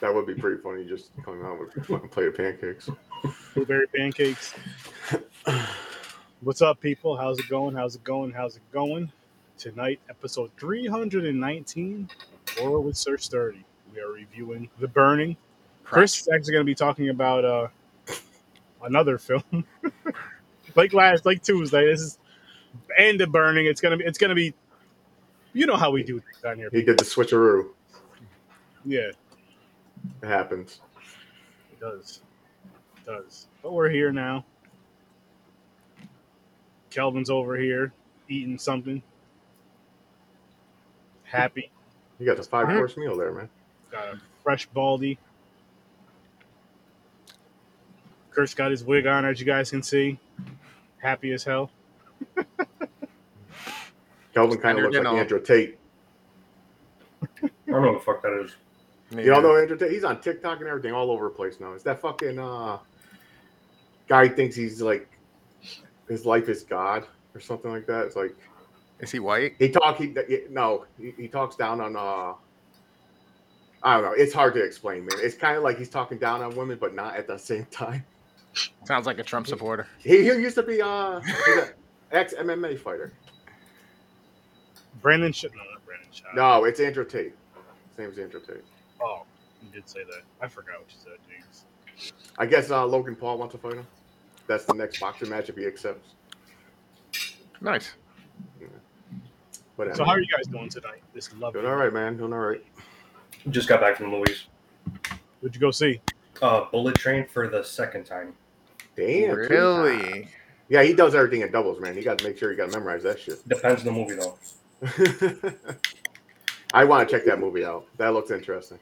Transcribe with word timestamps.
That 0.00 0.14
would 0.14 0.26
be 0.26 0.34
pretty 0.34 0.62
funny. 0.62 0.84
Just 0.84 1.10
coming 1.24 1.44
out 1.44 1.58
with 1.58 1.76
a 1.90 2.08
plate 2.08 2.28
of 2.28 2.36
pancakes. 2.36 2.88
Blueberry 3.54 3.86
pancakes. 3.88 4.54
What's 6.40 6.62
up, 6.62 6.80
people? 6.80 7.16
How's 7.16 7.38
it 7.40 7.48
going? 7.48 7.74
How's 7.74 7.96
it 7.96 8.04
going? 8.04 8.30
How's 8.30 8.56
it 8.56 8.62
going? 8.72 9.10
Tonight, 9.56 9.98
episode 10.08 10.52
319, 10.60 12.08
Horror 12.58 12.80
with 12.80 12.96
Sir 12.96 13.18
Sturdy. 13.18 13.64
We 13.92 14.00
are 14.00 14.12
reviewing 14.12 14.70
The 14.78 14.86
Burning. 14.86 15.36
Chris 15.82 16.20
is 16.20 16.28
actually 16.28 16.52
going 16.52 16.64
to 16.64 16.70
be 16.70 16.76
talking 16.76 17.08
about 17.08 17.44
uh, 17.44 17.66
another 18.82 19.18
film, 19.18 19.64
like 20.76 20.92
last, 20.92 21.26
like 21.26 21.42
Tuesday. 21.42 21.86
This 21.86 22.00
is 22.02 22.18
and 22.96 23.18
The 23.18 23.26
Burning. 23.26 23.66
It's 23.66 23.80
gonna 23.80 23.96
be, 23.96 24.04
it's 24.04 24.18
gonna 24.18 24.36
be, 24.36 24.54
you 25.54 25.66
know 25.66 25.76
how 25.76 25.90
we 25.90 26.04
do 26.04 26.20
things 26.20 26.40
down 26.40 26.56
here. 26.56 26.68
He 26.70 26.82
did 26.82 26.98
the 26.98 27.04
switcheroo. 27.04 27.70
Yeah, 28.84 29.10
It 30.22 30.26
happens. 30.26 30.80
it 31.72 31.80
does, 31.80 32.20
it 32.96 33.06
does. 33.06 33.46
But 33.62 33.72
we're 33.72 33.90
here 33.90 34.12
now. 34.12 34.44
Kelvin's 36.90 37.30
over 37.30 37.56
here 37.56 37.92
eating 38.28 38.58
something. 38.58 39.02
Happy. 41.24 41.70
You 42.18 42.26
got 42.26 42.36
the 42.36 42.42
five 42.42 42.66
mm-hmm. 42.66 42.78
course 42.78 42.96
meal 42.96 43.16
there, 43.16 43.32
man. 43.32 43.48
Got 43.90 44.14
a 44.14 44.20
fresh 44.42 44.66
baldy. 44.66 45.18
Kurt's 48.30 48.54
got 48.54 48.70
his 48.70 48.84
wig 48.84 49.06
on, 49.06 49.24
as 49.24 49.40
you 49.40 49.46
guys 49.46 49.70
can 49.70 49.82
see. 49.82 50.18
Happy 50.98 51.32
as 51.32 51.44
hell. 51.44 51.70
Kelvin 54.34 54.58
kind 54.58 54.78
of 54.78 54.84
looks 54.84 54.96
like 54.96 55.04
Standard 55.04 55.20
Andrew 55.20 55.40
Tate. 55.40 55.78
I 57.22 57.48
don't 57.66 57.82
know 57.82 57.92
what 57.92 57.98
the 57.98 58.04
fuck 58.04 58.22
that 58.22 58.44
is. 58.44 58.54
You 59.10 59.24
don't 59.24 59.42
know 59.42 59.56
Andrew 59.56 59.76
Tate? 59.76 59.90
He's 59.90 60.04
on 60.04 60.20
TikTok 60.20 60.60
and 60.60 60.68
everything 60.68 60.92
all 60.92 61.10
over 61.10 61.24
the 61.24 61.34
place 61.34 61.60
now. 61.60 61.72
It's 61.72 61.84
that 61.84 62.00
fucking 62.00 62.38
uh 62.38 62.78
guy 64.06 64.28
thinks 64.28 64.54
he's 64.56 64.82
like 64.82 65.08
his 66.08 66.26
life 66.26 66.48
is 66.48 66.62
God 66.62 67.06
or 67.34 67.40
something 67.40 67.70
like 67.70 67.86
that. 67.86 68.06
It's 68.06 68.16
like 68.16 68.34
Is 69.00 69.10
he 69.10 69.18
white? 69.18 69.54
he 69.58 69.70
talk 69.70 69.96
he 69.98 70.14
no 70.50 70.84
he, 70.98 71.12
he 71.16 71.28
talks 71.28 71.56
down 71.56 71.80
on 71.80 71.96
uh 71.96 72.34
I 73.82 73.94
don't 73.94 74.02
know. 74.04 74.12
It's 74.12 74.34
hard 74.34 74.54
to 74.54 74.62
explain, 74.62 75.02
man. 75.06 75.18
It's 75.20 75.36
kind 75.36 75.56
of 75.56 75.62
like 75.62 75.78
he's 75.78 75.88
talking 75.88 76.18
down 76.18 76.42
on 76.42 76.54
women, 76.56 76.78
but 76.80 76.94
not 76.94 77.16
at 77.16 77.26
the 77.26 77.38
same 77.38 77.64
time. 77.70 78.04
Sounds 78.84 79.06
like 79.06 79.18
a 79.18 79.22
Trump 79.22 79.46
supporter. 79.46 79.86
He, 79.98 80.22
he 80.22 80.26
used 80.26 80.56
to 80.56 80.62
be 80.62 80.82
uh 80.82 81.20
ex 82.12 82.34
MMA 82.34 82.78
fighter. 82.78 83.12
Brandon 85.00 85.32
Sh- 85.32 85.44
No, 85.44 85.62
not 85.70 85.86
Brandon 85.86 86.08
Shaw. 86.10 86.26
No, 86.34 86.64
it's 86.64 86.80
Andrew 86.80 87.04
Tate. 87.04 87.34
His 87.90 87.98
name's 87.98 88.18
Andrew 88.18 88.40
Tate. 88.44 88.64
Oh, 89.00 89.22
you 89.62 89.70
did 89.72 89.88
say 89.88 90.04
that. 90.04 90.22
I 90.40 90.48
forgot 90.48 90.80
what 90.80 90.88
you 90.90 90.98
said, 91.02 91.18
James. 91.28 91.64
I 92.38 92.46
guess 92.46 92.70
uh, 92.70 92.86
Logan 92.86 93.16
Paul 93.16 93.38
wants 93.38 93.54
to 93.54 93.58
fight 93.60 93.74
him. 93.74 93.86
That's 94.46 94.64
the 94.64 94.74
next 94.74 95.00
boxing 95.00 95.28
match 95.28 95.48
if 95.48 95.56
he 95.56 95.66
accepts. 95.66 96.14
Nice. 97.60 97.92
Whatever. 99.76 99.96
So 99.96 100.04
how 100.04 100.12
are 100.12 100.20
you 100.20 100.26
guys 100.26 100.46
doing 100.46 100.68
tonight? 100.68 101.02
This 101.14 101.32
lovely. 101.34 101.60
Doing 101.60 101.72
all 101.72 101.78
right, 101.78 101.92
man. 101.92 102.16
Doing 102.16 102.32
all 102.32 102.38
right. 102.40 102.64
Just 103.50 103.68
got 103.68 103.80
back 103.80 103.96
from 103.96 104.12
Louise. 104.12 104.46
What'd 105.40 105.54
you 105.54 105.60
go 105.60 105.70
see? 105.70 106.00
Uh, 106.42 106.64
Bullet 106.70 106.96
Train 106.96 107.26
for 107.26 107.48
the 107.48 107.62
second 107.62 108.04
time. 108.04 108.34
Damn. 108.96 109.36
two 109.36 109.36
times. 109.36 109.50
Really? 109.50 110.28
Yeah, 110.68 110.82
he 110.82 110.92
does 110.92 111.14
everything 111.14 111.42
in 111.42 111.50
doubles, 111.50 111.80
man. 111.80 111.96
You 111.96 112.02
got 112.02 112.18
to 112.18 112.24
make 112.24 112.38
sure 112.38 112.50
you 112.50 112.56
got 112.56 112.70
to 112.70 112.78
memorize 112.78 113.02
that 113.04 113.18
shit. 113.18 113.46
Depends 113.48 113.86
on 113.86 113.86
the 113.86 113.92
movie 113.92 114.14
though. 114.14 114.36
I 116.74 116.84
want 116.84 117.08
to 117.08 117.16
check 117.16 117.24
that 117.26 117.40
movie 117.40 117.64
out. 117.64 117.86
That 117.96 118.12
looks 118.12 118.30
interesting. 118.30 118.78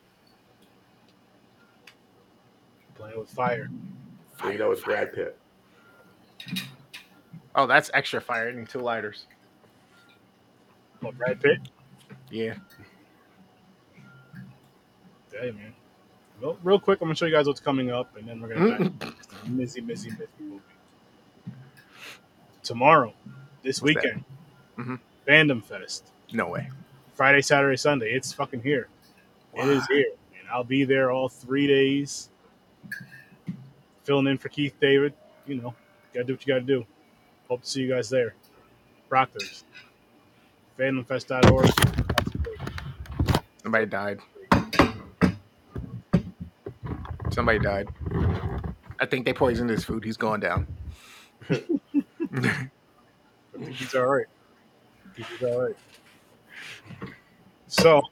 Playing 2.98 3.18
with 3.18 3.28
fire. 3.30 3.68
So 4.40 4.48
you 4.48 4.58
know 4.58 4.70
it's 4.72 4.82
Brad 4.82 5.12
Pitt. 5.12 5.38
Oh, 7.54 7.66
that's 7.66 7.90
extra 7.94 8.20
fire. 8.20 8.48
I 8.48 8.52
need 8.52 8.68
two 8.68 8.80
lighters. 8.80 9.26
Oh, 11.02 11.12
Brad 11.12 11.40
Pitt. 11.40 11.58
Yeah. 12.30 12.54
Hey, 15.32 15.50
man. 15.50 15.74
Well, 16.40 16.58
real 16.62 16.78
quick, 16.78 17.00
I'm 17.00 17.06
gonna 17.08 17.14
show 17.14 17.26
you 17.26 17.32
guys 17.34 17.46
what's 17.46 17.60
coming 17.60 17.90
up, 17.90 18.16
and 18.16 18.28
then 18.28 18.40
we're 18.40 18.48
gonna 18.54 18.70
dive 18.70 18.80
into 18.80 19.06
the 19.06 19.50
Mizzy, 19.50 19.80
Mizzy, 19.86 20.10
Mizzy 20.10 20.26
movie. 20.38 20.60
Tomorrow, 22.62 23.14
this 23.62 23.80
What's 23.80 23.94
that? 23.94 24.02
weekend, 24.04 24.24
Mhm. 24.76 25.00
Fandom 25.26 25.64
Fest. 25.64 26.10
No 26.32 26.48
way. 26.48 26.70
Friday, 27.14 27.40
Saturday, 27.40 27.76
Sunday. 27.76 28.12
It's 28.12 28.32
fucking 28.32 28.62
here. 28.62 28.88
It 29.54 29.66
is 29.66 29.86
here, 29.86 30.12
and 30.38 30.48
I'll 30.50 30.64
be 30.64 30.84
there 30.84 31.10
all 31.10 31.28
three 31.30 31.66
days, 31.66 32.28
filling 34.04 34.26
in 34.26 34.38
for 34.38 34.48
Keith 34.48 34.74
David. 34.80 35.12
You 35.46 35.56
know, 35.56 35.74
gotta 36.14 36.24
do 36.24 36.32
what 36.34 36.46
you 36.46 36.54
gotta 36.54 36.64
do. 36.64 36.86
Hope 37.48 37.62
to 37.62 37.68
see 37.68 37.82
you 37.82 37.88
guys 37.88 38.08
there. 38.08 38.34
Proctors, 39.08 39.64
fandomfest.org. 40.78 41.70
Somebody 43.62 43.86
died. 43.86 44.20
Somebody 47.30 47.58
died. 47.58 47.88
I 48.98 49.06
think 49.06 49.26
they 49.26 49.32
poisoned 49.32 49.70
his 49.70 49.84
food. 49.84 50.04
He's 50.04 50.16
going 50.16 50.40
down. 50.40 50.66
I 51.50 51.54
think 53.52 53.74
he's 53.74 53.94
all 53.94 54.06
right. 54.06 54.26
He's 55.16 55.42
all 55.42 55.62
right. 55.62 55.76
So, 57.68 58.02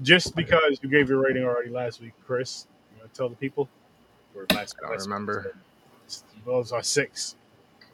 just 0.00 0.34
because 0.36 0.78
you 0.82 0.88
gave 0.88 1.08
your 1.08 1.18
rating 1.18 1.44
already 1.44 1.70
last 1.70 2.00
week, 2.00 2.12
Chris, 2.24 2.66
you 2.66 2.69
want 2.69 2.69
to 2.69 2.69
tell 3.14 3.28
the 3.28 3.36
people? 3.36 3.68
Or 4.34 4.46
last, 4.54 4.76
I 4.78 4.82
don't 4.82 4.92
last 4.92 5.06
remember. 5.06 5.52
episode? 6.06 6.24
Well, 6.44 6.56
it 6.56 6.58
was 6.58 6.72
a 6.72 6.82
six. 6.82 7.36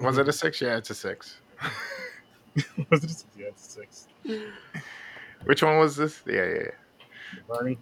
Was 0.00 0.18
it 0.18 0.28
a 0.28 0.32
six? 0.32 0.60
Yeah, 0.60 0.76
it's 0.76 0.90
a 0.90 0.94
six. 0.94 1.38
was 2.90 3.04
it 3.04 3.10
a 3.10 3.14
six? 3.14 3.26
Yeah, 3.36 3.46
it's 3.46 3.66
a 3.66 3.70
six. 3.70 4.06
Which 5.44 5.62
one 5.62 5.78
was 5.78 5.96
this? 5.96 6.22
Yeah, 6.26 6.34
yeah, 6.34 6.54
yeah. 6.54 7.40
Barney? 7.48 7.78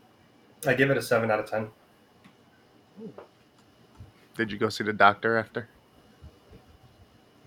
I 0.67 0.75
give 0.75 0.91
it 0.91 0.97
a 0.97 1.03
seven 1.03 1.31
out 1.31 1.41
of 1.41 1.51
ten. 1.51 1.69
Did 4.37 4.51
you 4.51 4.59
go 4.59 4.69
see 4.69 4.85
the 4.85 4.93
doctor 4.93 5.37
after? 5.39 5.69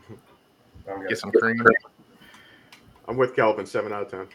Get 1.09 1.17
some 1.17 1.31
cream. 1.31 1.61
I'm 3.07 3.17
with 3.17 3.35
Calvin. 3.35 3.65
Seven 3.65 3.91
out 3.93 4.03
of 4.03 4.11
ten. 4.11 4.27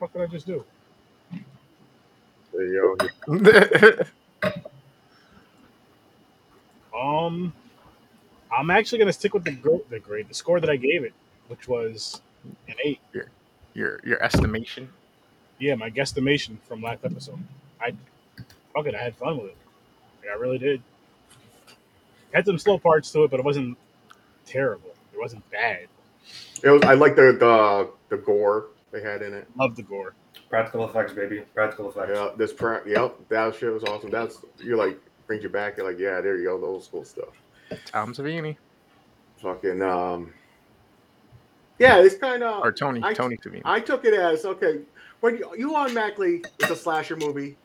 What 0.00 0.12
did 0.12 0.22
I 0.22 0.26
just 0.26 0.46
do? 0.46 0.64
There 2.52 2.66
you 2.66 2.96
go. 2.98 4.04
Um, 6.98 7.52
I'm 8.56 8.70
actually 8.70 8.98
gonna 8.98 9.12
stick 9.12 9.32
with 9.34 9.44
the 9.44 9.52
gr- 9.52 9.76
the 9.88 10.00
grade, 10.00 10.28
the 10.28 10.34
score 10.34 10.58
that 10.58 10.68
I 10.68 10.76
gave 10.76 11.04
it, 11.04 11.12
which 11.46 11.68
was 11.68 12.20
an 12.66 12.74
eight. 12.84 13.00
your 13.74 14.00
your 14.04 14.22
estimation. 14.22 14.88
Yeah, 15.58 15.74
my 15.76 15.90
guesstimation 15.90 16.56
from 16.66 16.82
last 16.82 17.04
episode. 17.04 17.38
I 17.80 17.92
fuck 18.74 18.86
it, 18.86 18.94
I 18.94 18.98
had 19.02 19.14
fun 19.16 19.36
with 19.36 19.50
it. 19.50 19.56
Like, 20.22 20.30
I 20.30 20.40
really 20.40 20.58
did. 20.58 20.82
Had 22.32 22.46
some 22.46 22.58
slow 22.58 22.78
parts 22.78 23.10
to 23.12 23.24
it, 23.24 23.30
but 23.30 23.40
it 23.40 23.44
wasn't 23.44 23.78
terrible. 24.44 24.94
It 25.14 25.20
wasn't 25.20 25.48
bad. 25.50 25.86
It 26.62 26.70
was, 26.70 26.82
I 26.82 26.94
like 26.94 27.14
the, 27.16 27.32
the 27.38 27.90
the 28.16 28.22
gore 28.22 28.66
they 28.90 29.02
had 29.02 29.22
in 29.22 29.34
it. 29.34 29.46
Love 29.56 29.76
the 29.76 29.82
gore. 29.82 30.14
Practical 30.48 30.88
effects, 30.88 31.12
baby. 31.12 31.42
Practical 31.54 31.90
effects. 31.90 32.10
Yeah, 32.14 32.30
this 32.36 32.52
pra- 32.52 32.82
yep, 32.86 33.16
that 33.28 33.54
shit 33.54 33.72
was 33.72 33.84
awesome. 33.84 34.10
That's 34.10 34.38
you're 34.58 34.76
like 34.76 34.98
brings 35.26 35.42
you 35.42 35.48
back. 35.48 35.76
You're 35.76 35.86
like, 35.86 35.98
yeah, 35.98 36.20
there 36.20 36.36
you 36.38 36.44
go, 36.44 36.58
the 36.58 36.66
old 36.66 36.84
school 36.84 37.04
stuff. 37.04 37.42
Tom 37.84 38.14
Savini 38.14 38.56
Fucking 39.42 39.82
um, 39.82 40.32
yeah, 41.78 41.98
it's 41.98 42.16
kind 42.16 42.42
of 42.42 42.62
or 42.64 42.72
Tony 42.72 43.00
I- 43.02 43.12
Tony 43.14 43.36
Savini. 43.36 43.62
I 43.64 43.80
took 43.80 44.04
it 44.04 44.14
as 44.14 44.44
okay 44.44 44.80
when 45.20 45.36
you, 45.36 45.52
you 45.56 45.76
automatically 45.76 46.42
it's 46.58 46.70
a 46.70 46.76
slasher 46.76 47.16
movie. 47.16 47.56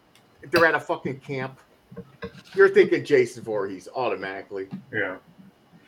They're 0.51 0.65
at 0.65 0.75
a 0.75 0.79
fucking 0.79 1.21
camp. 1.21 1.59
You're 2.53 2.69
thinking 2.69 3.05
Jason 3.05 3.43
Voorhees 3.43 3.87
automatically. 3.95 4.67
Yeah. 4.91 5.17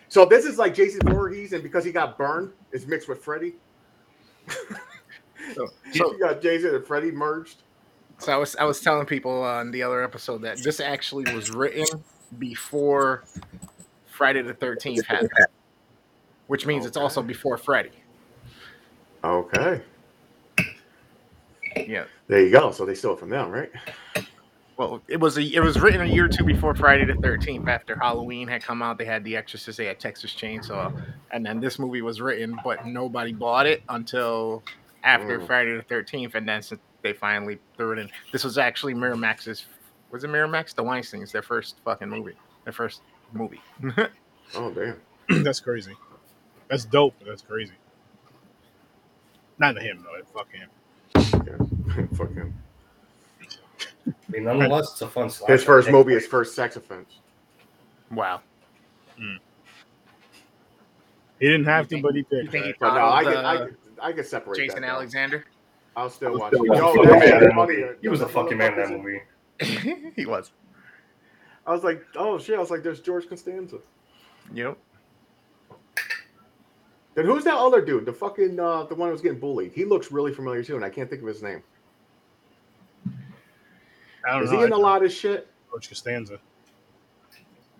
So 0.08 0.24
this 0.26 0.46
is 0.46 0.58
like 0.58 0.74
Jason 0.74 1.02
Voorhees, 1.04 1.52
and 1.54 1.62
because 1.62 1.84
he 1.84 1.92
got 1.92 2.18
burned, 2.18 2.54
it's 2.72 2.86
mixed 2.86 3.10
with 3.10 3.24
Freddy. 3.24 3.56
So, 5.54 5.68
so, 5.94 6.12
you 6.14 6.20
got 6.20 6.42
Jason 6.42 6.76
and 6.76 6.86
Freddy 6.86 7.12
merged. 7.12 7.58
so 8.18 8.34
I 8.34 8.38
was 8.38 8.56
I 8.56 8.64
was 8.64 8.82
telling 8.82 9.06
people 9.06 9.44
on 9.44 9.72
the 9.72 9.84
other 9.84 10.04
episode 10.04 10.42
that 10.44 10.58
this 10.64 10.80
actually 10.80 11.32
was 11.34 11.52
written 11.52 11.86
before 12.40 13.24
Friday 14.08 14.42
the 14.42 14.54
Thirteenth 14.54 15.06
happened, 15.06 15.32
which 16.48 16.66
means 16.66 16.86
it's 16.86 16.98
also 16.98 17.22
before 17.22 17.58
Freddy. 17.58 17.92
Okay, 19.24 19.82
Yeah, 21.76 22.06
there 22.28 22.42
you 22.42 22.52
go. 22.52 22.72
So 22.72 22.86
they 22.86 22.96
stole 22.96 23.14
it 23.14 23.20
from 23.20 23.30
them, 23.30 23.50
right? 23.50 23.72
Well, 24.78 25.02
it 25.08 25.20
was 25.20 25.38
a 25.38 25.42
it 25.42 25.62
was 25.62 25.80
written 25.80 26.02
a 26.02 26.06
year 26.06 26.26
or 26.26 26.30
two 26.30 26.44
before 26.44 26.76
Friday 26.76 27.06
the 27.06 27.16
Thirteenth. 27.16 27.68
After 27.68 27.96
Halloween 27.96 28.48
had 28.48 28.62
come 28.62 28.82
out, 28.82 28.98
they 28.98 29.06
had 29.06 29.24
The 29.24 29.38
Exorcist, 29.38 29.78
they 29.78 29.86
had 29.86 30.00
Texas 30.00 30.34
Chainsaw, 30.34 30.94
and 31.32 31.46
then 31.46 31.60
this 31.60 31.80
movie 31.80 32.02
was 32.02 32.20
written, 32.20 32.58
but 32.64 32.86
nobody 32.86 33.32
bought 33.32 33.68
it 33.68 33.84
until 33.88 34.64
after 35.06 35.40
Mm. 35.40 35.48
Friday 35.48 35.76
the 35.78 35.82
Thirteenth, 35.84 36.36
and 36.36 36.48
then 36.48 36.58
s- 36.58 36.74
they 37.02 37.14
finally 37.14 37.60
threw 37.78 37.94
it 37.94 38.00
in. 38.00 38.10
This 38.34 38.44
was 38.44 38.58
actually 38.58 38.94
Miramax's. 38.94 39.66
Was 40.12 40.24
it 40.24 40.30
Miramax? 40.30 40.76
The 40.76 40.84
Weinstein's 40.84 41.32
their 41.32 41.42
first 41.42 41.78
fucking 41.86 42.10
movie, 42.10 42.36
their 42.66 42.74
first 42.74 43.02
movie. 43.34 43.62
Oh 44.56 44.70
damn. 44.72 45.02
that's 45.44 45.60
crazy. 45.60 45.94
That's 46.70 46.86
dope. 46.86 47.16
But 47.18 47.28
that's 47.30 47.42
crazy. 47.42 47.74
Not 49.58 49.76
him 49.82 50.06
though. 50.06 50.22
Fuck 50.34 50.52
him. 50.52 50.70
Yeah. 51.16 52.06
Fuck 52.16 52.32
him. 52.34 52.54
I 54.08 54.12
mean, 54.30 54.44
nonetheless, 54.44 54.92
it's 54.92 55.02
a 55.02 55.08
fun 55.08 55.32
slash. 55.32 55.50
His 55.50 55.64
first 55.64 55.90
movie, 55.90 56.14
his 56.14 56.28
first 56.28 56.54
sex 56.56 56.76
offense. 56.76 57.20
wow. 58.12 58.42
He 61.40 61.48
didn't 61.48 61.66
have 61.66 61.86
You 61.86 61.86
to, 61.86 61.90
think- 61.90 62.04
but 62.04 62.16
he 62.16 62.22
did. 62.30 62.46
you 62.46 62.52
think 62.52 62.66
he 62.66 62.74
But 62.80 62.96
no, 62.96 63.06
I 63.08 63.24
Followed, 63.24 63.36
could, 63.36 63.46
I 63.46 63.58
could, 63.58 63.78
I 64.02 64.12
could 64.12 64.26
separate 64.26 64.58
Jason 64.58 64.82
that, 64.82 64.88
though. 64.88 64.94
Alexander. 64.94 65.46
I'll 65.96 66.10
still 66.10 66.34
I'll 66.34 66.40
watch 66.40 66.54
still 66.54 66.66
it. 66.66 66.70
watch 66.70 66.78
Yo, 66.96 67.02
it. 67.04 67.06
Man 67.06 67.16
in 67.16 67.22
shit 67.22 67.40
that 67.40 67.54
funny. 67.56 67.76
movie. 67.78 67.94
He 68.02 68.08
was 68.10 68.22
a 68.22 68.28
fucking 68.28 68.58
man 68.58 68.74
in 68.74 68.80
that 68.80 68.90
movie. 68.92 69.22
he 70.16 70.26
was. 70.26 70.52
I 71.66 71.72
was 71.72 71.84
like, 71.84 72.04
oh 72.16 72.38
shit! 72.38 72.56
I 72.58 72.60
was 72.60 72.70
like, 72.70 72.84
there's 72.84 73.00
George 73.00 73.28
Costanza. 73.30 73.78
Yep. 74.54 74.78
Then 77.16 77.26
who's 77.26 77.46
that 77.46 77.56
other 77.56 77.80
dude? 77.82 78.06
The 78.06 78.12
fucking 78.14 78.60
uh, 78.60 78.84
the 78.84 78.96
one 78.96 79.08
who 79.08 79.14
was 79.14 79.22
getting 79.22 79.40
bullied. 79.40 79.72
He 79.74 79.86
looks 79.86 80.12
really 80.12 80.34
familiar 80.34 80.64
too, 80.64 80.76
and 80.76 80.84
I 80.84 80.90
can't 80.90 81.10
think 81.10 81.22
of 81.22 81.28
his 81.28 81.42
name. 81.42 81.64
I 84.28 84.34
don't 84.34 84.44
Is 84.44 84.52
know. 84.52 84.60
he 84.60 84.64
in 84.66 84.74
a 84.74 84.76
I- 84.76 84.80
lot 84.80 85.04
of 85.04 85.12
shit? 85.12 85.48
Coach 85.72 85.88
Costanza. 85.90 86.40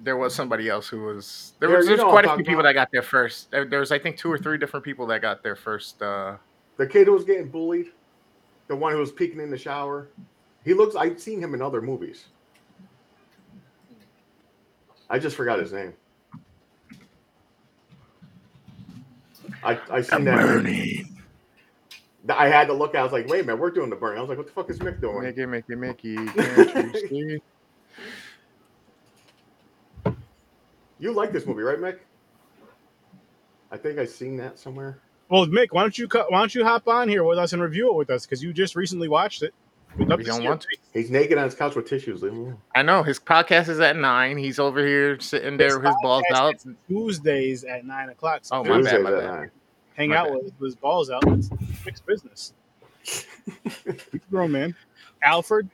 There 0.06 0.18
was 0.18 0.36
somebody 0.36 0.70
else 0.70 0.88
who 0.88 1.02
was. 1.02 1.54
There 1.60 1.70
Yeah, 1.72 1.78
was 1.78 1.88
there's 1.88 2.00
quite 2.00 2.14
what 2.14 2.26
a 2.26 2.30
I'm 2.30 2.38
few 2.38 2.46
people 2.46 2.60
about. 2.60 2.70
that 2.70 2.74
got 2.76 2.90
there 2.92 3.02
first. 3.02 3.50
There, 3.50 3.66
there 3.66 3.80
was 3.80 3.92
I 3.92 3.98
think 3.98 4.18
two 4.18 4.32
or 4.32 4.38
three 4.38 4.60
different 4.60 4.86
people 4.86 5.08
that 5.08 5.20
got 5.22 5.42
there 5.42 5.56
first. 5.56 6.00
Uh, 6.00 6.38
The 6.78 6.86
kid 6.86 7.08
who 7.08 7.14
was 7.14 7.24
getting 7.24 7.50
bullied, 7.50 7.88
the 8.68 8.76
one 8.76 8.92
who 8.92 9.00
was 9.00 9.12
peeking 9.12 9.40
in 9.40 9.50
the 9.50 9.58
shower. 9.58 10.10
He 10.64 10.76
looks. 10.76 10.96
I've 10.96 11.20
seen 11.20 11.42
him 11.42 11.56
in 11.56 11.62
other 11.62 11.82
movies. 11.82 12.26
I 15.10 15.18
just 15.18 15.36
forgot 15.36 15.58
his 15.60 15.74
name. 15.74 15.94
I 19.64 19.80
I 19.90 20.02
seen 20.02 20.24
that. 20.26 20.46
Burning. 20.46 21.18
I 22.30 22.48
had 22.48 22.68
to 22.68 22.74
look. 22.74 22.94
I 22.96 23.02
was 23.04 23.12
like, 23.12 23.28
wait 23.28 23.42
a 23.42 23.44
minute, 23.44 23.60
we're 23.60 23.72
doing 23.72 23.90
the 23.90 23.96
burn. 23.96 24.18
I 24.18 24.22
was 24.22 24.30
like, 24.30 24.38
what 24.38 24.48
the 24.48 24.54
fuck 24.54 24.70
is 24.70 24.78
Mick 24.80 25.02
doing? 25.02 25.22
Mickey, 25.24 25.46
Mickey, 25.48 25.76
Mickey. 25.76 27.42
Can't 31.00 31.04
you 31.04 31.14
like 31.14 31.32
this 31.32 31.46
movie, 31.46 31.62
right, 31.64 31.80
Mick? 31.80 32.00
I 33.72 33.78
think 33.78 34.00
I've 34.00 34.10
seen 34.10 34.38
that 34.38 34.58
somewhere. 34.60 35.00
Well, 35.30 35.46
Mick, 35.48 35.68
why 35.72 35.82
don't 35.82 35.98
you 35.98 36.08
cut, 36.08 36.32
why 36.32 36.40
don't 36.40 36.54
you 36.54 36.64
hop 36.64 36.88
on 36.88 37.10
here 37.10 37.24
with 37.24 37.38
us 37.38 37.52
and 37.54 37.62
review 37.62 37.90
it 37.90 37.96
with 37.96 38.10
us 38.10 38.26
because 38.26 38.44
you 38.44 38.54
just 38.54 38.76
recently 38.76 39.08
watched 39.08 39.42
it. 39.44 39.54
We'd 39.98 40.08
love 40.10 40.20
We 40.20 40.26
to 40.26 40.32
don't 40.32 40.42
see 40.42 40.48
want 40.48 40.62
to. 40.62 40.68
He's 40.94 41.10
naked 41.10 41.38
on 41.38 41.46
his 41.46 41.56
couch 41.56 41.76
with 41.76 41.88
tissues. 41.88 42.22
Leave 42.22 42.34
him 42.34 42.40
alone. 42.42 42.58
I 42.76 42.82
know 42.82 43.02
his 43.02 43.18
podcast 43.20 43.70
is 43.70 43.80
at 43.80 43.96
nine. 43.96 44.38
He's 44.38 44.60
over 44.60 44.86
here 44.86 45.20
sitting 45.20 45.58
there 45.58 45.78
with 45.80 45.88
his 45.88 45.96
balls 46.02 46.24
out. 46.34 46.56
is 46.56 46.68
Tuesdays 46.88 47.64
at 47.64 47.86
nine 47.86 48.10
o'clock. 48.10 48.42
So 48.44 48.58
Oh, 48.58 48.64
my 48.64 48.78
Tuesdays 48.78 48.94
bad, 48.94 49.04
my 49.04 49.12
bad. 49.12 49.24
nine. 49.26 49.52
hang 49.96 50.10
my 50.10 50.18
out 50.18 50.26
bad. 50.28 50.34
with, 50.36 50.44
with 50.60 50.68
his 50.68 50.76
balls 50.76 51.10
out. 51.10 51.24
It's 51.28 51.48
Mick's 51.50 52.02
business. 52.02 52.54
He's 53.04 53.26
a 54.14 54.18
grown 54.30 54.52
man. 54.52 54.76
Alfred, 55.24 55.70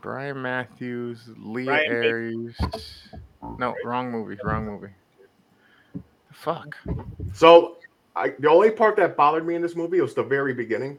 Brian 0.00 0.42
Matthews, 0.42 1.22
Leah 1.38 1.66
Brian 1.66 2.54
Backer. 2.58 2.78
Ayres. 3.44 3.58
No, 3.58 3.74
wrong 3.84 4.10
movie. 4.10 4.36
Wrong 4.42 4.64
movie. 4.64 4.92
The 5.94 6.02
fuck. 6.34 6.76
So 7.32 7.78
I, 8.16 8.34
the 8.38 8.50
only 8.50 8.70
part 8.70 8.96
that 8.96 9.16
bothered 9.16 9.46
me 9.46 9.54
in 9.54 9.62
this 9.62 9.76
movie 9.76 10.00
was 10.00 10.14
the 10.14 10.22
very 10.22 10.54
beginning, 10.54 10.98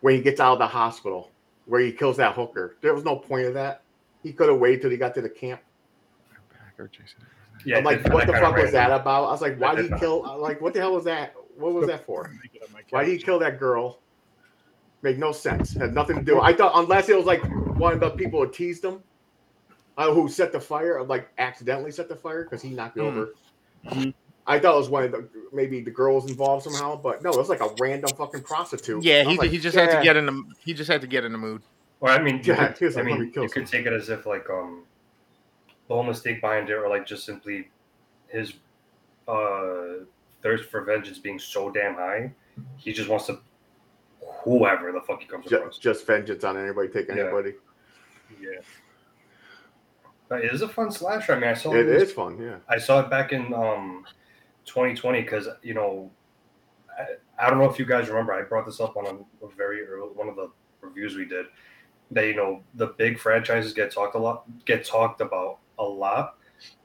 when 0.00 0.14
he 0.14 0.20
gets 0.20 0.40
out 0.40 0.54
of 0.54 0.58
the 0.58 0.66
hospital, 0.66 1.30
where 1.66 1.80
he 1.80 1.92
kills 1.92 2.16
that 2.18 2.34
hooker. 2.34 2.76
There 2.80 2.94
was 2.94 3.04
no 3.04 3.16
point 3.16 3.46
of 3.46 3.54
that. 3.54 3.82
He 4.22 4.32
could 4.32 4.48
have 4.48 4.58
waited 4.58 4.82
till 4.82 4.90
he 4.90 4.96
got 4.96 5.14
to 5.14 5.22
the 5.22 5.28
camp. 5.28 5.60
Back 6.50 6.74
or 6.78 6.88
Jason. 6.88 7.26
Yeah, 7.64 7.78
I'm 7.78 7.84
like, 7.84 8.06
what 8.12 8.26
the 8.26 8.32
fuck 8.34 8.56
was 8.56 8.72
that 8.72 8.90
about? 8.90 9.24
I 9.24 9.30
was 9.30 9.40
like, 9.40 9.58
why 9.58 9.74
did 9.74 9.90
he 9.90 9.98
kill? 9.98 10.22
Like, 10.38 10.60
what 10.60 10.74
the 10.74 10.80
hell 10.80 10.94
was 10.94 11.04
that? 11.04 11.34
What 11.56 11.72
was 11.72 11.86
that 11.86 12.04
for? 12.04 12.30
Make 12.42 12.54
it 12.54 12.62
on 12.66 12.72
my 12.72 12.80
Why 12.90 13.04
did 13.04 13.12
he 13.12 13.18
kill 13.18 13.38
that 13.38 13.58
girl? 13.58 14.00
Made 15.02 15.18
no 15.18 15.32
sense. 15.32 15.72
Had 15.74 15.94
nothing 15.94 16.16
to 16.16 16.22
do. 16.22 16.40
I 16.40 16.52
thought 16.52 16.72
unless 16.74 17.08
it 17.08 17.16
was 17.16 17.26
like 17.26 17.42
one 17.76 17.92
of 17.92 18.00
the 18.00 18.10
people 18.10 18.44
who 18.44 18.50
teased 18.50 18.84
him, 18.84 19.02
uh, 19.96 20.12
who 20.12 20.28
set 20.28 20.52
the 20.52 20.60
fire, 20.60 21.02
like 21.02 21.28
accidentally 21.38 21.90
set 21.92 22.08
the 22.08 22.16
fire 22.16 22.44
because 22.44 22.62
he 22.62 22.70
knocked 22.70 22.96
me 22.96 23.02
Hmm. 23.02 23.08
over. 23.08 23.34
Mhm. 23.86 24.14
I 24.46 24.58
thought 24.58 24.74
it 24.74 24.78
was 24.78 24.88
one 24.90 25.04
of 25.04 25.12
the 25.12 25.28
maybe 25.52 25.80
the 25.80 25.90
girls 25.90 26.28
involved 26.28 26.64
somehow, 26.64 26.96
but 26.96 27.22
no, 27.22 27.30
it 27.30 27.36
was 27.36 27.48
like 27.48 27.60
a 27.60 27.74
random 27.78 28.12
fucking 28.14 28.42
prostitute. 28.42 29.02
Yeah, 29.02 29.22
he, 29.24 29.38
like, 29.38 29.50
he 29.50 29.58
just 29.58 29.76
had 29.76 29.90
to 29.90 30.02
get 30.02 30.16
in 30.16 30.26
the 30.26 30.44
he 30.58 30.74
just 30.74 30.90
had 30.90 31.00
to 31.00 31.06
get 31.06 31.24
in 31.24 31.32
the 31.32 31.38
mood. 31.38 31.62
Or 32.00 32.10
I 32.10 32.20
mean, 32.20 32.36
you 32.42 32.52
Yeah, 32.52 32.72
could, 32.72 32.92
I 32.92 32.96
like, 32.96 33.04
mean, 33.06 33.30
kill 33.32 33.44
you 33.44 33.48
could 33.48 33.66
take 33.66 33.86
it 33.86 33.92
as 33.92 34.10
if 34.10 34.26
like 34.26 34.48
um, 34.50 34.84
the 35.88 35.94
whole 35.94 36.02
mistake 36.02 36.40
behind 36.42 36.68
it, 36.68 36.74
or 36.74 36.88
like 36.88 37.06
just 37.06 37.24
simply 37.24 37.70
his 38.28 38.54
uh 39.28 40.04
thirst 40.42 40.64
for 40.64 40.82
vengeance 40.82 41.18
being 41.18 41.38
so 41.38 41.70
damn 41.70 41.94
high, 41.94 42.30
he 42.76 42.92
just 42.92 43.08
wants 43.08 43.26
to 43.26 43.38
whoever 44.42 44.92
the 44.92 45.00
fuck 45.00 45.20
he 45.22 45.26
comes 45.26 45.50
across. 45.50 45.78
just, 45.78 45.82
just 45.82 46.06
vengeance 46.06 46.44
on 46.44 46.58
anybody, 46.58 46.88
take 46.88 47.08
Yeah. 47.08 47.14
anybody. 47.14 47.54
Yeah. 48.38 48.60
But 50.36 50.44
it 50.44 50.52
is 50.54 50.62
a 50.62 50.68
fun 50.68 50.90
slasher. 50.90 51.32
I 51.34 51.38
mean, 51.38 51.50
I 51.50 51.54
saw 51.54 51.72
It 51.74 51.84
this- 51.84 52.04
is 52.08 52.12
fun, 52.12 52.38
yeah. 52.40 52.56
I 52.68 52.78
saw 52.78 53.00
it 53.00 53.10
back 53.10 53.32
in 53.32 53.52
um 53.54 54.04
2020 54.66 55.20
because 55.22 55.48
you 55.62 55.74
know 55.74 56.10
I, 56.98 57.46
I 57.46 57.50
don't 57.50 57.58
know 57.58 57.68
if 57.70 57.78
you 57.78 57.84
guys 57.84 58.08
remember 58.08 58.32
I 58.32 58.42
brought 58.42 58.66
this 58.66 58.80
up 58.80 58.96
on 58.96 59.06
a, 59.06 59.44
a 59.46 59.48
very 59.56 59.86
early 59.86 60.08
one 60.14 60.28
of 60.28 60.36
the 60.36 60.50
reviews 60.80 61.16
we 61.16 61.24
did 61.26 61.46
that 62.12 62.26
you 62.26 62.34
know 62.34 62.62
the 62.74 62.88
big 62.88 63.18
franchises 63.18 63.72
get 63.72 63.90
talked 63.90 64.14
a 64.14 64.18
lot 64.18 64.44
get 64.64 64.84
talked 64.84 65.20
about 65.20 65.58
a 65.78 65.82
lot 65.84 66.36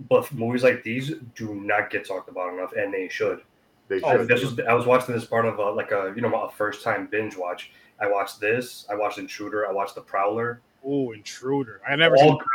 but 0.09 0.29
movies 0.33 0.63
like 0.63 0.83
these 0.83 1.13
do 1.35 1.55
not 1.55 1.89
get 1.89 2.05
talked 2.07 2.27
about 2.29 2.53
enough 2.53 2.73
and 2.73 2.93
they 2.93 3.07
should. 3.07 3.41
They 3.87 4.01
Oh, 4.01 4.17
should. 4.17 4.27
this 4.27 4.43
was 4.43 4.59
I 4.59 4.73
was 4.73 4.85
watching 4.85 5.15
this 5.15 5.25
part 5.25 5.45
of 5.45 5.57
a, 5.59 5.69
like 5.71 5.91
a 5.91 6.11
you 6.15 6.21
know 6.21 6.33
a 6.43 6.49
first 6.51 6.83
time 6.83 7.07
binge 7.09 7.35
watch. 7.37 7.71
I 8.01 8.07
watched 8.09 8.39
this. 8.39 8.85
I 8.89 8.95
watched 8.95 9.17
Intruder. 9.19 9.67
I 9.67 9.71
watched 9.71 9.95
The 9.95 10.01
Prowler. 10.01 10.61
Oh, 10.85 11.11
Intruder. 11.11 11.81
I 11.87 11.95
never 11.95 12.15
All- 12.15 12.21
seen 12.21 12.27
Intruder. 12.33 12.45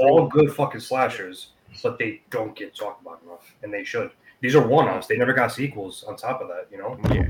All 0.00 0.26
good 0.28 0.52
fucking 0.52 0.80
slashers, 0.80 1.48
but 1.82 1.98
they 1.98 2.22
don't 2.30 2.54
get 2.56 2.74
talked 2.74 3.02
about 3.02 3.20
enough, 3.24 3.54
and 3.62 3.72
they 3.72 3.84
should. 3.84 4.10
These 4.40 4.54
are 4.56 4.66
one-offs. 4.66 5.06
They 5.06 5.16
never 5.16 5.32
got 5.32 5.52
sequels. 5.52 6.04
On 6.04 6.16
top 6.16 6.40
of 6.40 6.48
that, 6.48 6.66
you 6.70 6.78
know. 6.78 6.98
Yeah. 7.10 7.28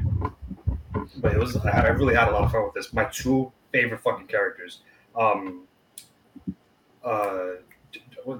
But 1.18 1.32
it 1.34 1.38
was 1.38 1.56
I 1.56 1.88
really 1.88 2.14
had 2.14 2.28
a 2.28 2.30
lot 2.30 2.44
of 2.44 2.52
fun 2.52 2.64
with 2.64 2.74
this. 2.74 2.92
My 2.92 3.04
two 3.04 3.52
favorite 3.72 4.00
fucking 4.00 4.26
characters, 4.28 4.80
um, 5.16 5.64
uh, 7.04 7.50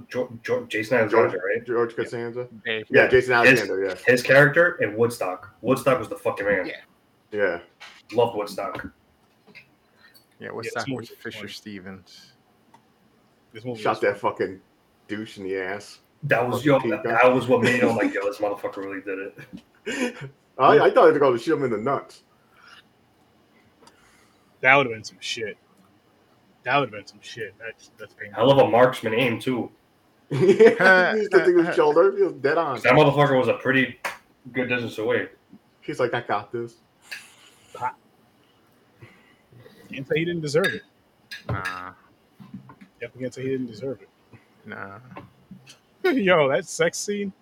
jo- 0.09 0.39
jo- 0.43 0.67
Jason 0.67 0.99
Alexander, 0.99 1.39
right? 1.39 1.67
George 1.67 1.95
Costanza. 1.97 2.49
Dave. 2.65 2.87
Yeah, 2.91 3.09
Jason 3.09 3.33
Alexander. 3.35 3.85
Yeah, 3.85 3.95
His 4.07 4.23
character 4.23 4.77
and 4.81 4.97
Woodstock. 4.97 5.55
Woodstock 5.61 5.99
was 5.99 6.09
the 6.09 6.17
fucking 6.17 6.47
man. 6.47 6.67
Yeah. 6.67 6.75
yeah. 7.33 7.59
Loved 8.13 8.37
Woodstock. 8.37 8.87
Yeah, 10.39 10.51
what's 10.53 10.67
Yeah, 10.67 10.71
that? 10.75 10.81
this 10.81 10.89
movie 10.89 10.95
What's 10.97 11.11
was 11.11 11.19
Fisher. 11.35 11.49
Stevens? 11.49 12.32
This 13.53 13.65
movie 13.65 13.83
Shot 13.83 13.91
was 13.91 14.01
that 14.01 14.19
fucking 14.19 14.61
douche 15.09 15.39
in 15.39 15.45
the 15.45 15.57
ass. 15.57 16.01
That 16.25 16.49
was 16.49 16.65
yo. 16.65 16.79
That, 16.79 17.03
that 17.05 17.33
was 17.33 17.49
what 17.49 17.63
made 17.63 17.83
me 17.83 17.89
know, 17.89 17.95
like, 17.95 18.15
yo, 18.15 18.25
this 18.25 18.39
motherfucker 18.39 18.79
really 18.79 19.01
did 19.01 19.19
it. 19.19 20.31
I, 20.59 20.79
I 20.79 20.91
thought 20.91 21.07
they 21.07 21.13
were 21.13 21.19
going 21.19 21.37
to 21.37 21.43
shoot 21.43 21.57
him 21.57 21.65
in 21.65 21.71
the 21.71 21.79
nuts. 21.79 22.23
That 24.61 24.77
would 24.77 24.87
have 24.87 24.95
been 24.95 25.05
some 25.05 25.19
shit. 25.21 25.59
That 26.63 26.79
would 26.79 26.91
have 26.91 26.93
been 26.93 27.07
some 27.07 27.19
shit. 27.21 27.55
That's 27.59 27.91
that's 27.99 28.15
painful. 28.15 28.37
Hell 28.37 28.53
of 28.53 28.59
a 28.59 28.71
marksman 28.71 29.15
aim 29.15 29.41
too. 29.41 29.71
yeah, 30.31 31.13
he 31.13 31.19
used 31.19 31.33
to 31.33 31.45
think 31.45 31.67
his 31.67 31.75
shoulder. 31.75 32.17
He 32.17 32.23
was 32.23 32.35
dead 32.35 32.57
on. 32.57 32.81
That 32.81 32.93
motherfucker 32.93 33.37
was 33.37 33.49
a 33.49 33.55
pretty 33.55 33.99
good 34.53 34.69
distance 34.69 34.97
away. 34.99 35.29
He's 35.81 35.99
like, 35.99 36.15
I 36.15 36.21
got 36.21 36.53
this. 36.53 36.77
Can't 39.93 40.09
say 40.09 40.21
he 40.21 40.25
didn't 40.25 40.41
deserve 40.41 40.67
it. 40.67 40.83
Nah, 41.49 41.93
Definitely 43.03 43.23
can't 43.23 43.35
say 43.35 43.43
he 43.43 43.49
didn't 43.49 43.67
deserve 43.67 44.01
it. 44.01 44.09
nah. 44.65 44.99
Yo, 46.05 46.49
that 46.49 46.67
sex 46.67 46.99
scene 46.99 47.33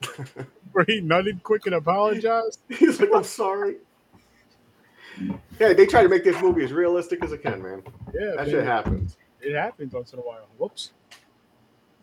where 0.72 0.84
he 0.84 1.00
nutted 1.00 1.42
quick 1.42 1.66
and 1.66 1.74
apologized. 1.74 2.60
He's 2.68 3.00
like, 3.00 3.10
I'm 3.12 3.24
sorry. 3.24 3.78
Yeah, 5.58 5.72
they 5.72 5.86
try 5.86 6.04
to 6.04 6.08
make 6.08 6.22
this 6.22 6.40
movie 6.40 6.62
as 6.62 6.72
realistic 6.72 7.24
as 7.24 7.32
it 7.32 7.42
can, 7.42 7.60
man. 7.60 7.82
Yeah, 8.14 8.26
That 8.36 8.36
man, 8.36 8.50
shit 8.50 8.64
happens. 8.64 9.16
it 9.40 9.56
happens 9.56 9.92
once 9.92 10.12
in 10.12 10.20
a 10.20 10.22
while. 10.22 10.46
Whoops. 10.56 10.92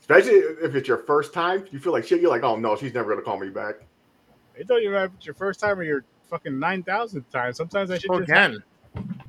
Especially 0.01 0.34
if 0.34 0.75
it's 0.75 0.89
your 0.89 0.98
first 0.98 1.34
time, 1.34 1.65
you 1.72 1.80
feel 1.80 1.94
like 1.94 2.06
shit. 2.06 2.20
You're 2.20 2.30
like, 2.32 2.44
oh 2.44 2.58
no, 2.58 2.75
she's 2.75 2.94
never 2.94 3.10
gonna 3.12 3.24
call 3.25 3.39
me 3.39 3.50
back. 3.50 3.75
They 4.58 4.65
thought 4.65 4.82
you 4.82 4.89
were 4.89 5.00
having 5.00 5.18
your 5.22 5.36
first 5.36 5.62
time 5.62 5.80
or 5.80 5.84
your 5.84 6.04
fucking 6.30 6.60
nine 6.60 6.84
thousandth 6.84 7.32
time. 7.32 7.54
Sometimes 7.54 7.88
that 7.89 8.01
shit 8.01 8.12
Go 8.12 8.20
just 8.20 8.30
again. 8.30 8.62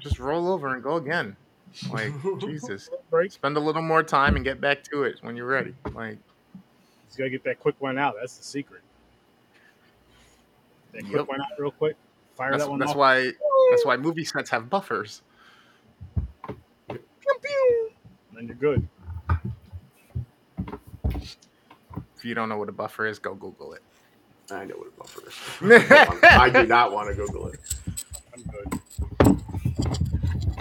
Just 0.01 0.19
roll 0.19 0.49
over 0.49 0.75
and 0.75 0.83
go 0.83 0.97
again. 0.97 1.37
Like 1.93 2.13
Jesus, 2.41 2.89
Break. 3.11 3.33
spend 3.33 3.57
a 3.57 3.61
little 3.61 3.83
more 3.83 4.03
time 4.03 4.37
and 4.37 4.45
get 4.45 4.61
back 4.61 4.83
to 4.85 5.03
it 5.05 5.19
when 5.23 5.37
you're 5.37 5.47
ready. 5.47 5.75
Like 5.95 6.19
Just 7.07 7.19
gotta 7.19 7.31
get 7.31 7.45
that 7.45 7.61
quick 7.61 7.77
one 7.79 7.99
out. 7.99 8.15
That's 8.19 8.37
the 8.39 8.45
secret. 8.45 8.81
That 10.93 11.03
quick 11.03 11.17
Yep. 11.17 11.29
one 11.29 11.41
out 11.41 11.47
real 11.59 11.71
quick. 11.71 11.97
Fire 12.37 12.51
that's, 12.53 12.65
that 12.65 12.71
one 12.71 12.79
that's 12.79 12.93
off. 12.93 12.97
why 12.97 13.33
that's 13.71 13.85
why 13.85 13.97
movie 13.97 14.25
sets 14.25 14.51
have 14.51 14.69
buffers. 14.71 15.23
Pew, 16.89 16.99
pew. 17.43 17.91
And 18.31 18.39
then 18.39 18.47
you're 18.47 18.57
good. 18.57 18.89
If 22.17 22.25
you 22.25 22.35
don't 22.35 22.49
know 22.49 22.57
what 22.59 22.69
a 22.69 22.73
buffer 22.73 23.07
is, 23.07 23.19
go 23.19 23.35
Google 23.35 23.75
it. 23.75 23.83
I 24.51 24.65
know 24.65 24.77
what 24.77 24.89
a 24.89 24.91
buffer 24.99 25.29
is. 25.29 26.23
I 26.23 26.51
do 26.51 26.67
not 26.67 26.93
want 26.93 27.09
to 27.09 27.15
Google 27.15 27.49
it. 27.49 27.59
I'm 28.35 28.43
good. 28.43 28.81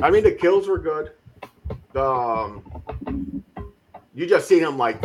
I 0.01 0.09
mean, 0.09 0.23
the 0.23 0.31
kills 0.31 0.67
were 0.67 0.79
good. 0.79 1.11
The 1.93 2.03
um, 2.03 3.43
you 4.13 4.25
just 4.27 4.47
seen 4.47 4.59
him 4.59 4.77
like 4.77 5.01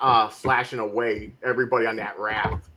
uh, 0.00 0.28
slashing 0.30 0.78
away 0.78 1.32
everybody 1.42 1.86
on 1.86 1.96
that 1.96 2.18
raft. 2.18 2.68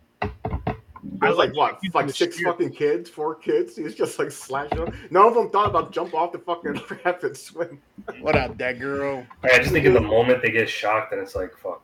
I 1.21 1.27
There's 1.27 1.37
like 1.37 1.53
like 1.55 1.81
what, 1.81 1.93
like 1.93 2.09
six 2.13 2.37
sheer- 2.37 2.47
fucking 2.51 2.71
kids, 2.71 3.09
four 3.09 3.35
kids. 3.35 3.75
He's 3.75 3.95
just 3.95 4.19
like 4.19 4.31
slashing 4.31 4.83
them. 4.83 4.93
None 5.11 5.25
of 5.27 5.33
them 5.33 5.49
thought 5.49 5.69
about 5.69 5.91
jump 5.91 6.13
off 6.13 6.31
the 6.31 6.39
fucking 6.39 6.81
raft 7.05 7.23
and 7.23 7.35
swim. 7.37 7.79
What 8.21 8.35
up, 8.35 8.57
that 8.57 8.79
girl? 8.79 9.25
I 9.43 9.57
just 9.59 9.71
think 9.71 9.85
in 9.85 9.93
the 9.93 10.01
moment 10.01 10.41
they 10.41 10.51
get 10.51 10.69
shocked 10.69 11.13
and 11.13 11.21
it's 11.21 11.35
like 11.35 11.55
fuck. 11.57 11.83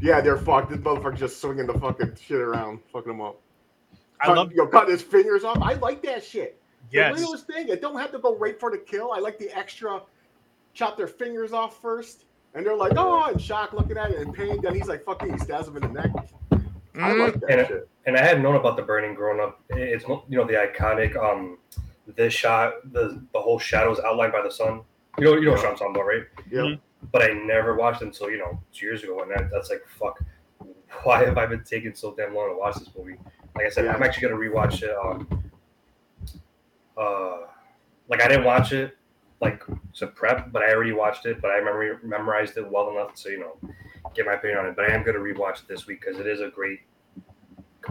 Yeah, 0.00 0.20
they're 0.20 0.38
fucked. 0.38 0.70
This 0.70 0.80
motherfucker's 0.80 1.20
just 1.20 1.40
swinging 1.40 1.66
the 1.66 1.78
fucking 1.78 2.16
shit 2.20 2.40
around, 2.40 2.80
fucking 2.92 3.12
them 3.12 3.20
up. 3.20 3.38
I 4.20 4.26
Cut- 4.26 4.36
love 4.36 4.50
you 4.50 4.58
know, 4.58 4.66
cutting 4.66 4.92
his 4.92 5.02
fingers 5.02 5.44
off. 5.44 5.58
I 5.60 5.74
like 5.74 6.02
that 6.02 6.24
shit. 6.24 6.59
Yes. 6.90 7.14
The 7.16 7.20
realest 7.22 7.46
thing. 7.46 7.68
It 7.68 7.80
don't 7.80 7.98
have 7.98 8.12
to 8.12 8.18
go 8.18 8.36
right 8.36 8.58
for 8.58 8.70
the 8.70 8.78
kill. 8.78 9.12
I 9.12 9.18
like 9.18 9.38
the 9.38 9.50
extra 9.56 10.00
chop 10.74 10.96
their 10.96 11.06
fingers 11.08 11.52
off 11.52 11.80
first. 11.80 12.24
And 12.54 12.66
they're 12.66 12.76
like, 12.76 12.92
oh, 12.96 13.28
in 13.28 13.38
shock, 13.38 13.72
looking 13.72 13.96
at 13.96 14.10
it 14.10 14.20
in 14.20 14.32
pain. 14.32 14.60
Then 14.60 14.74
he's 14.74 14.88
like, 14.88 15.04
fucking, 15.04 15.32
he 15.32 15.38
stabs 15.38 15.68
him 15.68 15.76
in 15.76 15.82
the 15.82 15.88
neck. 15.88 16.10
I 16.52 16.56
Mm, 17.12 17.20
like 17.20 17.40
that 17.40 17.50
And- 17.58 17.68
shit. 17.68 17.88
And 18.06 18.16
I 18.16 18.22
hadn't 18.22 18.42
known 18.42 18.56
about 18.56 18.76
the 18.76 18.82
burning 18.82 19.14
growing 19.14 19.40
up. 19.40 19.60
It's 19.68 20.04
you 20.08 20.22
know 20.38 20.44
the 20.44 20.54
iconic 20.54 21.16
um 21.16 21.58
this 22.16 22.32
shot 22.32 22.72
the 22.92 23.22
the 23.32 23.40
whole 23.40 23.58
shadows 23.58 24.00
outlined 24.00 24.32
by 24.32 24.42
the 24.42 24.50
sun. 24.50 24.80
You 25.18 25.24
know 25.26 25.34
you 25.34 25.42
know 25.44 25.52
what 25.52 25.64
I'm 25.64 25.76
talking 25.76 25.94
about, 25.94 26.06
right? 26.06 26.22
Yeah. 26.50 26.60
Mhm. 26.62 26.80
But 27.12 27.22
I 27.22 27.28
never 27.34 27.76
watched 27.76 28.02
until 28.02 28.30
you 28.30 28.38
know 28.38 28.58
two 28.72 28.86
years 28.86 29.04
ago, 29.04 29.20
and 29.22 29.30
that, 29.30 29.50
that's 29.52 29.70
like 29.70 29.82
fuck. 29.86 30.18
Why 31.04 31.22
have 31.24 31.38
I 31.38 31.46
been 31.46 31.62
taking 31.62 31.94
so 31.94 32.12
damn 32.16 32.34
long 32.34 32.48
to 32.50 32.56
watch 32.58 32.74
this 32.76 32.88
movie? 32.98 33.16
Like 33.54 33.66
I 33.66 33.68
said, 33.70 33.84
Yeah. 33.84 33.94
I'm 33.94 34.02
actually 34.02 34.28
gonna 34.28 34.40
rewatch 34.40 34.82
it. 34.82 34.90
Um, 34.96 35.28
uh, 37.00 37.46
like 38.08 38.22
I 38.22 38.28
didn't 38.28 38.44
watch 38.44 38.72
it 38.72 38.96
like 39.40 39.62
to 39.94 40.06
prep, 40.06 40.52
but 40.52 40.62
I 40.62 40.72
already 40.72 40.92
watched 40.92 41.26
it. 41.26 41.40
But 41.40 41.50
I 41.50 41.56
remember 41.56 42.00
memorized 42.04 42.56
it 42.56 42.70
well 42.70 42.90
enough 42.90 43.14
to 43.22 43.30
you 43.30 43.40
know 43.40 43.56
get 44.14 44.26
my 44.26 44.34
opinion 44.34 44.58
on 44.58 44.66
it. 44.66 44.76
But 44.76 44.90
I 44.90 44.94
am 44.94 45.02
gonna 45.02 45.18
rewatch 45.18 45.62
it 45.62 45.68
this 45.68 45.86
week 45.86 46.00
because 46.00 46.20
it 46.20 46.26
is 46.26 46.40
a 46.40 46.48
great 46.48 46.80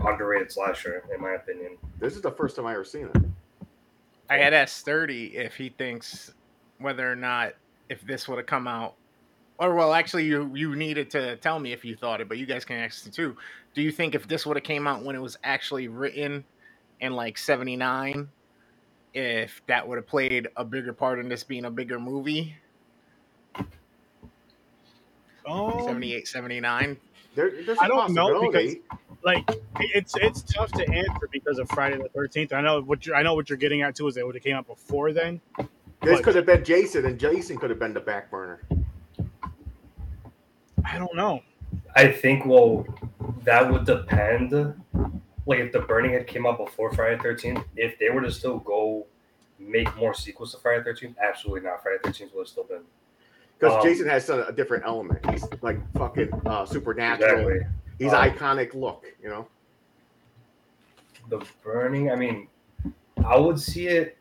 underrated 0.05 0.51
slasher 0.51 1.03
in 1.13 1.21
my 1.21 1.31
opinion. 1.31 1.77
This 1.99 2.15
is 2.15 2.21
the 2.21 2.31
first 2.31 2.55
time 2.55 2.65
I 2.65 2.73
ever 2.73 2.85
seen 2.85 3.09
it. 3.13 3.21
I 4.29 4.37
had 4.37 4.53
asked 4.53 4.77
Sturdy 4.77 5.35
if 5.35 5.55
he 5.55 5.69
thinks 5.69 6.33
whether 6.77 7.11
or 7.11 7.15
not 7.15 7.53
if 7.89 8.01
this 8.01 8.27
would 8.27 8.37
have 8.37 8.45
come 8.45 8.67
out, 8.67 8.93
or 9.57 9.73
well, 9.73 9.93
actually, 9.93 10.25
you 10.25 10.51
you 10.55 10.75
needed 10.75 11.09
to 11.11 11.35
tell 11.37 11.59
me 11.59 11.73
if 11.73 11.83
you 11.83 11.95
thought 11.95 12.21
it, 12.21 12.29
but 12.29 12.37
you 12.37 12.45
guys 12.45 12.63
can 12.63 12.77
ask 12.77 13.11
too. 13.11 13.35
Do 13.73 13.81
you 13.81 13.91
think 13.91 14.15
if 14.15 14.27
this 14.27 14.45
would 14.45 14.55
have 14.55 14.63
came 14.63 14.87
out 14.87 15.03
when 15.03 15.15
it 15.15 15.21
was 15.21 15.37
actually 15.43 15.87
written 15.87 16.45
in 17.01 17.13
like 17.13 17.37
'79, 17.37 18.29
if 19.13 19.61
that 19.67 19.87
would 19.87 19.97
have 19.97 20.07
played 20.07 20.47
a 20.55 20.63
bigger 20.65 20.93
part 20.93 21.19
in 21.19 21.27
this 21.29 21.43
being 21.43 21.65
a 21.65 21.71
bigger 21.71 21.99
movie, 21.99 22.55
Um, 25.47 25.81
78, 25.83 26.27
79? 26.27 26.97
There, 27.35 27.51
there's 27.63 27.77
a 27.77 27.81
I 27.81 27.87
don't 27.87 28.13
know 28.13 28.29
possibility. 28.39 28.81
like 29.23 29.49
it's 29.79 30.15
it's 30.17 30.41
tough 30.43 30.71
to 30.73 30.87
answer 30.89 31.27
because 31.31 31.59
of 31.59 31.69
Friday 31.69 31.97
the 31.97 32.09
Thirteenth. 32.09 32.53
I 32.53 32.61
know 32.61 32.81
what 32.81 33.05
you're 33.05 33.15
I 33.15 33.21
know 33.23 33.33
what 33.35 33.49
you're 33.49 33.57
getting 33.57 33.81
at 33.81 33.95
too 33.95 34.07
is 34.07 34.15
that 34.15 34.25
would 34.25 34.35
have 34.35 34.43
came 34.43 34.55
out 34.55 34.67
before 34.67 35.13
then. 35.13 35.39
This 35.57 35.67
But- 36.17 36.23
could 36.23 36.35
have 36.35 36.45
been 36.45 36.63
Jason, 36.63 37.05
and 37.05 37.19
Jason 37.19 37.57
could 37.57 37.69
have 37.69 37.79
been 37.79 37.93
the 37.93 37.99
back 37.99 38.29
burner. 38.31 38.61
I 40.85 40.97
don't 40.97 41.15
know. 41.15 41.41
I 41.95 42.07
think 42.11 42.45
well 42.45 42.85
that 43.43 43.71
would 43.71 43.85
depend. 43.85 44.51
Like 45.45 45.59
if 45.59 45.71
the 45.71 45.79
burning 45.79 46.11
had 46.13 46.27
came 46.27 46.45
out 46.45 46.57
before 46.57 46.91
Friday 46.93 47.21
Thirteenth, 47.21 47.63
if 47.75 47.97
they 47.99 48.09
were 48.09 48.21
to 48.21 48.31
still 48.31 48.59
go 48.59 49.05
make 49.57 49.93
more 49.97 50.13
sequels 50.13 50.53
to 50.53 50.59
Friday 50.59 50.83
Thirteenth, 50.83 51.17
absolutely 51.21 51.61
not. 51.61 51.81
Friday 51.81 51.97
Thirteenth 52.03 52.33
would 52.33 52.41
have 52.41 52.47
still 52.47 52.63
been 52.65 52.81
Because 53.57 53.75
Um, 53.75 53.83
Jason 53.83 54.07
has 54.07 54.29
a, 54.29 54.45
a 54.45 54.51
different 54.53 54.83
element. 54.85 55.19
He's 55.31 55.45
like 55.61 55.77
fucking 55.97 56.29
uh, 56.45 56.65
supernatural. 56.65 57.47
exactly 57.49 57.67
He's 57.97 58.13
Um, 58.13 58.29
iconic 58.29 58.73
look, 58.73 59.05
you 59.21 59.29
know. 59.29 59.47
the 61.29 61.43
burning. 61.63 62.11
I 62.11 62.15
mean, 62.15 62.47
I 63.25 63.37
would 63.37 63.59
see 63.59 63.87
it 63.87 64.17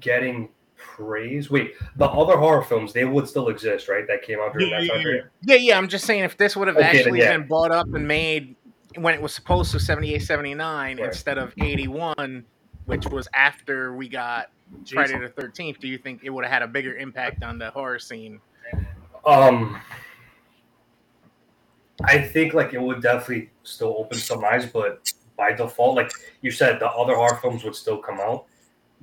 getting 0.00 0.48
praise. 0.76 1.50
Wait, 1.50 1.74
the 1.96 2.06
other 2.06 2.36
horror 2.36 2.62
films 2.62 2.92
they 2.92 3.04
would 3.04 3.28
still 3.28 3.48
exist, 3.48 3.88
right? 3.88 4.06
That 4.06 4.22
came 4.22 4.38
out 4.40 4.52
during 4.52 4.70
Yeah, 4.70 4.78
that 4.80 4.84
yeah, 4.86 4.92
time 4.92 4.98
yeah. 4.98 5.04
period. 5.04 5.30
Yeah, 5.42 5.54
yeah. 5.56 5.78
I'm 5.78 5.88
just 5.88 6.04
saying 6.04 6.24
if 6.24 6.36
this 6.36 6.56
would 6.56 6.68
have 6.68 6.76
Okay, 6.76 6.86
then, 6.88 6.96
actually 6.96 7.18
yeah. 7.20 7.36
been 7.36 7.46
bought 7.46 7.70
up 7.70 7.86
and 7.94 8.06
made 8.08 8.56
when 8.96 9.14
it 9.14 9.22
was 9.22 9.32
supposed 9.32 9.72
to 9.72 9.80
78, 9.80 10.20
79 10.20 10.98
Right. 10.98 11.06
instead 11.06 11.38
of 11.38 11.52
81, 11.58 12.44
which 12.86 13.06
was 13.06 13.28
after 13.34 13.94
we 13.94 14.08
got 14.08 14.50
Friday 14.90 15.18
the 15.18 15.28
Thirteenth, 15.28 15.78
do 15.80 15.88
you 15.88 15.98
think 15.98 16.22
it 16.24 16.30
would 16.30 16.44
have 16.44 16.52
had 16.52 16.62
a 16.62 16.66
bigger 16.68 16.96
impact 16.96 17.42
on 17.42 17.58
the 17.58 17.70
horror 17.70 17.98
scene? 17.98 18.40
Um, 19.26 19.80
I 22.04 22.18
think 22.18 22.54
like 22.54 22.72
it 22.72 22.80
would 22.80 23.02
definitely 23.02 23.50
still 23.62 23.94
open 23.98 24.18
some 24.18 24.44
eyes, 24.44 24.66
but 24.66 25.12
by 25.36 25.52
default, 25.52 25.96
like 25.96 26.10
you 26.40 26.50
said, 26.50 26.80
the 26.80 26.88
other 26.88 27.14
horror 27.14 27.36
films 27.36 27.64
would 27.64 27.74
still 27.74 27.98
come 27.98 28.20
out. 28.20 28.46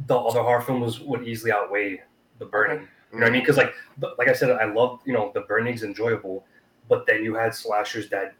The 0.08 0.18
other 0.18 0.42
horror 0.42 0.62
films 0.62 1.00
would 1.00 1.28
easily 1.28 1.52
outweigh 1.52 2.02
the 2.40 2.46
burning. 2.46 2.88
You 3.12 3.20
know 3.20 3.26
what 3.26 3.30
I 3.30 3.32
mean? 3.32 3.42
Because 3.42 3.58
like, 3.58 3.74
like 4.18 4.28
I 4.28 4.34
said, 4.34 4.52
I 4.52 4.66
love 4.66 5.00
you 5.06 5.14
know 5.14 5.32
the 5.34 5.42
burning's 5.42 5.84
enjoyable, 5.84 6.46
but 6.90 7.06
then 7.06 7.24
you 7.24 7.36
had 7.36 7.54
slashers 7.54 8.10
that 8.10 8.36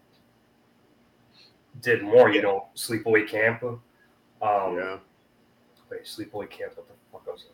did 1.80 2.02
more. 2.02 2.30
You 2.30 2.42
know, 2.42 2.66
Sleepaway 2.76 3.28
Camp. 3.28 3.62
Um, 3.62 3.80
yeah. 4.40 4.98
Wait, 5.90 6.04
Sleepaway 6.04 6.50
Camp. 6.50 6.72
What 6.76 6.88
the 6.88 6.94
fuck 7.12 7.26
was 7.26 7.44
it? 7.44 7.52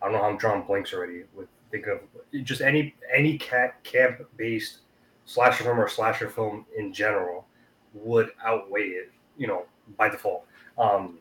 I 0.00 0.06
don't 0.06 0.14
know 0.14 0.22
how 0.22 0.28
I'm 0.28 0.36
drawing 0.36 0.62
blanks 0.62 0.92
already. 0.92 1.24
With 1.34 1.48
think 1.70 1.86
of 1.86 2.00
just 2.44 2.60
any 2.60 2.94
any 3.12 3.38
cat 3.38 3.82
camp 3.84 4.22
based 4.36 4.78
slasher 5.24 5.64
film 5.64 5.80
or 5.80 5.88
slasher 5.88 6.28
film 6.28 6.66
in 6.76 6.92
general 6.92 7.46
would 7.94 8.30
outweigh 8.44 8.88
it. 8.88 9.10
You 9.36 9.46
know, 9.46 9.64
by 9.96 10.08
default. 10.08 10.46
Um, 10.78 11.18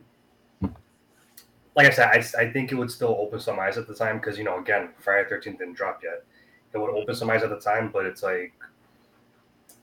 like 1.76 1.88
I 1.88 1.90
said, 1.90 2.10
I, 2.10 2.44
I 2.44 2.52
think 2.52 2.72
it 2.72 2.76
would 2.76 2.92
still 2.92 3.16
open 3.20 3.40
some 3.40 3.60
eyes 3.60 3.78
at 3.78 3.88
the 3.88 3.96
time 3.96 4.18
because 4.18 4.38
you 4.38 4.44
know 4.44 4.60
again 4.60 4.90
Friday 5.00 5.28
Thirteenth 5.28 5.60
didn't 5.60 5.74
drop 5.74 6.02
yet. 6.04 6.24
It 6.74 6.78
would 6.78 6.92
open 6.92 7.16
some 7.16 7.30
eyes 7.30 7.44
at 7.44 7.50
the 7.50 7.60
time, 7.60 7.90
but 7.92 8.06
it's 8.06 8.24
like 8.24 8.54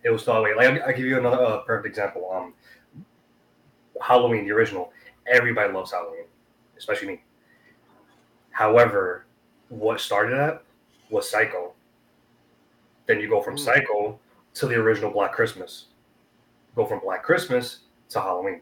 it 0.02 0.10
was 0.10 0.22
still 0.22 0.34
outweigh. 0.34 0.54
Like 0.54 0.68
I'll, 0.68 0.88
I'll 0.88 0.96
give 0.96 1.06
you 1.06 1.18
another 1.18 1.42
uh, 1.42 1.58
perfect 1.58 1.86
example. 1.86 2.30
Um, 2.32 2.54
Halloween, 4.00 4.44
the 4.44 4.52
original. 4.52 4.92
Everybody 5.26 5.72
loves 5.72 5.92
Halloween, 5.92 6.24
especially 6.76 7.08
me. 7.08 7.22
However, 8.50 9.26
what 9.68 10.00
started 10.00 10.36
that 10.36 10.62
was 11.10 11.28
Psycho. 11.30 11.72
Then 13.06 13.20
you 13.20 13.28
go 13.28 13.40
from 13.42 13.56
Mm. 13.56 13.60
Psycho 13.60 14.18
to 14.54 14.66
the 14.66 14.74
original 14.74 15.10
Black 15.10 15.32
Christmas. 15.32 15.86
Go 16.74 16.86
from 16.86 17.00
Black 17.00 17.22
Christmas 17.22 17.80
to 18.10 18.20
Halloween. 18.20 18.60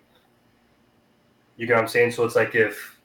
You 1.57 1.67
get 1.67 1.75
what 1.75 1.83
I'm 1.83 1.89
saying? 1.89 2.13
So 2.13 2.25
it's 2.25 2.37
like 2.37 2.55
if 2.55 2.99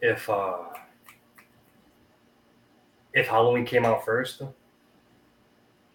if 0.00 0.28
uh 0.28 0.58
if 3.12 3.26
Halloween 3.26 3.64
came 3.64 3.84
out 3.84 4.04
first, 4.04 4.42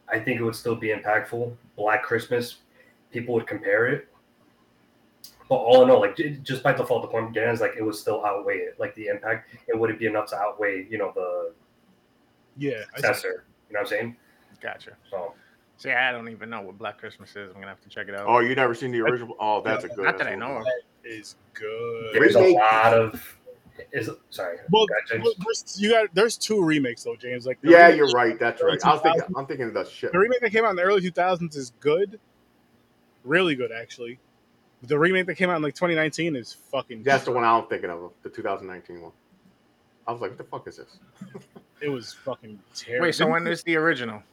I 0.09 0.19
think 0.19 0.39
it 0.39 0.43
would 0.43 0.55
still 0.55 0.75
be 0.75 0.89
impactful. 0.89 1.55
Black 1.75 2.03
Christmas, 2.03 2.57
people 3.11 3.33
would 3.35 3.47
compare 3.47 3.87
it. 3.87 4.07
But 5.47 5.55
all 5.55 5.83
in 5.83 5.91
all, 5.91 5.99
like 6.01 6.15
just 6.43 6.63
by 6.63 6.73
default, 6.73 7.03
the 7.03 7.07
point 7.07 7.29
again 7.29 7.49
is 7.49 7.61
like 7.61 7.73
it 7.77 7.83
would 7.83 7.95
still 7.95 8.25
outweigh 8.25 8.57
it. 8.57 8.79
Like 8.79 8.95
the 8.95 9.07
impact, 9.07 9.49
it 9.67 9.77
wouldn't 9.79 9.99
be 9.99 10.07
enough 10.07 10.27
to 10.31 10.35
outweigh, 10.37 10.87
you 10.89 10.97
know, 10.97 11.11
the 11.13 11.53
Yeah, 12.57 12.83
I 12.93 12.97
successor. 12.97 13.45
You 13.69 13.73
know 13.75 13.79
what 13.79 13.81
I'm 13.81 13.85
saying? 13.87 14.15
Gotcha. 14.61 14.91
So 15.09 15.33
See, 15.77 15.91
I 15.91 16.11
don't 16.11 16.29
even 16.29 16.49
know 16.49 16.61
what 16.61 16.77
Black 16.77 16.97
Christmas 16.97 17.31
is. 17.35 17.49
I'm 17.49 17.55
gonna 17.55 17.67
have 17.67 17.81
to 17.81 17.89
check 17.89 18.07
it 18.07 18.15
out. 18.15 18.25
Oh, 18.27 18.39
you 18.39 18.55
never 18.55 18.73
seen 18.73 18.91
the 18.91 19.01
original? 19.01 19.35
Oh, 19.39 19.61
that's 19.61 19.83
a 19.83 19.89
good. 19.89 20.05
Not 20.05 20.17
that 20.17 20.27
I 20.27 20.35
know 20.35 20.47
movie. 20.59 20.59
of. 20.59 20.65
is 21.03 21.35
good. 21.53 22.13
there's 22.13 22.35
a 22.35 22.53
lot 22.53 22.93
of 22.93 23.37
is 23.91 24.09
sorry. 24.29 24.57
Well, 24.71 24.85
Go 24.87 24.93
ahead, 24.93 25.03
James. 25.09 25.23
well, 25.25 25.33
there's, 25.45 25.75
you 25.79 25.91
got 25.91 26.07
there's 26.15 26.37
two 26.37 26.63
remakes 26.63 27.03
though, 27.03 27.17
James. 27.17 27.45
Like 27.45 27.59
Yeah, 27.61 27.83
remake- 27.87 27.97
you're 27.97 28.07
right. 28.11 28.39
That's 28.39 28.63
right. 28.63 28.79
I 28.85 28.93
was 28.93 29.01
thinking. 29.01 29.21
I'm 29.35 29.45
thinking 29.45 29.67
of 29.67 29.73
the 29.73 29.83
shit. 29.83 30.13
The 30.13 30.19
remake 30.19 30.39
that 30.41 30.51
came 30.51 30.63
out 30.63 30.69
in 30.71 30.75
the 30.77 30.81
early 30.83 31.01
2000s 31.01 31.57
is 31.57 31.73
good, 31.81 32.19
really 33.25 33.55
good 33.55 33.71
actually. 33.73 34.17
The 34.83 34.97
remake 34.99 35.25
that 35.27 35.35
came 35.35 35.49
out 35.49 35.55
in 35.57 35.61
like 35.63 35.73
2019 35.75 36.35
is 36.35 36.53
fucking. 36.53 37.03
That's 37.03 37.23
the 37.25 37.31
one 37.31 37.43
I'm 37.43 37.65
thinking 37.67 37.89
of. 37.89 38.11
The 38.23 38.29
2019 38.29 39.01
one. 39.01 39.11
I 40.07 40.11
was 40.11 40.21
like, 40.21 40.31
what 40.31 40.37
the 40.37 40.43
fuck 40.43 40.67
is 40.67 40.77
this? 40.77 40.97
It 41.81 41.89
was 41.89 42.13
fucking 42.13 42.57
terrible. 42.73 43.07
Wait, 43.07 43.15
so 43.15 43.27
when 43.27 43.45
is 43.47 43.61
the 43.63 43.75
original? 43.75 44.23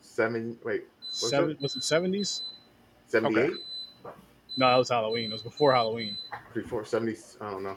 Seven. 0.00 0.58
Wait, 0.64 0.82
was 1.00 1.30
seven? 1.30 1.50
it? 1.52 1.60
Was 1.60 1.76
it 1.76 1.84
seventies? 1.84 2.42
seventy-eight 3.06 3.52
No, 4.56 4.68
that 4.68 4.76
was 4.76 4.88
Halloween. 4.88 5.30
It 5.30 5.32
was 5.32 5.42
before 5.42 5.72
Halloween. 5.72 6.16
before 6.52 6.84
seventy. 6.84 7.16
I 7.40 7.50
don't 7.52 7.62
know. 7.62 7.76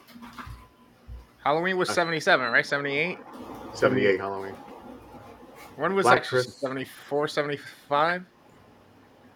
Halloween 1.43 1.77
was 1.77 1.89
Uh, 1.91 1.93
77, 1.93 2.51
right? 2.51 2.65
78? 2.65 3.19
Seventy-eight 3.75 4.19
Halloween. 4.19 4.55
When 5.75 5.93
was 5.93 6.03
Black 6.05 6.17
Exorcist? 6.17 6.59
Christmas. 6.59 6.61
74, 6.61 7.27
75? 7.27 8.25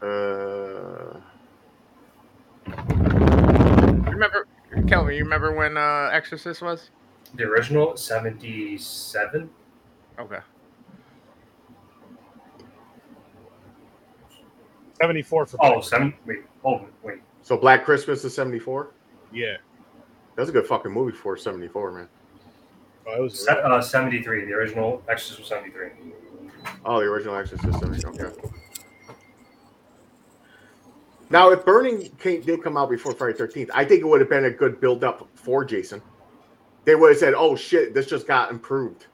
Uh, 0.01 1.19
Remember, 2.67 4.47
Kelvin, 4.87 5.15
you 5.15 5.23
remember 5.23 5.53
when 5.53 5.77
uh, 5.77 6.09
Exorcist 6.13 6.61
was? 6.61 6.89
The 7.35 7.43
original 7.43 7.95
seventy 7.97 8.77
seven. 8.77 9.49
Okay. 10.19 10.39
Seventy 15.01 15.21
four 15.21 15.45
for 15.45 15.57
Oh, 15.61 15.81
seven. 15.81 16.13
Wait. 16.25 16.39
Oh, 16.63 16.85
wait. 17.03 17.19
so 17.41 17.57
Black 17.57 17.83
Christmas 17.85 18.23
is 18.23 18.35
seventy-four. 18.35 18.91
yeah. 19.33 19.57
That's 20.35 20.49
a 20.49 20.53
good 20.53 20.65
fucking 20.65 20.91
movie 20.91 21.15
for 21.15 21.35
seventy-four, 21.37 21.91
man. 21.91 22.07
Oh, 23.07 23.15
it 23.17 23.21
was 23.21 23.45
Se- 23.45 23.51
uh, 23.63 23.81
seventy 23.81 24.21
three. 24.21 24.45
The 24.45 24.53
original 24.53 25.01
Exorcist 25.09 25.39
was 25.39 25.47
seventy 25.49 25.71
three. 25.71 25.89
Oh, 26.85 26.99
the 26.99 27.05
original 27.07 27.35
Exorcist. 27.35 27.79
seventy. 27.79 28.05
Okay. 28.05 28.31
Now, 31.31 31.49
if 31.51 31.63
Burning 31.65 32.09
came, 32.19 32.41
did 32.41 32.61
come 32.61 32.75
out 32.75 32.89
before 32.89 33.13
Friday 33.13 33.37
Thirteenth, 33.37 33.71
I 33.73 33.85
think 33.85 34.01
it 34.01 34.05
would 34.05 34.19
have 34.19 34.29
been 34.29 34.45
a 34.45 34.51
good 34.51 34.81
build-up 34.81 35.27
for 35.35 35.63
Jason. 35.63 36.01
They 36.83 36.95
would 36.95 37.09
have 37.11 37.17
said, 37.17 37.33
"Oh 37.35 37.55
shit, 37.55 37.93
this 37.93 38.05
just 38.07 38.27
got 38.27 38.51
improved, 38.51 39.05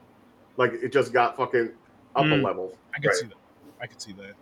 like 0.57 0.73
it 0.73 0.91
just 0.91 1.13
got 1.13 1.37
fucking 1.37 1.71
up 2.15 2.25
a 2.25 2.29
Mm. 2.29 2.43
level." 2.43 2.75
I 2.95 2.99
could 2.99 3.09
Right. 3.09 3.15
see 3.17 3.27
that. 3.27 3.35
I 3.79 3.85
could 3.85 4.01
see 4.01 4.13
that. 4.13 4.33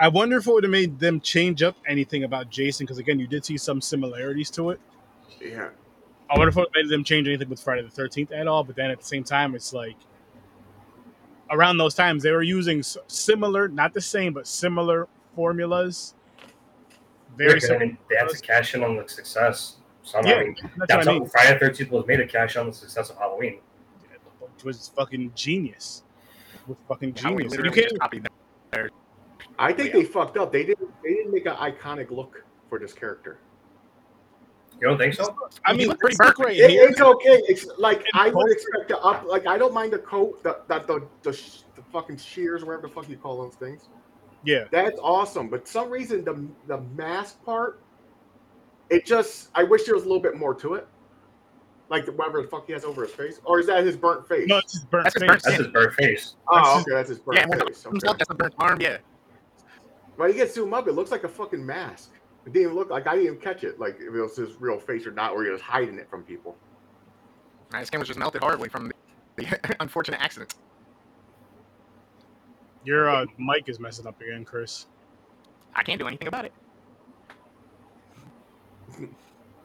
I 0.00 0.08
wonder 0.08 0.38
if 0.38 0.48
it 0.48 0.52
would 0.52 0.64
have 0.64 0.72
made 0.72 0.98
them 0.98 1.20
change 1.20 1.62
up 1.62 1.76
anything 1.86 2.24
about 2.24 2.50
Jason, 2.50 2.84
because 2.84 2.98
again, 2.98 3.20
you 3.20 3.28
did 3.28 3.44
see 3.44 3.56
some 3.56 3.80
similarities 3.80 4.50
to 4.50 4.70
it. 4.70 4.80
Yeah, 5.40 5.68
I 6.28 6.36
wonder 6.36 6.48
if 6.48 6.56
it 6.56 6.68
made 6.74 6.88
them 6.88 7.04
change 7.04 7.28
anything 7.28 7.48
with 7.48 7.60
Friday 7.60 7.82
the 7.82 7.90
Thirteenth 7.90 8.32
at 8.32 8.48
all. 8.48 8.64
But 8.64 8.74
then 8.74 8.90
at 8.90 8.98
the 8.98 9.06
same 9.06 9.22
time, 9.22 9.54
it's 9.54 9.72
like 9.72 9.96
around 11.50 11.76
those 11.76 11.94
times 11.94 12.24
they 12.24 12.32
were 12.32 12.42
using 12.42 12.82
similar, 12.82 13.68
not 13.68 13.94
the 13.94 14.00
same, 14.00 14.32
but 14.32 14.48
similar 14.48 15.06
formulas. 15.36 16.14
Very 17.36 17.50
Yeah, 17.50 17.54
'cause, 17.54 17.64
I 17.64 17.66
similar. 17.68 17.86
mean, 17.86 17.98
they 18.08 18.16
had 18.16 18.28
to 18.28 18.38
cash 18.40 18.74
in 18.74 18.82
on 18.84 18.96
the 18.96 19.08
success. 19.08 19.76
Somehow. 20.02 20.28
Yeah, 20.30 20.36
I 20.36 20.44
mean, 20.44 20.54
That's 20.54 20.72
that's 20.76 20.78
what 20.78 21.08
I 21.08 21.12
how 21.12 21.18
mean. 21.20 21.28
Friday 21.28 21.52
the 21.54 21.58
Thirteenth 21.60 21.90
was 21.90 22.06
made 22.06 22.16
to 22.18 22.26
cash 22.26 22.56
in 22.56 22.60
on 22.60 22.66
the 22.68 22.72
success 22.74 23.10
of 23.10 23.16
Halloween. 23.16 23.60
It 24.58 24.64
was 24.64 24.88
fucking 24.96 25.32
genius. 25.34 26.02
It 26.54 26.68
was 26.68 26.76
fucking 26.88 27.14
genius. 27.14 27.54
You 27.54 27.70
can't. 27.70 27.98
copy 27.98 28.20
copied 28.20 28.28
that. 28.72 28.90
I 29.58 29.72
think 29.72 29.94
oh, 29.94 29.98
Yeah. 29.98 30.04
they 30.04 30.08
fucked 30.08 30.36
up. 30.36 30.52
They 30.52 30.64
didn't. 30.64 30.90
They 31.02 31.14
didn't 31.14 31.32
make 31.32 31.46
an 31.46 31.54
iconic 31.56 32.10
look 32.10 32.44
for 32.68 32.78
this 32.78 32.92
character. 32.92 33.38
You 34.80 34.88
don't 34.88 34.98
think 34.98 35.14
so? 35.14 35.36
I 35.64 35.72
mean, 35.72 35.88
looked 35.88 36.00
pretty 36.00 36.16
let's 36.18 36.28
look 36.30 36.36
burnt. 36.38 36.48
right 36.48 36.56
It- 36.58 36.70
here. 36.70 36.88
it's 36.88 37.00
okay. 37.00 37.40
It's 37.48 37.66
like 37.78 38.00
In 38.00 38.04
I 38.14 38.28
would 38.30 38.50
expect 38.52 38.88
to 38.88 38.98
up. 38.98 39.24
Like 39.24 39.46
I 39.46 39.56
don't 39.56 39.72
mind 39.72 39.92
the 39.92 39.98
coat, 40.00 40.42
the 40.42 40.58
that 40.68 40.86
the 40.86 41.06
the, 41.22 41.32
sh- 41.32 41.62
the 41.76 41.82
fucking 41.92 42.16
shears, 42.18 42.62
or 42.62 42.66
whatever 42.66 42.88
the 42.88 42.92
fuck 42.92 43.08
you 43.08 43.16
call 43.16 43.38
those 43.42 43.54
things. 43.54 43.88
Yeah, 44.44 44.64
That's 44.70 44.98
awesome. 45.02 45.48
But 45.48 45.66
some 45.66 45.90
reason 45.90 46.24
the 46.24 46.46
the 46.66 46.80
mask 46.96 47.42
part, 47.44 47.80
it 48.90 49.06
just 49.06 49.48
I 49.54 49.64
wish 49.64 49.84
there 49.84 49.94
was 49.94 50.04
a 50.04 50.06
little 50.06 50.22
bit 50.22 50.36
more 50.36 50.54
to 50.56 50.74
it. 50.74 50.86
Like 51.90 52.06
whatever 52.08 52.40
the 52.42 52.48
fuck 52.48 52.66
he 52.66 52.72
has 52.72 52.84
over 52.84 53.02
his 53.04 53.12
face, 53.12 53.40
or 53.44 53.60
is 53.60 53.66
that 53.66 53.84
his 53.84 53.96
burnt 53.96 54.26
face? 54.26 54.48
no, 54.48 54.58
it's 54.58 54.72
just 54.72 54.90
burnt 54.90 55.04
That's 55.04 55.14
his 55.14 55.22
face. 55.22 55.28
burnt 55.28 55.42
That's 55.42 55.56
his 55.56 55.66
bird 55.68 55.90
oh, 55.92 55.94
face. 56.04 56.36
oh, 56.48 56.80
okay, 56.80 56.90
that's 56.92 57.08
his 57.10 57.18
burnt 57.18 57.38
Yeah, 57.38 57.46
when 57.46 57.60
it 57.60 57.66
face. 57.68 57.82
comes 57.82 58.02
Okay. 58.04 58.10
up, 58.10 58.18
that's 58.18 58.30
a 58.30 58.34
burnt 58.34 58.54
arm, 58.58 58.80
yeah. 58.80 58.98
But 60.16 60.30
he 60.30 60.36
gets 60.36 60.54
zoomed 60.54 60.72
up, 60.72 60.88
it 60.88 60.92
looks 60.92 61.10
like 61.10 61.24
a 61.24 61.28
fucking 61.28 61.64
mask. 61.64 62.10
It 62.46 62.52
didn't 62.52 62.64
even 62.66 62.74
look 62.76 62.90
like 62.90 63.06
I 63.06 63.12
didn't 63.16 63.26
even 63.26 63.38
catch 63.40 63.64
it, 63.64 63.78
like 63.78 63.96
if 63.96 64.14
it 64.14 64.20
was 64.20 64.36
his 64.36 64.60
real 64.60 64.78
face 64.78 65.06
or 65.06 65.10
not, 65.10 65.32
or 65.32 65.44
he 65.44 65.50
was 65.50 65.60
hiding 65.60 65.98
it 65.98 66.08
from 66.08 66.22
people. 66.22 66.56
Nah, 67.72 67.78
His 67.80 67.88
skin 67.88 68.00
was 68.00 68.08
just 68.08 68.18
melted 68.18 68.42
horribly 68.42 68.68
from 68.68 68.88
the, 68.88 68.94
the 69.36 69.76
unfortunate 69.80 70.20
accident. 70.22 70.54
Your 72.84 73.08
uh, 73.08 73.26
mic 73.38 73.68
is 73.68 73.80
messing 73.80 74.06
up 74.06 74.20
again, 74.20 74.44
Chris. 74.44 74.86
I 75.74 75.82
can't 75.82 75.98
do 75.98 76.06
anything 76.06 76.28
about 76.28 76.44
it. 76.44 76.52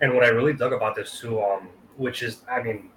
And 0.02 0.14
what 0.14 0.24
I 0.24 0.30
really 0.30 0.54
dug 0.54 0.72
about 0.74 0.96
this 0.96 1.20
too, 1.20 1.42
um, 1.42 1.68
which 1.98 2.24
is, 2.24 2.42
I 2.50 2.62
mean, 2.62 2.90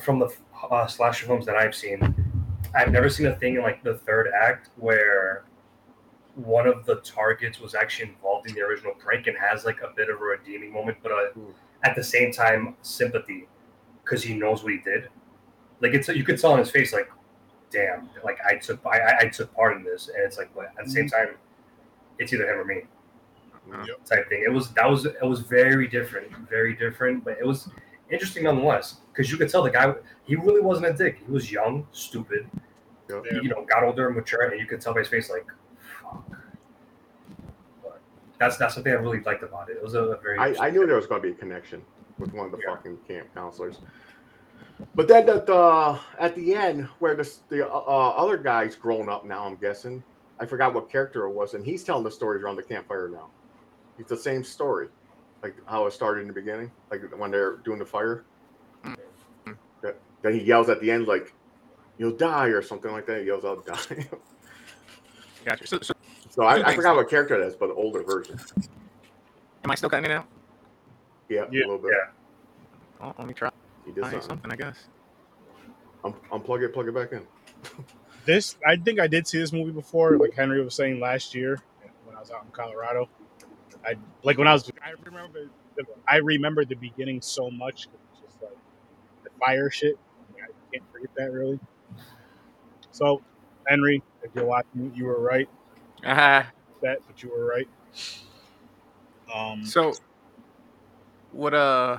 from 0.00 0.18
the 0.18 0.34
uh, 0.70 0.86
slasher 0.86 1.26
films 1.26 1.44
that 1.46 1.56
I've 1.56 1.74
seen, 1.74 2.14
I've 2.74 2.90
never 2.90 3.08
seen 3.10 3.26
a 3.26 3.36
thing 3.36 3.56
in 3.56 3.62
like 3.62 3.82
the 3.82 3.94
third 3.94 4.30
act 4.34 4.70
where 4.76 5.44
one 6.34 6.66
of 6.66 6.86
the 6.86 6.96
targets 6.96 7.60
was 7.60 7.74
actually 7.74 8.10
involved 8.10 8.48
in 8.48 8.54
the 8.54 8.62
original 8.62 8.94
prank 8.94 9.26
and 9.26 9.36
has 9.36 9.64
like 9.64 9.80
a 9.82 9.92
bit 9.94 10.08
of 10.08 10.20
a 10.20 10.24
redeeming 10.24 10.72
moment, 10.72 10.96
but 11.02 11.12
uh, 11.12 11.26
Hmm. 11.34 11.50
at 11.84 11.94
the 11.94 12.02
same 12.02 12.32
time 12.32 12.74
sympathy 12.82 13.46
because 14.04 14.22
he 14.22 14.34
knows 14.34 14.62
what 14.62 14.72
he 14.72 14.78
did. 14.78 15.08
Like 15.80 15.92
it's 15.94 16.08
you 16.08 16.24
could 16.24 16.40
tell 16.40 16.52
on 16.52 16.58
his 16.58 16.70
face, 16.70 16.92
like, 16.92 17.10
damn, 17.70 18.08
like 18.24 18.38
I 18.46 18.56
took 18.56 18.84
I, 18.86 18.98
I- 18.98 19.18
I 19.20 19.28
took 19.28 19.54
part 19.54 19.76
in 19.76 19.84
this, 19.84 20.08
and 20.08 20.18
it's 20.24 20.38
like, 20.38 20.54
but 20.54 20.72
at 20.78 20.84
the 20.84 20.90
same 20.90 21.06
mm-hmm. 21.06 21.26
time, 21.26 21.36
it's 22.18 22.32
either 22.32 22.50
him 22.50 22.58
or 22.58 22.64
me 22.64 22.82
mm-hmm. 23.68 23.84
Yep. 23.86 24.04
type 24.04 24.28
thing. 24.28 24.42
It 24.44 24.52
was 24.52 24.70
that 24.70 24.88
was 24.88 25.06
it 25.06 25.22
was 25.22 25.40
very 25.40 25.86
different, 25.88 26.30
very 26.48 26.74
different, 26.74 27.24
but 27.24 27.38
it 27.38 27.46
was 27.46 27.68
interesting 28.10 28.44
nonetheless 28.44 28.96
because 29.12 29.30
you 29.30 29.36
could 29.36 29.48
tell 29.50 29.62
the 29.62 29.70
guy 29.70 29.94
he 30.24 30.36
really 30.36 30.60
wasn't 30.60 30.86
a 30.86 30.92
dick. 30.92 31.18
He 31.24 31.32
was 31.32 31.50
young, 31.50 31.86
stupid, 31.92 32.48
Yep. 33.08 33.24
Yeah. 33.30 33.40
you 33.40 33.48
know, 33.48 33.64
got 33.64 33.84
older 33.84 34.06
and 34.06 34.16
mature, 34.16 34.42
and 34.42 34.60
you 34.60 34.66
could 34.66 34.80
tell 34.80 34.94
by 34.94 35.00
his 35.00 35.08
face 35.08 35.30
like, 35.30 35.46
fuck. 36.02 36.24
But 37.82 38.00
that's 38.38 38.56
that's 38.56 38.74
something 38.74 38.92
I 38.92 38.96
really 38.96 39.20
liked 39.20 39.42
about 39.42 39.70
it. 39.70 39.76
It 39.76 39.82
was 39.82 39.94
a, 39.94 40.18
very 40.22 40.38
I, 40.38 40.66
I 40.66 40.70
knew 40.70 40.86
there 40.86 40.96
was 40.96 41.06
going 41.06 41.22
to 41.22 41.28
be 41.28 41.32
a 41.32 41.36
connection 41.36 41.82
with 42.18 42.32
one 42.32 42.46
of 42.46 42.52
the 42.52 42.58
Yeah. 42.58 42.74
fucking 42.74 42.98
camp 43.06 43.28
counselors. 43.34 43.78
But 44.94 45.08
then 45.08 45.28
at 45.28 45.46
the 45.46 45.98
at 46.18 46.34
the 46.34 46.54
end, 46.54 46.84
where 46.98 47.14
the 47.14 47.30
the 47.48 47.68
uh, 47.68 47.70
other 47.70 48.36
guy's 48.36 48.76
grown 48.76 49.08
up 49.08 49.24
now, 49.24 49.44
I'm 49.44 49.56
guessing. 49.56 50.02
I 50.40 50.46
forgot 50.46 50.72
what 50.72 50.88
character 50.90 51.24
it 51.26 51.32
was, 51.32 51.54
and 51.54 51.64
he's 51.64 51.82
telling 51.82 52.04
the 52.04 52.10
stories 52.10 52.42
around 52.42 52.56
the 52.56 52.62
campfire 52.62 53.08
now. 53.08 53.28
It's 53.98 54.08
the 54.08 54.16
same 54.16 54.44
story, 54.44 54.88
like 55.42 55.56
how 55.66 55.86
it 55.86 55.92
started 55.92 56.20
in 56.22 56.28
the 56.28 56.32
beginning, 56.32 56.70
like 56.90 57.00
when 57.16 57.30
they're 57.30 57.56
doing 57.58 57.78
the 57.80 57.84
fire. 57.86 58.24
Mhm. 58.84 59.56
That, 59.82 59.96
then 60.22 60.34
he 60.34 60.44
yells 60.44 60.68
at 60.68 60.80
the 60.80 60.90
end, 60.90 61.06
like, 61.08 61.34
"You'll 61.98 62.16
die" 62.16 62.46
or 62.46 62.62
something 62.62 62.92
like 62.92 63.06
that. 63.06 63.20
He 63.20 63.26
yells 63.26 63.44
out, 63.44 63.66
"Die." 63.88 64.06
Gotcha. 65.44 65.66
So, 65.66 65.80
so 65.80 65.94
so 66.30 66.44
I, 66.44 66.68
I 66.68 66.74
forgot 66.74 66.94
what 66.94 67.08
character 67.08 67.36
that 67.38 67.46
is, 67.46 67.56
but 67.56 67.68
the 67.68 67.74
older 67.74 68.02
version. 68.04 68.38
am 69.64 69.70
I 69.70 69.74
still 69.74 69.90
cutting 69.90 70.08
it 70.10 70.14
out? 70.14 70.26
Yeah, 71.28 71.46
Yeah. 71.50 71.60
a 71.60 71.66
little 71.66 71.78
bit. 71.78 71.92
Yeah. 71.92 73.06
Oh, 73.08 73.14
let 73.18 73.26
me 73.26 73.34
try 73.34 73.50
He 73.88 73.94
did 73.94 74.04
something. 74.04 74.20
something, 74.20 74.52
I 74.52 74.56
guess. 74.56 74.88
Un- 76.04 76.14
unplug 76.30 76.62
it, 76.62 76.74
plug 76.74 76.88
it 76.88 76.94
back 76.94 77.12
in. 77.12 77.22
This, 78.26 78.56
I 78.66 78.76
think 78.76 79.00
I 79.00 79.06
did 79.06 79.26
see 79.26 79.38
this 79.38 79.54
movie 79.54 79.70
before. 79.70 80.18
Like 80.18 80.34
Henry 80.34 80.62
was 80.62 80.74
saying 80.74 81.00
last 81.00 81.34
year 81.34 81.62
when 82.04 82.14
I 82.14 82.20
was 82.20 82.30
out 82.30 82.44
in 82.44 82.50
Colorado. 82.50 83.08
I 83.86 83.94
like 84.22 84.36
when 84.36 84.46
I 84.46 84.52
was. 84.52 84.70
I 84.84 84.90
remember. 85.06 85.48
The, 85.76 85.84
I 86.06 86.16
remember 86.16 86.66
the 86.66 86.74
beginning 86.74 87.22
so 87.22 87.50
much. 87.50 87.88
Just 88.20 88.42
like 88.42 88.52
the 89.24 89.30
fire 89.40 89.70
shit. 89.70 89.98
I 90.34 90.48
can't 90.70 90.84
forget 90.92 91.08
that 91.16 91.32
really. 91.32 91.58
So, 92.90 93.22
Henry, 93.66 94.02
if 94.22 94.30
you're 94.34 94.44
watching, 94.44 94.92
you 94.94 95.06
were 95.06 95.20
right. 95.22 95.48
Uh-huh. 96.04 96.42
That, 96.82 96.98
but 97.06 97.22
you 97.22 97.30
were 97.30 97.46
right. 97.46 97.68
Um, 99.34 99.64
so, 99.64 99.94
what, 101.32 101.54
uh, 101.54 101.96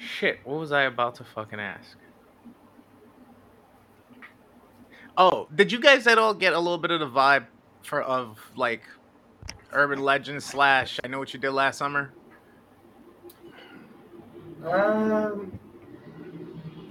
shit, 0.00 0.40
what 0.44 0.58
was 0.58 0.72
I 0.72 0.82
about 0.82 1.16
to 1.16 1.24
fucking 1.24 1.60
ask? 1.60 1.96
Oh, 5.16 5.48
did 5.54 5.70
you 5.70 5.80
guys 5.80 6.06
at 6.06 6.18
all 6.18 6.32
get 6.34 6.52
a 6.54 6.58
little 6.58 6.78
bit 6.78 6.90
of 6.90 7.00
the 7.00 7.08
vibe 7.08 7.46
for 7.82 8.00
of 8.02 8.38
like 8.56 8.82
urban 9.72 10.00
legend 10.00 10.42
slash 10.42 10.98
I 11.04 11.08
know 11.08 11.18
what 11.18 11.34
you 11.34 11.40
did 11.40 11.50
last 11.50 11.78
summer? 11.78 12.12
Um, 14.64 15.58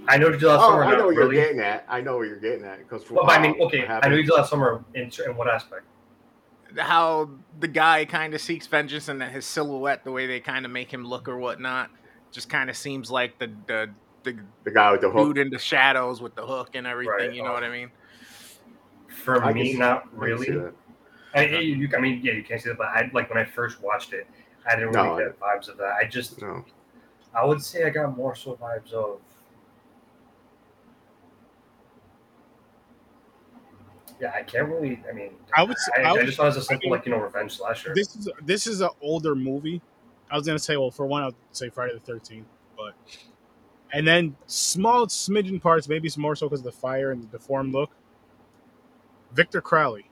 I 0.06 0.16
know 0.16 0.26
you 0.26 0.32
did 0.38 0.42
last 0.42 0.60
Oh, 0.62 0.70
summer. 0.70 0.84
I 0.84 0.96
know 0.96 1.06
what 1.06 1.14
you're 1.14 1.32
getting 1.32 1.60
at. 1.60 1.84
I 1.88 2.00
know 2.00 2.16
what 2.18 2.26
you're 2.28 2.36
getting 2.40 2.64
at 2.64 2.78
because. 2.78 3.08
Well, 3.10 3.24
but 3.26 3.38
I 3.38 3.42
mean, 3.42 3.60
okay, 3.62 3.86
I 3.86 4.08
know 4.08 4.16
you 4.16 4.22
did 4.22 4.32
last 4.32 4.50
summer 4.50 4.84
in, 4.94 5.10
in 5.24 5.36
what 5.36 5.48
aspect? 5.48 5.82
How 6.76 7.30
the 7.58 7.68
guy 7.68 8.04
kind 8.04 8.32
of 8.32 8.40
seeks 8.40 8.66
vengeance 8.68 9.08
and 9.08 9.20
that 9.20 9.32
his 9.32 9.44
silhouette, 9.44 10.04
the 10.04 10.12
way 10.12 10.26
they 10.28 10.38
kind 10.38 10.64
of 10.64 10.70
make 10.70 10.92
him 10.92 11.04
look 11.04 11.28
or 11.28 11.36
whatnot, 11.36 11.90
just 12.32 12.48
kind 12.48 12.70
of 12.70 12.76
seems 12.76 13.10
like 13.10 13.38
the 13.38 13.50
the 13.66 13.90
the 14.22 14.38
the 14.64 14.70
guy 14.70 14.92
with 14.92 15.00
the 15.00 15.10
hook. 15.10 15.28
dude 15.34 15.38
in 15.46 15.50
the 15.50 15.58
shadows 15.58 16.20
with 16.20 16.34
the 16.34 16.46
hook 16.46 16.70
and 16.74 16.86
everything. 16.86 17.12
Right, 17.12 17.32
You 17.34 17.42
know 17.42 17.50
oh. 17.50 17.54
what 17.54 17.64
I 17.64 17.70
mean? 17.70 17.90
For 19.08 19.42
I 19.42 19.52
can 19.52 19.62
me, 19.62 19.74
not 19.74 20.06
really. 20.16 20.46
see. 20.46 20.60
I, 21.34 21.44
you, 21.46 21.88
I 21.96 22.00
mean, 22.00 22.20
yeah, 22.24 22.32
you 22.32 22.42
can't 22.42 22.60
see 22.60 22.68
that, 22.70 22.78
but 22.78 22.88
I 22.88 23.08
like 23.12 23.28
when 23.28 23.38
I 23.38 23.44
first 23.44 23.80
watched 23.82 24.12
it, 24.12 24.26
I 24.66 24.74
didn't 24.74 24.90
really 24.94 25.06
No, 25.08 25.14
I- 25.16 25.18
get 25.24 25.38
vibes 25.40 25.68
of 25.68 25.76
that. 25.78 25.94
I 26.00 26.04
just, 26.08 26.40
No, 26.42 26.64
I 27.34 27.44
would 27.44 27.62
say 27.62 27.84
I 27.84 27.90
got 27.90 28.16
more 28.16 28.34
so 28.34 28.56
vibes 28.56 28.92
of. 28.92 29.20
Yeah, 34.20 34.32
I 34.34 34.42
can't 34.42 34.68
really. 34.68 35.02
I 35.08 35.12
mean, 35.12 35.30
I 35.56 35.62
would 35.62 35.78
say- 35.78 35.92
I, 36.02 36.02
I 36.02 36.10
I 36.10 36.12
would- 36.12 36.26
just 36.26 36.36
thought 36.36 36.44
it 36.44 36.46
was 36.48 36.56
a 36.58 36.62
simple, 36.62 36.86
mean, 36.90 36.98
like 36.98 37.06
you 37.06 37.12
know, 37.12 37.18
revenge 37.18 37.56
slasher. 37.56 37.92
This 37.94 38.14
is 38.16 38.28
this 38.42 38.66
is 38.66 38.80
an 38.80 38.90
older 39.00 39.34
movie. 39.34 39.80
I 40.30 40.36
was 40.36 40.46
gonna 40.46 40.58
say, 40.58 40.76
well, 40.76 40.90
for 40.90 41.06
one, 41.06 41.22
I'd 41.24 41.34
say 41.52 41.68
Friday 41.70 41.94
the 41.94 42.00
Thirteenth, 42.00 42.46
but 42.76 42.94
and 43.92 44.06
then 44.06 44.36
small 44.46 45.06
smidgen 45.06 45.60
parts, 45.60 45.88
maybe 45.88 46.08
some 46.08 46.22
more 46.22 46.36
so 46.36 46.46
because 46.48 46.60
of 46.60 46.64
the 46.66 46.72
fire 46.72 47.10
and 47.10 47.22
the 47.22 47.26
deformed 47.26 47.72
look. 47.72 47.90
Victor 49.32 49.60
Crowley, 49.60 50.06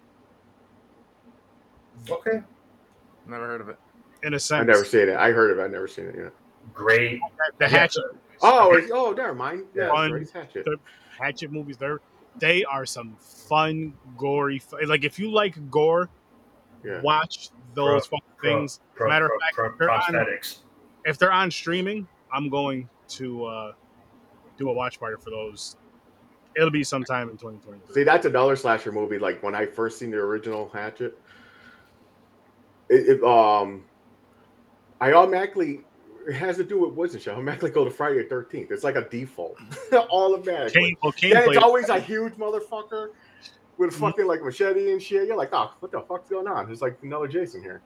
okay, 2.11 2.43
Never 3.27 3.47
heard 3.47 3.61
of 3.61 3.69
it. 3.69 3.79
in 4.23 4.35
a 4.35 4.39
sense, 4.41 4.61
I've 4.61 4.67
never 4.67 4.85
seen 4.85 5.09
it. 5.09 5.17
I 5.17 5.31
heard 5.33 5.51
of 5.51 5.59
it. 5.59 5.63
I've 5.63 5.71
never 5.71 5.89
seen 5.89 6.07
it 6.07 6.15
yet. 6.17 6.33
great. 6.75 7.21
the 7.59 7.65
Yeah. 7.65 7.69
Hatchet, 7.69 8.05
Oh, 8.41 8.75
it's, 8.75 8.91
oh, 8.95 9.13
never 9.13 9.35
mind. 9.35 9.65
Yeah, 9.75 9.89
Fun. 9.89 10.15
it's 10.15 10.31
Hatchet. 10.31 10.65
The- 10.65 10.79
Hatchet 11.19 11.51
movies. 11.51 11.77
They're 11.77 12.01
they 12.39 12.63
are 12.65 12.87
some 12.87 13.17
fun, 13.19 13.93
gory. 14.17 14.61
fu- 14.61 14.79
Like 14.87 15.03
if 15.05 15.19
you 15.19 15.29
like 15.33 15.71
gore, 15.73 16.09
Yeah. 16.85 17.01
watch 17.01 17.51
those 17.75 18.07
Pro- 18.07 18.19
fucking 18.19 18.33
things. 18.43 18.81
Pro, 18.95 19.09
Matter 19.09 19.27
of 19.27 19.33
fact, 19.41 19.55
pro, 19.55 19.77
they're 19.79 19.91
on- 19.91 20.39
if 21.05 21.19
they're 21.19 21.33
on 21.33 21.51
streaming, 21.51 22.07
I'm 22.33 22.49
going 22.49 22.89
to 23.09 23.45
uh, 23.45 23.73
do 24.59 24.69
a 24.69 24.73
watch 24.73 25.01
party 25.01 25.17
for 25.23 25.31
those. 25.31 25.77
It'll 26.57 26.71
be 26.71 26.85
sometime 26.85 27.31
in 27.31 27.37
2020. 27.37 27.95
See, 27.95 28.03
that's 28.03 28.27
a 28.27 28.31
dollar 28.31 28.57
slasher 28.57 28.93
movie. 28.93 29.19
Like 29.19 29.43
when 29.43 29.55
I 29.55 29.67
first 29.67 29.99
seen 29.99 30.11
the 30.11 30.19
original 30.19 30.69
Hatchet, 30.69 31.19
it, 32.89 33.09
it 33.19 33.23
um, 33.23 33.85
I 35.01 35.13
automatically 35.13 35.81
it 36.29 36.35
has 36.35 36.57
to 36.57 36.65
do 36.65 36.81
with 36.81 36.95
Woods 36.95 37.17
I 37.27 37.31
automatically 37.31 37.71
go 37.71 37.85
to 37.85 37.91
Friday 37.91 38.23
the 38.23 38.29
Thirteenth. 38.29 38.71
It's 38.71 38.85
like 38.85 38.97
a 38.97 39.09
default, 39.09 39.57
automatically. 39.93 40.81
Kane, 40.83 40.97
well, 41.03 41.13
Kane 41.13 41.33
Then 41.33 41.49
it's 41.49 41.59
always 41.59 41.89
a 41.89 42.01
huge 42.01 42.35
motherfucker 42.35 43.11
with 43.79 43.95
a 43.95 43.97
fucking 43.97 44.27
like 44.27 44.43
machete 44.43 44.93
and 44.93 45.03
shit. 45.03 45.27
You're 45.27 45.37
like, 45.37 45.51
oh, 45.53 45.73
what 45.81 45.93
the 45.93 46.01
fuck's 46.03 46.29
going 46.29 46.47
on? 46.49 46.67
There's 46.67 46.83
like 46.83 46.99
another 47.03 47.29
Jason 47.29 47.63
here. 47.63 47.81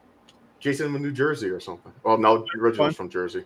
Jason 0.58 0.92
from 0.92 1.02
New 1.02 1.12
Jersey 1.12 1.48
or 1.48 1.60
something. 1.60 1.92
Well, 2.02 2.18
no, 2.18 2.38
the 2.38 2.60
original's 2.60 2.96
from 2.96 3.08
Jersey. 3.10 3.44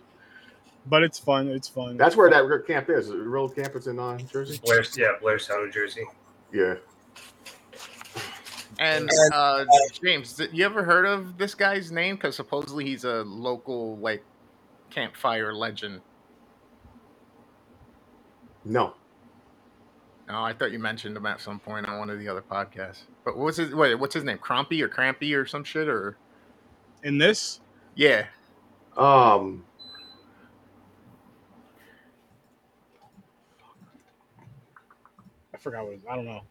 but 0.85 1.03
it's 1.03 1.19
fun. 1.19 1.47
It's 1.47 1.67
fun. 1.67 1.97
That's 1.97 2.15
where 2.15 2.29
that 2.29 2.63
camp 2.67 2.89
is. 2.89 3.09
The 3.09 3.17
real 3.17 3.49
camp 3.49 3.75
is 3.75 3.87
in 3.87 3.99
uh, 3.99 4.17
Jersey. 4.19 4.59
Blair's, 4.63 4.95
yeah, 4.97 5.13
Blairstown, 5.21 5.65
New 5.65 5.71
Jersey. 5.71 6.05
Yeah. 6.53 6.75
And 8.79 9.09
uh, 9.33 9.65
James, 10.03 10.39
you 10.53 10.63
ever 10.63 10.83
heard 10.83 11.05
of 11.05 11.37
this 11.39 11.55
guy's 11.55 11.91
name? 11.91 12.15
Because 12.15 12.35
supposedly 12.35 12.85
he's 12.85 13.03
a 13.03 13.23
local 13.23 13.97
like 13.97 14.23
campfire 14.91 15.53
legend. 15.53 16.01
No. 18.63 18.93
No, 20.27 20.43
I 20.43 20.53
thought 20.53 20.71
you 20.71 20.79
mentioned 20.79 21.15
him 21.17 21.25
at 21.25 21.41
some 21.41 21.59
point 21.59 21.87
on 21.87 21.99
one 21.99 22.09
of 22.09 22.19
the 22.19 22.27
other 22.27 22.41
podcasts. 22.41 23.03
But 23.25 23.37
what's 23.37 23.57
his 23.57 23.73
wait? 23.73 23.95
What's 23.95 24.13
his 24.13 24.23
name? 24.23 24.39
Crumpy 24.39 24.81
or 24.81 24.89
Crampy 24.89 25.33
or 25.35 25.45
some 25.45 25.63
shit 25.63 25.87
or 25.87 26.17
in 27.03 27.17
this. 27.17 27.61
yeah. 27.95 28.25
Um. 28.97 29.65
I 35.53 35.57
forgot 35.57 35.85
what. 35.85 35.93
It, 35.93 36.01
I 36.09 36.15
don't 36.15 36.25
know. 36.25 36.41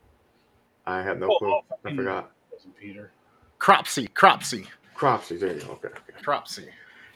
I 0.87 1.03
have 1.03 1.19
no 1.19 1.31
Oh, 1.31 1.39
clue. 1.39 1.49
oh, 1.53 1.61
I 1.85 1.95
forgot. 1.95 2.33
Wasn't 2.53 2.77
Peter. 2.77 3.13
Cropsy, 3.59 4.09
Cropsy, 4.09 4.67
Cropsy. 4.95 5.39
There 5.39 5.55
you 5.55 5.61
go. 5.61 5.73
Okay. 5.73 5.89
okay. 5.89 6.23
Cropsy. 6.23 6.67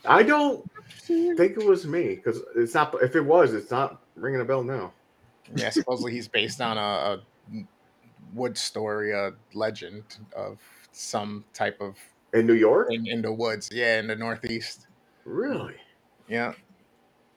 I 0.06 0.22
don't 0.22 0.64
think 1.06 1.38
it 1.58 1.64
was 1.64 1.86
me 1.86 2.16
because 2.16 2.40
it's 2.56 2.74
not. 2.74 2.94
If 3.02 3.16
it 3.16 3.20
was, 3.22 3.54
it's 3.54 3.70
not 3.70 4.02
ringing 4.16 4.40
a 4.40 4.44
bell 4.44 4.62
now. 4.62 4.92
Yeah, 5.54 5.70
supposedly 5.70 6.12
he's 6.12 6.28
based 6.28 6.60
on 6.60 6.78
a, 6.78 6.80
a 6.80 7.18
wood 8.34 8.56
story, 8.56 9.12
a 9.12 9.32
legend 9.54 10.04
of 10.36 10.58
some 10.92 11.44
type 11.54 11.80
of 11.80 11.96
In 12.32 12.46
New 12.46 12.54
York? 12.54 12.88
in, 12.92 13.06
in 13.06 13.22
the 13.22 13.32
woods. 13.32 13.68
Yeah, 13.72 13.98
in 13.98 14.06
the 14.06 14.16
Northeast. 14.16 14.86
Really? 15.24 15.74
Yeah. 16.28 16.52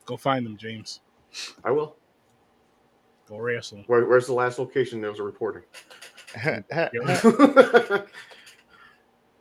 Go 0.06 0.16
find 0.16 0.44
them, 0.44 0.56
James. 0.56 1.00
I 1.64 1.70
will. 1.70 1.96
Go 3.28 3.38
wrestle. 3.38 3.82
Where, 3.86 4.04
where's 4.06 4.26
the 4.26 4.34
last 4.34 4.58
location 4.58 5.00
there 5.00 5.10
was 5.10 5.20
a 5.20 5.22
reporting? 5.22 5.62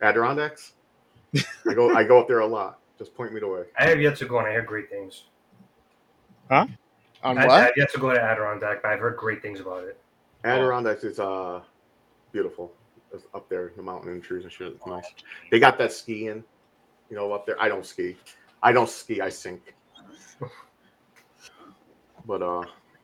Adirondacks. 0.02 0.74
I 1.68 1.74
go. 1.74 1.94
I 1.96 2.04
go 2.04 2.20
up 2.20 2.28
there 2.28 2.40
a 2.40 2.48
lot. 2.48 2.80
Just 2.98 3.16
point 3.16 3.34
me 3.34 3.40
the 3.40 3.48
way. 3.48 3.64
I 3.78 3.86
have 3.86 4.00
yet 4.00 4.16
to 4.18 4.26
go, 4.26 4.38
and 4.40 4.48
I 4.48 4.52
hear 4.52 4.62
great 4.62 4.90
things. 4.90 5.24
On 7.24 7.38
I, 7.38 7.48
I've 7.48 7.72
yet 7.78 7.92
to 7.94 8.00
go 8.00 8.14
to 8.14 8.22
Adirondack, 8.22 8.82
but 8.82 8.92
I've 8.92 9.00
heard 9.00 9.18
great 9.18 9.42
things 9.42 9.60
about 9.60 9.84
it. 9.84 9.98
Adirondacks 10.44 11.04
is 11.04 11.20
uh 11.20 11.62
beautiful. 12.32 12.74
It's 13.14 13.26
up 13.34 13.48
there, 13.48 13.68
in 13.68 13.78
the 13.78 13.84
mountain 13.84 14.12
and 14.12 14.24
trees 14.24 14.44
and 14.44 14.52
shit. 14.52 14.74
It's 14.74 14.88
nice. 14.88 15.06
They 15.52 15.60
got 15.60 15.78
that 15.78 15.92
skiing, 15.92 16.44
you 17.10 17.16
know, 17.16 17.32
up 17.32 17.46
there. 17.46 17.62
I 17.62 17.70
don't 17.70 17.86
ski. 17.86 18.18
I 18.64 18.72
don't 18.72 18.90
ski. 18.90 19.22
I 19.22 19.30
sink. 19.30 19.76
But 22.26 22.42
uh, 22.42 22.64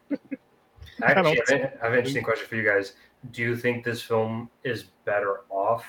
Actually, 1.04 1.42
I 1.50 1.58
have, 1.58 1.74
I 1.82 1.86
have 1.86 1.94
an 1.94 1.98
interesting 2.00 2.24
question 2.24 2.48
for 2.48 2.56
you 2.56 2.64
guys. 2.64 2.94
Do 3.32 3.42
you 3.42 3.56
think 3.56 3.84
this 3.84 4.02
film 4.02 4.50
is 4.64 4.86
better 5.06 5.42
off 5.50 5.86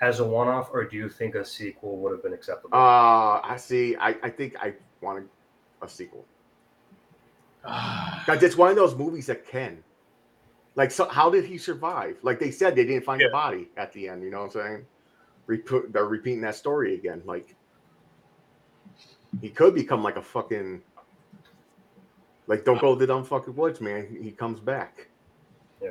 as 0.00 0.20
a 0.20 0.24
one-off, 0.24 0.70
or 0.72 0.84
do 0.84 0.96
you 0.96 1.08
think 1.08 1.34
a 1.34 1.44
sequel 1.44 1.96
would 1.98 2.12
have 2.12 2.22
been 2.22 2.32
acceptable? 2.32 2.76
uh, 2.76 3.40
I 3.42 3.56
see. 3.56 3.96
I 3.96 4.16
I 4.22 4.30
think 4.30 4.56
I 4.60 4.74
want 5.00 5.26
a 5.82 5.88
sequel. 5.88 6.26
Guys, 8.26 8.42
it's 8.42 8.56
one 8.56 8.70
of 8.70 8.76
those 8.76 8.94
movies 8.94 9.26
that 9.26 9.46
can. 9.46 9.82
Like, 10.74 10.90
so 10.90 11.08
how 11.08 11.30
did 11.30 11.44
he 11.44 11.58
survive? 11.58 12.18
Like 12.22 12.38
they 12.38 12.50
said, 12.50 12.76
they 12.76 12.84
didn't 12.84 13.04
find 13.04 13.20
Yeah. 13.20 13.28
the 13.28 13.32
body 13.32 13.68
at 13.76 13.92
the 13.92 14.08
end. 14.08 14.22
You 14.22 14.30
know 14.30 14.44
what 14.44 14.56
I'm 14.56 14.62
saying? 14.62 14.86
Repu- 15.48 15.92
they're 15.92 16.04
repeating 16.04 16.40
that 16.42 16.54
story 16.54 16.94
again. 16.94 17.22
Like, 17.24 17.54
he 19.40 19.48
could 19.48 19.74
become 19.74 20.02
like 20.02 20.16
a 20.16 20.22
fucking. 20.22 20.82
Like, 22.46 22.64
don't 22.64 22.80
go 22.80 22.94
to 22.94 22.98
the 22.98 23.06
dumb 23.06 23.24
fucking 23.24 23.56
woods, 23.56 23.80
man. 23.80 24.06
He 24.22 24.30
comes 24.30 24.60
back. 24.60 25.08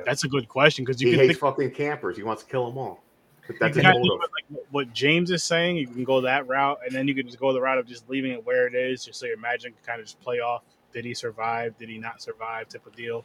That's 0.04 0.24
a 0.24 0.28
good 0.28 0.48
question 0.48 0.84
because 0.84 1.00
you 1.00 1.08
he 1.08 1.14
can 1.14 1.20
hates 1.20 1.38
think 1.38 1.40
fucking 1.40 1.70
campers. 1.72 2.16
He 2.16 2.22
wants 2.22 2.42
to 2.44 2.50
kill 2.50 2.66
them 2.66 2.76
all. 2.78 3.02
But 3.46 3.56
that's 3.60 3.76
can 3.76 3.84
kinda 3.84 3.98
motive. 3.98 4.24
of, 4.24 4.30
like 4.32 4.60
what 4.70 4.92
James 4.92 5.30
is 5.30 5.42
saying. 5.44 5.76
You 5.76 5.86
can 5.86 6.04
go 6.04 6.20
that 6.22 6.46
route, 6.48 6.80
and 6.84 6.94
then 6.94 7.06
you 7.06 7.14
can 7.14 7.26
just 7.26 7.38
go 7.38 7.52
the 7.52 7.60
route 7.60 7.78
of 7.78 7.86
just 7.86 8.08
leaving 8.08 8.32
it 8.32 8.44
where 8.44 8.66
it 8.66 8.74
is, 8.74 9.04
just 9.04 9.20
so 9.20 9.26
your 9.26 9.38
magic 9.38 9.74
can 9.76 9.84
kind 9.86 10.00
of 10.00 10.06
just 10.06 10.20
play 10.20 10.40
off. 10.40 10.62
Did 10.92 11.04
he 11.04 11.14
survive? 11.14 11.76
Did 11.78 11.88
he 11.88 11.98
not 11.98 12.22
survive? 12.22 12.68
Type 12.68 12.86
of 12.86 12.94
deal. 12.96 13.24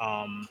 Um, 0.00 0.48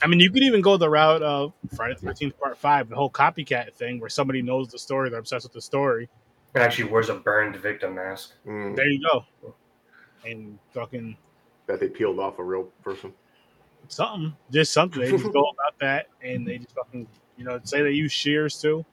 I 0.00 0.06
mean, 0.06 0.20
you 0.20 0.30
could 0.30 0.42
even 0.42 0.60
go 0.60 0.76
the 0.76 0.88
route 0.88 1.22
of 1.22 1.52
Friday 1.74 1.94
the 1.94 2.00
Thirteenth 2.06 2.38
Part 2.38 2.56
Five, 2.58 2.88
the 2.88 2.96
whole 2.96 3.10
copycat 3.10 3.72
thing, 3.74 4.00
where 4.00 4.08
somebody 4.10 4.42
knows 4.42 4.68
the 4.68 4.78
story, 4.78 5.10
they're 5.10 5.18
obsessed 5.18 5.44
with 5.44 5.52
the 5.52 5.60
story. 5.60 6.08
and 6.54 6.62
actually 6.62 6.90
wears 6.90 7.08
a 7.08 7.14
burned 7.14 7.56
victim 7.56 7.94
mask. 7.94 8.32
Mm, 8.46 8.76
There 8.76 8.86
you 8.88 9.00
go, 9.10 9.54
and 10.24 10.58
fucking 10.72 11.16
that 11.66 11.80
they 11.80 11.88
peeled 11.88 12.18
off 12.18 12.38
a 12.38 12.44
real 12.44 12.64
person. 12.82 13.12
something, 13.88 14.34
just 14.50 14.72
something. 14.72 15.00
They 15.00 15.10
just 15.10 15.24
go 15.24 15.28
about 15.54 15.78
that, 15.80 16.06
and 16.22 16.46
they 16.46 16.58
just 16.58 16.74
fucking, 16.74 17.06
you 17.36 17.44
know, 17.44 17.60
say 17.64 17.82
they 17.82 17.90
use 17.92 18.12
shears 18.12 18.60
too. 18.60 18.84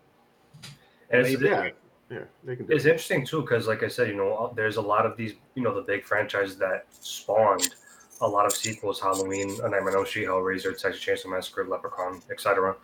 And 1.12 1.26
it's, 1.26 1.42
Yeah, 1.42 1.70
yeah, 2.10 2.20
they 2.44 2.56
can 2.56 2.66
do 2.66 2.74
it's 2.74 2.86
it. 2.86 2.90
interesting 2.90 3.26
too 3.26 3.42
because, 3.42 3.68
like 3.68 3.84
I 3.84 3.88
said, 3.88 4.08
you 4.08 4.16
know, 4.16 4.34
uh, 4.36 4.54
there's 4.54 4.78
a 4.78 4.82
lot 4.82 5.06
of 5.06 5.16
these, 5.18 5.34
you 5.56 5.64
know, 5.64 5.74
the 5.74 5.82
big 5.82 6.04
franchises 6.04 6.58
that 6.58 6.86
spawned 7.00 7.76
a 8.22 8.28
lot 8.28 8.46
of 8.46 8.56
sequels: 8.56 9.00
Halloween, 9.00 9.60
A 9.64 9.70
Nightmare 9.70 9.90
on 9.90 9.96
Elm 9.98 10.06
Street, 10.06 10.28
Hellraiser, 10.28 10.78
Texas 10.78 11.04
Chainsaw 11.04 11.32
Massacre, 11.32 11.66
Leprechaun, 11.66 12.22
etc. 12.32 12.76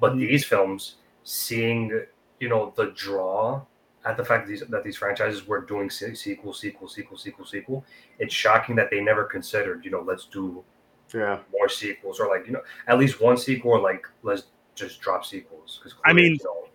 But 0.00 0.14
Mhm. 0.14 0.20
these 0.20 0.44
films, 0.44 0.96
seeing, 1.24 2.06
you 2.40 2.48
know, 2.48 2.72
the 2.76 2.86
draw 2.86 3.62
at 4.06 4.16
the 4.16 4.24
fact 4.24 4.46
that 4.46 4.50
these 4.50 4.60
that 4.62 4.82
these 4.82 4.96
franchises 4.96 5.46
were 5.46 5.60
doing 5.60 5.90
se- 5.90 6.14
sequel, 6.14 6.54
sequel, 6.54 6.88
sequel, 6.88 7.18
sequel, 7.18 7.44
sequel, 7.44 7.84
it's 8.18 8.34
shocking 8.34 8.74
that 8.76 8.90
they 8.90 9.00
never 9.00 9.24
considered, 9.24 9.84
you 9.84 9.90
know, 9.90 10.00
let's 10.00 10.24
do 10.24 10.64
Yeah, 11.12 11.40
more 11.52 11.68
sequels 11.68 12.18
or 12.20 12.28
like, 12.28 12.46
you 12.46 12.52
know, 12.52 12.62
at 12.86 12.98
least 12.98 13.20
one 13.20 13.36
sequel 13.36 13.72
or 13.72 13.80
like 13.80 14.06
let's 14.22 14.44
just 14.74 15.00
drop 15.02 15.24
sequels. 15.26 15.78
Because 15.78 15.98
I 16.04 16.12
mean- 16.14 16.32
you 16.36 16.44
know, 16.44 16.69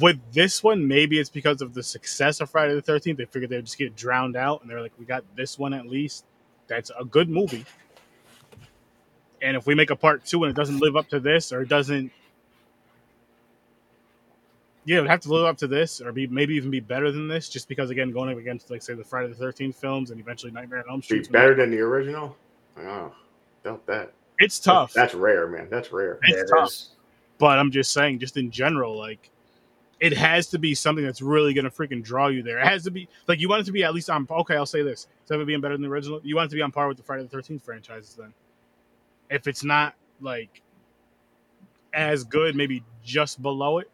with 0.00 0.18
this 0.32 0.62
one, 0.62 0.86
maybe 0.86 1.18
it's 1.18 1.30
because 1.30 1.60
of 1.62 1.74
the 1.74 1.82
success 1.82 2.40
of 2.40 2.50
Friday 2.50 2.74
the 2.74 2.82
Thirteenth. 2.82 3.18
They 3.18 3.24
figured 3.26 3.50
they'd 3.50 3.64
just 3.64 3.78
get 3.78 3.94
drowned 3.96 4.36
out, 4.36 4.62
and 4.62 4.70
they're 4.70 4.80
like, 4.80 4.92
"We 4.98 5.04
got 5.04 5.24
this 5.36 5.58
one 5.58 5.74
at 5.74 5.86
least. 5.86 6.24
That's 6.66 6.90
a 6.98 7.04
good 7.04 7.28
movie." 7.28 7.64
And 9.42 9.56
if 9.56 9.66
we 9.66 9.74
make 9.74 9.90
a 9.90 9.96
part 9.96 10.24
two 10.24 10.42
and 10.44 10.50
it 10.50 10.56
doesn't 10.56 10.78
live 10.78 10.96
up 10.96 11.08
to 11.10 11.20
this, 11.20 11.52
or 11.52 11.60
it 11.60 11.68
doesn't, 11.68 12.10
yeah, 14.86 14.98
it 14.98 15.00
would 15.02 15.10
have 15.10 15.20
to 15.20 15.32
live 15.34 15.44
up 15.44 15.58
to 15.58 15.66
this, 15.66 16.00
or 16.00 16.12
be 16.12 16.26
maybe 16.26 16.54
even 16.54 16.70
be 16.70 16.80
better 16.80 17.12
than 17.12 17.28
this, 17.28 17.50
just 17.50 17.68
because 17.68 17.90
again, 17.90 18.10
going 18.10 18.32
up 18.32 18.38
against 18.38 18.70
like 18.70 18.82
say 18.82 18.94
the 18.94 19.04
Friday 19.04 19.28
the 19.28 19.34
Thirteenth 19.34 19.76
films 19.76 20.10
and 20.10 20.18
eventually 20.20 20.50
Nightmare 20.50 20.78
on 20.80 20.84
Elm 20.90 21.00
be 21.00 21.04
Street. 21.04 21.30
better 21.30 21.54
than 21.54 21.70
the 21.70 21.80
original. 21.80 22.36
Oh, 22.78 23.12
doubt 23.62 23.84
that. 23.86 24.12
It's 24.38 24.58
tough, 24.58 24.92
That's 24.92 25.14
rare, 25.14 25.46
man. 25.46 25.68
That's 25.70 25.92
rare. 25.92 26.18
It's 26.22 26.50
yeah, 26.50 26.56
tough. 26.58 26.68
is. 26.68 26.90
but 27.38 27.58
I'm 27.58 27.70
just 27.70 27.92
saying, 27.92 28.18
just 28.18 28.36
in 28.36 28.50
general, 28.50 28.98
like 28.98 29.30
it 30.00 30.12
has 30.16 30.48
to 30.48 30.58
be 30.58 30.74
something 30.74 31.04
that's 31.04 31.22
really 31.22 31.54
gonna 31.54 31.70
freaking 31.70 32.02
draw 32.02 32.28
you 32.28 32.42
there. 32.42 32.58
It 32.58 32.66
has 32.66 32.84
to 32.84 32.90
be 32.90 33.08
like 33.26 33.40
you 33.40 33.48
want 33.48 33.62
it 33.62 33.66
to 33.66 33.72
be 33.72 33.84
at 33.84 33.94
least 33.94 34.10
on. 34.10 34.26
Okay, 34.30 34.56
I'll 34.56 34.66
say 34.66 34.82
this: 34.82 35.06
instead 35.22 35.40
of 35.40 35.46
being 35.46 35.60
better 35.60 35.74
than 35.74 35.82
the 35.82 35.88
original, 35.88 36.20
you 36.22 36.36
want 36.36 36.46
it 36.46 36.50
to 36.50 36.56
be 36.56 36.62
on 36.62 36.72
par 36.72 36.88
with 36.88 36.96
the 36.96 37.02
Friday 37.02 37.22
the 37.22 37.28
Thirteenth 37.28 37.64
franchises. 37.64 38.14
Then, 38.14 38.32
if 39.30 39.46
it's 39.46 39.64
not 39.64 39.94
like 40.20 40.62
as 41.92 42.24
good, 42.24 42.56
maybe 42.56 42.82
just 43.04 43.40
below 43.40 43.78
it, 43.78 43.90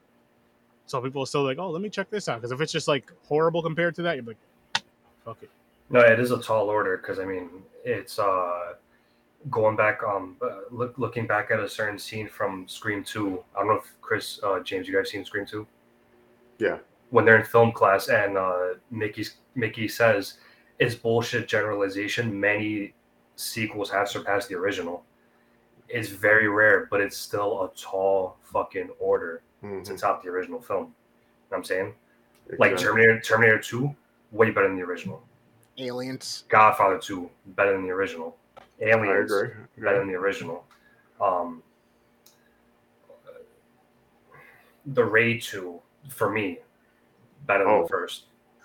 so 0.86 1.00
people 1.00 1.22
are 1.22 1.26
still 1.26 1.44
like, 1.44 1.58
oh, 1.58 1.70
let 1.70 1.82
me 1.82 1.88
check 1.88 2.10
this 2.10 2.28
out. 2.28 2.40
Because 2.40 2.52
if 2.52 2.60
it's 2.60 2.72
just 2.72 2.88
like 2.88 3.12
horrible 3.26 3.62
compared 3.62 3.94
to 3.96 4.02
that, 4.02 4.16
you're 4.16 4.24
like, 4.24 4.82
fuck 5.24 5.38
it. 5.42 5.50
No, 5.90 6.00
it 6.00 6.18
is 6.18 6.30
a 6.30 6.40
tall 6.40 6.68
order 6.68 6.96
because 6.96 7.18
I 7.18 7.24
mean 7.24 7.48
it's 7.84 8.18
uh 8.18 8.74
going 9.50 9.76
back 9.76 10.02
um 10.02 10.36
uh, 10.42 10.60
look, 10.70 10.94
looking 10.98 11.26
back 11.26 11.50
at 11.50 11.60
a 11.60 11.68
certain 11.68 11.98
scene 11.98 12.28
from 12.28 12.66
Scream 12.68 13.04
Two. 13.04 13.42
I 13.54 13.60
don't 13.60 13.68
know 13.68 13.74
if 13.74 13.92
Chris 14.00 14.40
uh, 14.42 14.60
James, 14.60 14.88
you 14.88 14.96
guys 14.96 15.10
seen 15.10 15.24
Scream 15.24 15.46
Two? 15.46 15.66
Yeah. 16.60 16.78
When 17.10 17.24
they're 17.24 17.38
in 17.38 17.44
film 17.44 17.72
class 17.72 18.08
and 18.08 18.36
uh, 18.38 18.74
Mickey 18.90 19.26
Mickey 19.56 19.88
says 19.88 20.34
it's 20.78 20.94
bullshit 20.94 21.48
generalization. 21.48 22.38
Many 22.38 22.94
sequels 23.36 23.90
have 23.90 24.08
surpassed 24.08 24.48
the 24.48 24.54
original. 24.54 25.02
It's 25.88 26.08
very 26.10 26.46
rare, 26.48 26.86
but 26.90 27.00
it's 27.00 27.16
still 27.16 27.64
a 27.64 27.70
tall 27.76 28.36
fucking 28.42 28.90
order 29.00 29.42
Mhm. 29.64 29.82
to 29.84 29.96
top 29.96 30.22
the 30.22 30.28
original 30.28 30.60
film. 30.60 30.78
You 30.78 30.86
know 30.86 30.92
what 31.48 31.56
I'm 31.58 31.64
saying? 31.64 31.94
Like 32.58 32.76
Terminator 32.76 33.20
Terminator 33.20 33.58
2, 33.58 33.94
way 34.30 34.50
better 34.50 34.68
than 34.68 34.76
the 34.76 34.82
original. 34.84 35.22
Aliens. 35.78 36.44
Godfather 36.48 36.98
2, 36.98 37.28
better 37.46 37.72
than 37.72 37.82
the 37.84 37.90
original. 37.90 38.36
I 38.58 38.62
Aliens, 38.80 39.32
agree. 39.32 39.54
better 39.78 39.98
than 39.98 40.08
the 40.08 40.14
original. 40.14 40.64
Um, 41.20 41.62
the 44.86 45.04
Raid 45.04 45.42
2, 45.42 45.80
for 46.08 46.30
me, 46.30 46.58
better 47.46 47.64
than 47.64 47.72
Oh. 47.72 47.82
the 47.82 47.88
first. 47.88 48.24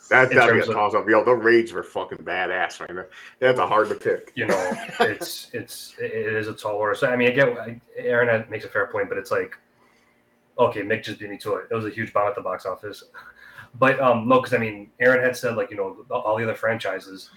That 0.10 0.30
that'd 0.30 0.54
be 0.54 0.60
a 0.60 0.74
toss 0.74 0.93
up. 0.93 1.10
Yo, 1.10 1.24
the 1.24 1.34
raids 1.34 1.74
were 1.74 1.82
fucking 1.82 2.19
badass 2.19 2.80
right 2.80 2.93
now. 2.93 3.06
That's 3.39 3.58
a 3.58 3.65
hard 3.65 3.89
to 3.89 3.95
pick. 3.95 4.32
You 4.36 4.45
know, 4.45 4.71
it's 5.00 5.50
it's 5.52 5.95
it 6.00 6.12
is 6.13 6.48
a 6.48 6.54
tall 6.54 6.76
order. 6.76 6.93
So 6.93 7.08
I 7.10 7.15
mean, 7.15 7.28
I 7.30 7.32
get 7.32 7.58
Aaron 7.98 8.48
makes 8.50 8.65
a 8.65 8.69
fair 8.69 8.86
point, 8.88 9.10
but 9.10 9.17
it's 9.17 9.32
like, 9.32 9.56
okay, 10.60 10.82
Mick 10.82 11.04
just 11.04 11.19
beat 11.19 11.32
me 11.32 11.38
to 11.39 11.56
it. 11.56 11.67
It 11.71 11.74
was 11.74 11.86
a 11.86 11.89
huge 11.89 12.13
bomb 12.13 12.28
at 12.28 12.36
the 12.36 12.41
box 12.41 12.67
office. 12.67 13.04
But 13.80 14.00
um, 14.00 14.28
no, 14.28 14.41
because 14.41 14.54
I 14.54 14.60
mean, 14.60 14.91
Aaron 15.00 15.24
had 15.24 15.36
said 15.36 15.56
like 15.58 15.71
you 15.71 15.78
know 15.78 16.06
all 16.12 16.38
the 16.38 16.43
other 16.43 16.54
franchises, 16.56 17.32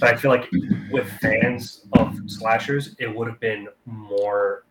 but 0.00 0.12
I 0.12 0.16
feel 0.16 0.32
like 0.32 0.48
with 0.90 1.08
fans 1.20 1.86
of 1.92 2.18
slashers, 2.26 2.96
it 2.98 3.14
would 3.14 3.28
have 3.28 3.38
been 3.38 3.68
more 3.86 4.64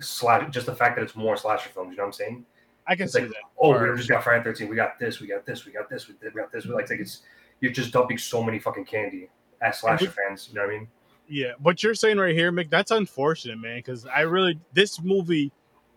slash. 0.00 0.46
Just 0.52 0.66
the 0.66 0.74
fact 0.74 0.96
that 0.96 1.02
it's 1.02 1.16
more 1.16 1.38
slasher 1.38 1.70
films. 1.70 1.92
You 1.92 1.96
know 1.96 2.02
what 2.02 2.06
I'm 2.08 2.12
saying? 2.12 2.46
I 2.86 2.96
can 2.96 3.04
It's 3.04 3.12
see 3.12 3.20
like, 3.20 3.28
that. 3.30 3.36
oh, 3.60 3.74
Or- 3.74 3.90
we 3.92 3.96
just 3.96 4.08
got 4.08 4.24
Friday 4.24 4.42
Thirteen. 4.44 4.68
We 4.68 4.76
got 4.76 4.98
this. 4.98 5.20
We 5.20 5.26
got 5.28 5.46
this. 5.46 5.64
We 5.64 5.72
got 5.72 5.88
this. 5.88 6.08
We 6.08 6.14
got 6.14 6.50
this. 6.52 6.64
We 6.66 6.72
like, 6.72 6.90
like 6.90 7.00
it's 7.00 7.22
you're 7.60 7.72
just 7.72 7.92
dumping 7.92 8.18
so 8.18 8.42
many 8.42 8.58
fucking 8.58 8.84
candy 8.86 9.28
as 9.60 9.78
slasher 9.78 10.10
fans. 10.10 10.48
You 10.48 10.56
know 10.56 10.66
what 10.66 10.74
I 10.74 10.78
mean? 10.78 10.88
Yeah, 11.28 11.52
what 11.60 11.82
you're 11.82 11.94
saying 11.94 12.18
right 12.18 12.34
here, 12.34 12.50
Mick, 12.50 12.68
that's 12.68 12.90
unfortunate, 12.90 13.56
man. 13.58 13.78
Because 13.78 14.04
I 14.06 14.22
really, 14.22 14.58
this 14.72 15.00
movie 15.00 15.52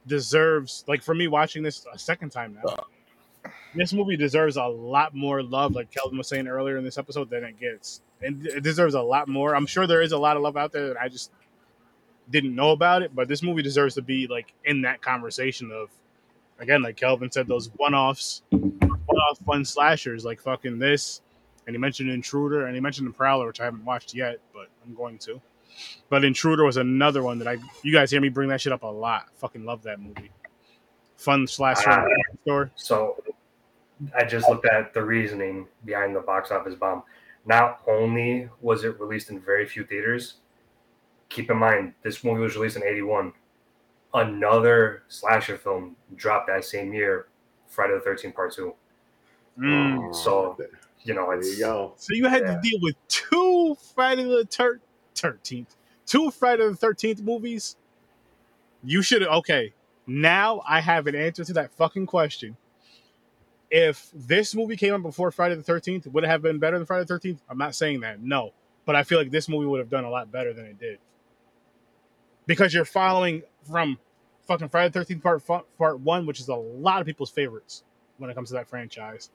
deserves, 0.06 0.86
like, 0.88 1.02
for 1.02 1.16
me 1.16 1.28
watching 1.28 1.64
this 1.64 1.86
a 1.92 1.98
second 1.98 2.30
time 2.30 2.58
now, 2.64 3.52
this 3.74 3.92
movie 3.92 4.16
deserves 4.16 4.56
a 4.56 4.64
lot 4.64 5.16
more 5.16 5.42
love, 5.42 5.74
like 5.74 5.90
Kelvin 5.92 6.18
was 6.18 6.28
saying 6.28 6.48
earlier 6.48 6.78
in 6.78 6.84
this 6.86 6.98
episode, 7.00 7.30
than 7.32 7.44
it 7.44 7.60
gets. 7.60 8.02
And 8.22 8.46
it 8.46 8.62
deserves 8.64 8.94
a 8.94 9.02
lot 9.02 9.28
more. 9.28 9.56
I'm 9.56 9.66
sure 9.66 9.88
there 9.88 10.04
is 10.04 10.12
a 10.12 10.18
lot 10.18 10.38
of 10.38 10.44
love 10.44 10.56
out 10.56 10.72
there 10.72 10.90
that 10.90 10.98
I 11.02 11.10
just 11.10 11.32
didn't 12.30 12.56
know 12.56 12.72
about 12.72 13.02
it, 13.02 13.14
but 13.14 13.28
this 13.28 13.42
movie 13.42 13.64
deserves 13.64 13.96
to 13.96 14.02
be, 14.04 14.28
like, 14.28 14.54
in 14.64 14.84
that 14.84 15.02
conversation 15.02 15.72
of, 15.72 15.90
again, 16.60 16.82
like 16.82 16.96
Kelvin 16.98 17.32
said, 17.32 17.48
those 17.48 17.70
one 17.78 17.94
offs, 17.94 18.44
one 18.50 19.18
off 19.30 19.40
fun 19.46 19.66
slashers, 19.66 20.26
like 20.26 20.40
fucking 20.42 20.80
this. 20.80 21.22
And 21.68 21.74
he 21.76 21.80
mentioned 21.80 22.10
Intruder, 22.12 22.68
and 22.68 22.76
he 22.76 22.82
mentioned 22.82 23.08
The 23.08 23.12
Prowler, 23.14 23.48
which 23.48 23.60
I 23.60 23.66
haven't 23.66 23.84
watched 23.86 24.14
yet, 24.14 24.40
but 24.54 24.68
I'm 24.86 24.94
going 24.94 25.18
to. 25.20 25.42
But 26.10 26.24
Intruder 26.24 26.64
was 26.64 26.78
another 26.78 27.24
one 27.24 27.40
that 27.40 27.48
I. 27.48 27.58
You 27.84 27.92
guys 27.92 28.12
hear 28.12 28.22
me 28.22 28.30
bring 28.30 28.50
that 28.50 28.62
shit 28.62 28.72
up 28.72 28.84
a 28.84 28.88
lot. 28.88 29.28
Fucking 29.38 29.66
love 29.66 29.82
that 29.84 30.00
movie. 30.00 30.32
Fun 31.18 31.48
slasher 31.48 31.90
Ah. 31.90 32.06
store. 32.44 32.72
So 32.76 33.22
I 34.16 34.26
just 34.26 34.48
looked 34.48 34.66
at 34.68 34.94
the 34.94 35.04
reasoning 35.04 35.68
behind 35.86 36.16
the 36.16 36.20
box 36.20 36.52
office 36.52 36.76
bomb. 36.76 37.04
Not 37.46 37.82
only 37.88 38.50
was 38.62 38.84
it 38.84 39.00
released 39.00 39.30
in 39.32 39.40
very 39.40 39.66
few 39.66 39.84
theaters, 39.86 40.36
keep 41.30 41.50
in 41.50 41.58
mind 41.58 41.94
this 42.04 42.24
movie 42.24 42.42
was 42.42 42.56
released 42.56 42.78
in 42.78 42.84
81. 42.84 43.34
Another 44.16 45.04
slasher 45.10 45.58
film 45.58 45.96
dropped 46.16 46.48
that 46.48 46.64
same 46.64 46.94
year, 46.94 47.28
Friday 47.68 47.94
the 47.94 48.10
13th 48.10 48.34
Part 48.34 48.54
2. 48.54 48.74
Mm. 49.60 50.10
Oh, 50.10 50.12
So, 50.14 50.58
You 51.04 51.14
know, 51.14 51.32
you 51.34 51.60
go. 51.60 51.94
So 51.98 52.14
you 52.14 52.26
had 52.26 52.42
Yeah. 52.44 52.56
to 52.56 52.62
deal 52.62 52.80
with 52.82 52.96
two 53.08 53.76
Friday 53.94 54.24
the 54.24 54.46
13th, 55.14 55.76
two 56.06 56.32
Friday 56.32 56.64
the 56.68 56.76
13th 56.76 57.22
movies. 57.22 57.76
You 58.84 59.02
should 59.02 59.22
okay. 59.24 59.74
Now 60.08 60.62
I 60.68 60.80
have 60.80 61.08
an 61.08 61.16
answer 61.16 61.44
to 61.44 61.54
that 61.54 61.72
fucking 61.72 62.06
question. 62.06 62.58
If 63.70 64.10
this 64.14 64.56
movie 64.56 64.78
came 64.78 64.94
out 64.94 65.02
before 65.02 65.30
Friday 65.32 65.56
the 65.56 65.64
13th, 65.64 66.08
would 66.08 66.24
it 66.24 66.28
have 66.28 66.42
been 66.42 66.58
better 66.60 66.78
than 66.78 66.86
Friday 66.88 67.04
the 67.06 67.14
13th? 67.14 67.40
I'm 67.50 67.58
not 67.58 67.76
saying 67.76 68.00
that, 68.00 68.22
no. 68.22 68.54
But 68.86 68.96
I 68.96 69.04
feel 69.04 69.18
like 69.18 69.32
this 69.32 69.50
movie 69.50 69.66
would 69.66 69.80
have 69.80 69.90
done 69.90 70.06
a 70.06 70.10
lot 70.10 70.32
better 70.32 70.54
than 70.54 70.66
it 70.66 70.80
did. 70.80 71.00
Because 72.48 72.74
you're 72.74 72.86
following 72.86 73.44
from 73.70 73.98
fucking 74.48 74.70
Friday 74.70 74.90
the 74.92 75.06
13th 75.06 75.22
part 75.24 75.44
part 75.78 76.00
1, 76.00 76.26
which 76.26 76.40
is 76.40 76.48
a 76.50 76.56
lot 76.56 77.02
of 77.02 77.08
people's 77.08 77.30
favorites 77.32 77.84
when 78.18 78.30
it 78.30 78.34
comes 78.34 78.50
to 78.50 78.54
that 78.56 78.68
franchise. 78.70 79.30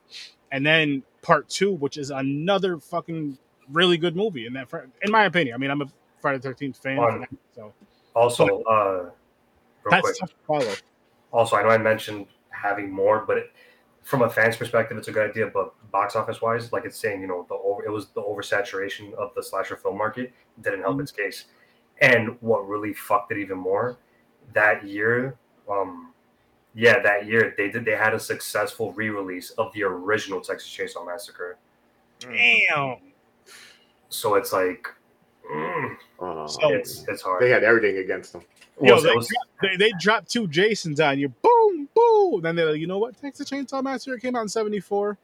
And 0.52 0.64
then 0.66 1.02
part 1.22 1.48
2, 1.48 1.72
which 1.72 1.96
is 1.96 2.10
another 2.10 2.78
fucking 2.78 3.38
really 3.70 3.96
good 3.98 4.16
movie 4.16 4.46
in 4.46 4.52
that 4.54 4.68
fr- 4.70 4.78
in 5.02 5.10
my 5.10 5.24
opinion. 5.24 5.54
I 5.54 5.58
mean, 5.58 5.70
I'm 5.70 5.82
a 5.82 5.86
Friday 6.20 6.38
the 6.38 6.48
13th 6.48 6.76
fan, 6.82 6.98
On- 6.98 7.26
so 7.54 7.72
also, 8.14 8.62
uh, 8.64 9.10
that's 9.90 10.02
quick. 10.02 10.16
tough 10.18 10.30
to 10.30 10.34
follow. 10.46 10.74
Also, 11.32 11.56
I 11.56 11.62
know 11.62 11.68
I 11.68 11.78
mentioned 11.78 12.26
having 12.50 12.90
more, 12.90 13.24
but 13.26 13.38
it, 13.38 13.52
from 14.02 14.22
a 14.22 14.28
fan's 14.30 14.56
perspective, 14.56 14.98
it's 14.98 15.08
a 15.08 15.12
good 15.12 15.30
idea. 15.30 15.46
But 15.46 15.72
box 15.92 16.16
office 16.16 16.40
wise, 16.42 16.72
like 16.72 16.84
it's 16.84 16.96
saying, 16.98 17.20
you 17.20 17.28
know, 17.28 17.46
the 17.48 17.54
over, 17.54 17.84
it 17.84 17.90
was 17.90 18.08
the 18.08 18.22
oversaturation 18.22 19.14
of 19.14 19.32
the 19.36 19.42
slasher 19.42 19.76
film 19.76 19.96
market 19.96 20.32
didn't 20.60 20.80
help 20.80 20.96
Mhm. 20.98 21.02
its 21.02 21.12
case. 21.12 21.44
And 22.00 22.36
what 22.40 22.66
really 22.66 22.92
fucked 22.92 23.30
it 23.30 23.38
even 23.38 23.58
more, 23.58 23.98
that 24.54 24.84
year, 24.86 25.36
um, 25.70 26.12
yeah, 26.74 27.00
that 27.00 27.26
year 27.26 27.54
they 27.56 27.68
did 27.70 27.84
they 27.84 27.96
had 27.96 28.14
a 28.14 28.20
successful 28.20 28.92
re-release 28.92 29.50
of 29.52 29.72
the 29.72 29.82
original 29.82 30.40
Texas 30.40 30.68
Chainsaw 30.70 31.04
Massacre. 31.06 31.56
Damn. 32.20 32.96
So 34.08 34.34
it's 34.34 34.52
like, 34.52 34.86
mm, 35.50 35.96
Uh, 36.20 36.46
So- 36.46 36.70
it's 36.72 37.04
it's 37.08 37.22
hard. 37.22 37.42
they 37.42 37.48
had 37.50 37.64
everything 37.64 37.98
against 37.98 38.32
them. 38.32 38.42
Yo, 38.82 38.94
Well, 38.94 39.02
they, 39.02 39.10
it 39.10 39.16
was- 39.16 39.28
they, 39.62 39.76
they 39.76 39.90
dropped 40.00 40.30
two 40.30 40.46
Jasons 40.46 41.00
on 41.00 41.18
you. 41.18 41.28
Boom, 41.28 41.88
boom. 41.94 42.40
Then 42.42 42.56
they're 42.56 42.70
like, 42.70 42.80
you 42.80 42.86
know 42.86 42.98
what? 42.98 43.20
Texas 43.20 43.48
Chainsaw 43.50 43.82
Massacre 43.82 44.18
came 44.18 44.36
out 44.36 44.42
in 44.42 44.48
74. 44.48 45.16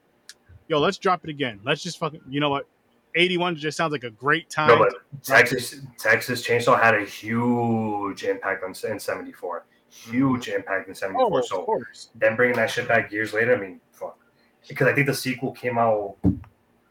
Yo, 0.69 0.79
let's 0.81 0.99
drop 0.99 1.23
it 1.25 1.31
again. 1.31 1.61
Let's 1.65 1.83
just 1.83 1.99
fucking, 1.99 2.21
you 2.29 2.41
know 2.41 2.51
what? 2.51 2.67
81 3.17 3.57
just 3.57 3.77
sounds 3.77 3.93
like 3.93 4.05
a 4.05 4.11
great 4.11 4.49
time. 4.51 4.69
No, 4.69 4.79
but 4.79 4.95
Texas 5.23 5.81
Texas 5.99 6.47
Chainsaw 6.47 6.81
had 6.81 6.95
a 6.95 7.05
huge 7.05 8.25
impact 8.25 8.63
on 8.63 8.75
in 8.91 8.99
'74. 8.99 9.65
Huge 9.89 10.49
impact 10.49 10.89
in 10.89 10.93
oh, 10.93 10.95
'74. 10.95 11.39
of 11.39 11.47
so 11.47 11.65
course. 11.65 12.11
then 12.15 12.37
bringing 12.37 12.57
that 12.57 12.71
shit 12.71 12.87
back 12.87 13.11
years 13.11 13.33
later, 13.33 13.57
I 13.57 13.61
mean, 13.61 13.81
fuck. 13.93 14.19
Because 14.69 14.89
I 14.89 14.95
think 14.95 15.07
the 15.07 15.15
sequel 15.15 15.53
came 15.53 15.79
out 15.79 16.17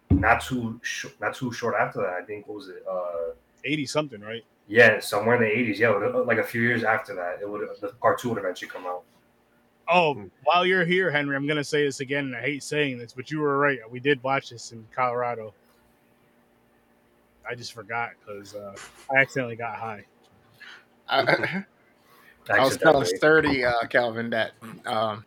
not 0.10 0.42
too 0.42 0.80
sh- 0.82 1.08
not 1.22 1.36
too 1.36 1.52
short 1.52 1.76
after 1.80 2.02
that. 2.02 2.14
I 2.22 2.26
think 2.26 2.48
what 2.48 2.58
was 2.58 2.70
it? 2.70 2.84
Uh, 2.90 3.34
80 3.64 3.86
something, 3.86 4.22
right? 4.22 4.44
yeah, 4.68 5.00
somewhere 5.00 5.36
in 5.36 5.42
the 5.42 5.74
'80s. 5.74 5.78
Yeah, 5.78 5.90
like 5.90 6.38
a 6.38 6.44
few 6.44 6.62
years 6.62 6.84
after 6.84 7.14
that, 7.16 7.40
it 7.42 7.50
would 7.50 7.68
the 7.82 7.90
part 7.90 8.20
two 8.20 8.30
would 8.30 8.38
eventually 8.38 8.70
come 8.70 8.86
out. 8.86 9.04
Oh, 9.88 10.30
while 10.46 10.66
you're 10.66 10.86
here, 10.86 11.12
Henry, 11.12 11.36
I'm 11.36 11.46
going 11.46 11.58
to 11.58 11.64
say 11.64 11.86
this 11.86 12.00
again, 12.00 12.26
and 12.26 12.36
I 12.36 12.42
hate 12.42 12.64
saying 12.64 12.98
this, 12.98 13.14
but 13.14 13.30
you 13.30 13.40
were 13.40 13.60
right. 13.60 13.80
We 13.92 14.00
did 14.00 14.22
watch 14.24 14.50
this 14.50 14.72
in 14.72 14.86
Colorado. 14.92 15.54
I 17.50 17.56
just 17.56 17.74
forgot 17.74 18.12
because 18.20 18.56
uh, 18.56 18.76
I 19.16 19.22
accidentally 19.22 19.56
got 19.56 19.76
high. 19.76 20.06
I, 21.08 21.22
I 21.22 22.64
was 22.64 22.78
telling 22.78 23.02
Accidentally. 23.04 23.06
Sturdy 23.18 23.66
uh, 23.66 23.88
Calvin 23.90 24.30
that 24.32 24.54
um, 24.86 25.26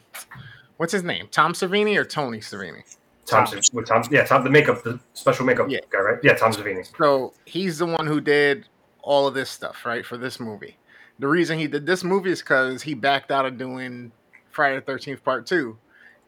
what's 0.77 0.93
his 0.93 1.03
name? 1.03 1.29
Tom 1.31 1.53
Savini 1.53 1.97
or 1.97 2.05
Tony 2.05 2.39
Savini? 2.39 2.83
Tom, 3.27 3.47
with 3.73 3.87
Tom, 3.87 4.03
yeah, 4.11 4.25
Tom, 4.25 4.43
the 4.43 4.51
makeup, 4.51 4.83
the 4.83 4.99
special 5.13 5.45
makeup 5.45 5.67
Yeah. 5.69 5.81
guy, 5.91 5.99
right? 5.99 6.19
Yeah, 6.23 6.35
Tom 6.35 6.51
Savini. 6.51 6.89
So 6.97 7.35
he's 7.45 7.79
the 7.79 7.85
one 7.87 8.07
who 8.07 8.23
did 8.23 8.67
all 9.03 9.27
of 9.27 9.35
this 9.35 9.51
stuff, 9.51 9.85
right, 9.85 10.05
for 10.05 10.17
this 10.17 10.41
movie. 10.41 10.79
The 11.19 11.29
reason 11.29 11.59
he 11.59 11.67
did 11.67 11.85
this 11.85 12.03
movie 12.03 12.31
is 12.31 12.41
because 12.41 12.83
he 12.83 12.95
backed 12.95 13.31
out 13.31 13.45
of 13.45 13.59
doing 13.59 14.13
Friday 14.51 14.77
the 14.77 14.83
Thirteenth 14.83 15.23
Part 15.23 15.47
Two, 15.47 15.77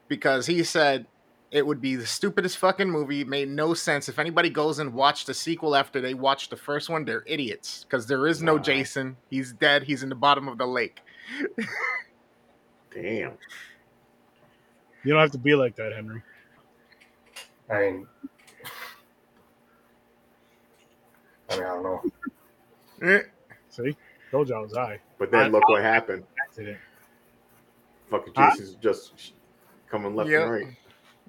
because 0.08 0.46
he 0.46 0.62
said 0.62 1.06
it 1.50 1.66
would 1.66 1.80
be 1.80 1.96
the 1.96 2.06
stupidest 2.06 2.58
fucking 2.58 2.88
movie. 2.88 3.22
It 3.22 3.28
made 3.28 3.48
no 3.48 3.74
sense. 3.74 4.08
If 4.08 4.18
anybody 4.18 4.50
goes 4.50 4.78
and 4.78 4.94
watch 4.94 5.24
the 5.24 5.34
sequel 5.34 5.74
after 5.74 6.00
they 6.00 6.14
watch 6.14 6.48
the 6.48 6.56
first 6.56 6.88
one, 6.88 7.04
they're 7.04 7.24
idiots 7.26 7.84
because 7.84 8.06
there 8.06 8.26
is 8.28 8.40
no 8.42 8.54
Wow. 8.54 8.62
Jason. 8.62 9.16
He's 9.30 9.52
dead. 9.52 9.82
He's 9.84 10.02
in 10.02 10.08
the 10.08 10.14
bottom 10.14 10.46
of 10.48 10.58
the 10.58 10.66
lake. 10.66 11.00
Damn. 12.94 13.32
You 15.04 15.12
don't 15.12 15.20
have 15.20 15.32
to 15.32 15.38
be 15.38 15.54
like 15.54 15.76
that, 15.76 15.92
Henry. 15.92 16.22
I 17.70 17.78
mean, 17.80 18.06
I 21.48 21.56
mean, 21.56 21.64
I 21.64 21.68
don't 21.68 21.82
know. 21.82 22.02
Eh, 23.02 23.20
See, 23.70 23.96
told 24.30 24.48
you 24.48 24.54
I 24.54 24.58
was 24.60 24.74
high. 24.74 25.00
But 25.18 25.30
then 25.30 25.52
look 25.52 25.68
what 25.68 25.82
happened. 25.82 26.24
Accident. 26.44 26.78
Fucking 28.10 28.32
Huh? 28.36 28.50
Jason's 28.50 28.74
just 28.76 29.32
coming 29.88 30.14
left 30.14 30.30
Yep. 30.30 30.42
and 30.42 30.50
right. 30.50 30.76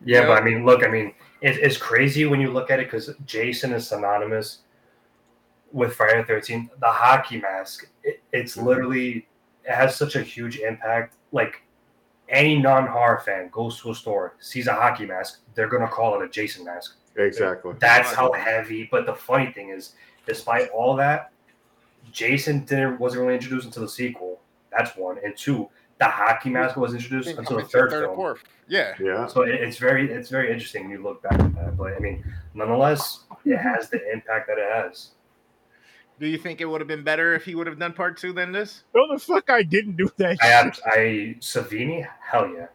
Yeah, 0.04 0.22
Yeah. 0.22 0.28
but 0.28 0.42
I 0.42 0.46
mean, 0.46 0.66
look, 0.66 0.84
I 0.84 0.88
mean, 0.90 1.14
it, 1.42 1.58
it's 1.58 1.78
crazy 1.78 2.26
when 2.26 2.42
you 2.42 2.52
look 2.52 2.70
at 2.72 2.80
it 2.80 2.88
because 2.88 3.12
Jason 3.26 3.74
is 3.74 3.88
synonymous 3.88 4.60
with 5.72 5.94
Friday 5.96 6.20
the 6.22 6.28
Thirteenth. 6.28 6.72
The 6.80 6.88
hockey 6.92 7.40
mask, 7.40 7.88
it, 8.04 8.22
it's 8.34 8.56
Mhm. 8.58 8.64
literally 8.64 9.28
it 9.64 9.72
has 9.74 9.96
such 9.96 10.16
a 10.16 10.22
huge 10.22 10.58
impact. 10.60 11.16
Like 11.32 11.62
any 12.30 12.58
non-horror 12.60 13.20
fan 13.20 13.50
goes 13.52 13.80
to 13.82 13.92
a 13.92 13.96
store, 13.96 14.36
sees 14.40 14.68
a 14.68 14.74
hockey 14.74 15.06
mask, 15.06 15.42
they're 15.54 15.68
gonna 15.68 15.88
call 15.88 16.20
it 16.20 16.26
a 16.26 16.30
Jason 16.30 16.66
mask. 16.66 16.96
Exactly. 17.18 17.74
That's 17.80 18.12
how 18.14 18.32
heavy. 18.32 18.88
But 18.90 19.06
the 19.06 19.14
funny 19.14 19.52
thing 19.52 19.70
is, 19.70 19.96
despite 20.26 20.70
all 20.70 20.96
that, 20.96 21.32
Jason 22.12 22.62
didn't 22.66 23.00
wasn't 23.00 23.22
really 23.22 23.36
introduced 23.36 23.66
until 23.66 23.84
the 23.84 23.90
sequel. 23.90 24.42
That's 24.72 24.96
one, 24.96 25.18
and 25.24 25.36
two, 25.38 25.70
the 26.02 26.08
hockey 26.10 26.50
mask 26.50 26.78
was 26.78 26.96
introduced 26.96 27.30
until 27.30 27.44
the 27.44 27.54
I'm 27.54 27.60
into 27.60 27.70
third 27.72 27.94
or 27.94 28.02
film. 28.06 28.16
fourth. 28.16 28.44
Yeah. 28.68 28.96
Yeah. 29.00 29.28
So 29.28 29.44
it, 29.44 29.54
it's 29.54 29.78
very 29.78 30.12
it's 30.12 30.30
very 30.30 30.52
interesting 30.52 30.84
when 30.84 30.92
you 30.92 31.04
look 31.04 31.22
back 31.22 31.40
at 31.40 31.54
that. 31.56 31.78
But 31.78 31.94
I 31.94 32.00
mean, 32.00 32.24
nonetheless, 32.56 33.26
it 33.46 33.58
has 33.58 33.90
the 33.92 34.12
impact 34.12 34.48
that 34.48 34.58
it 34.58 34.68
has. 34.72 35.12
Do 36.20 36.26
you 36.28 36.40
think 36.40 36.60
it 36.60 36.66
would 36.66 36.82
have 36.82 36.88
been 36.88 37.04
better 37.04 37.36
if 37.36 37.46
he 37.46 37.54
would 37.54 37.68
have 37.68 37.78
done 37.78 37.94
part 37.94 38.18
two 38.18 38.34
than 38.34 38.52
this? 38.52 38.84
No, 38.96 39.14
the 39.14 39.20
fuck 39.20 39.50
I 39.52 39.62
didn't 39.62 39.96
do 39.96 40.10
that. 40.18 40.38
I 40.42 40.46
shit. 40.46 40.52
have 40.52 40.80
I 40.86 41.00
Savini, 41.40 42.08
hell 42.20 42.48
yeah, 42.48 42.68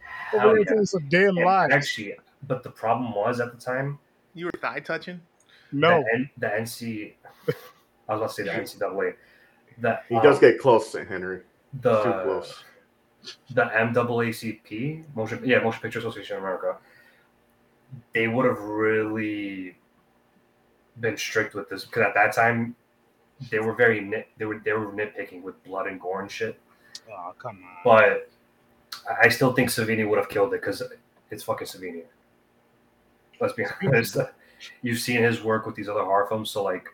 hell 0.00 0.48
Over 0.50 0.58
yeah. 0.58 0.64
there 0.68 0.84
some 0.84 1.08
damn 1.08 1.36
And 1.36 1.44
lies. 1.46 1.70
Actually, 1.72 2.16
but 2.46 2.62
the 2.62 2.70
problem 2.70 3.14
was 3.14 3.40
at 3.40 3.50
the 3.50 3.58
time 3.58 3.98
You 4.34 4.46
were 4.46 4.52
thigh 4.60 4.80
touching? 4.80 5.22
No, 5.72 6.02
the, 6.02 6.14
N, 6.14 6.30
the 6.36 6.46
NC. 6.48 7.12
I 8.08 8.14
was 8.14 8.20
about 8.20 8.28
to 8.28 8.34
say 8.34 8.42
the 8.44 8.50
NCAA. 8.62 9.14
The 9.78 10.00
He 10.10 10.14
does 10.20 10.36
um, 10.36 10.40
get 10.42 10.58
close, 10.60 10.92
to 10.92 11.04
Henry. 11.04 11.40
the 11.80 12.02
Too 12.02 12.12
close. 12.24 12.62
The 13.50 13.62
MAACP, 13.62 15.04
motion 15.14 15.40
yeah, 15.44 15.60
Motion 15.60 15.80
Picture 15.80 15.98
Association 15.98 16.36
of 16.36 16.42
America, 16.42 16.76
they 18.12 18.28
would 18.28 18.44
have 18.44 18.60
really 18.60 19.76
been 21.00 21.16
strict 21.16 21.54
with 21.54 21.68
this 21.68 21.84
because 21.84 22.02
at 22.02 22.14
that 22.14 22.34
time 22.34 22.76
they 23.50 23.58
were 23.58 23.74
very 23.74 24.00
nit 24.00 24.28
they 24.38 24.44
were 24.44 24.60
they 24.64 24.72
were 24.72 24.92
nitpicking 24.92 25.42
with 25.42 25.62
blood 25.64 25.86
and 25.86 26.00
gore 26.00 26.22
and 26.22 26.30
shit. 26.30 26.58
oh 27.10 27.34
come 27.38 27.58
on. 27.64 27.76
But 27.84 28.30
I 29.22 29.28
still 29.28 29.52
think 29.52 29.70
Savini 29.70 30.08
would 30.08 30.18
have 30.18 30.28
killed 30.28 30.54
it 30.54 30.60
because 30.60 30.82
it's 31.30 31.42
fucking 31.42 31.66
Savini. 31.66 32.02
Let's 33.40 33.54
be 33.54 33.64
honest. 33.82 34.16
You've 34.82 35.00
seen 35.00 35.22
his 35.22 35.42
work 35.42 35.66
with 35.66 35.74
these 35.74 35.88
other 35.88 36.04
horror 36.04 36.26
films, 36.26 36.50
so 36.50 36.62
like 36.62 36.86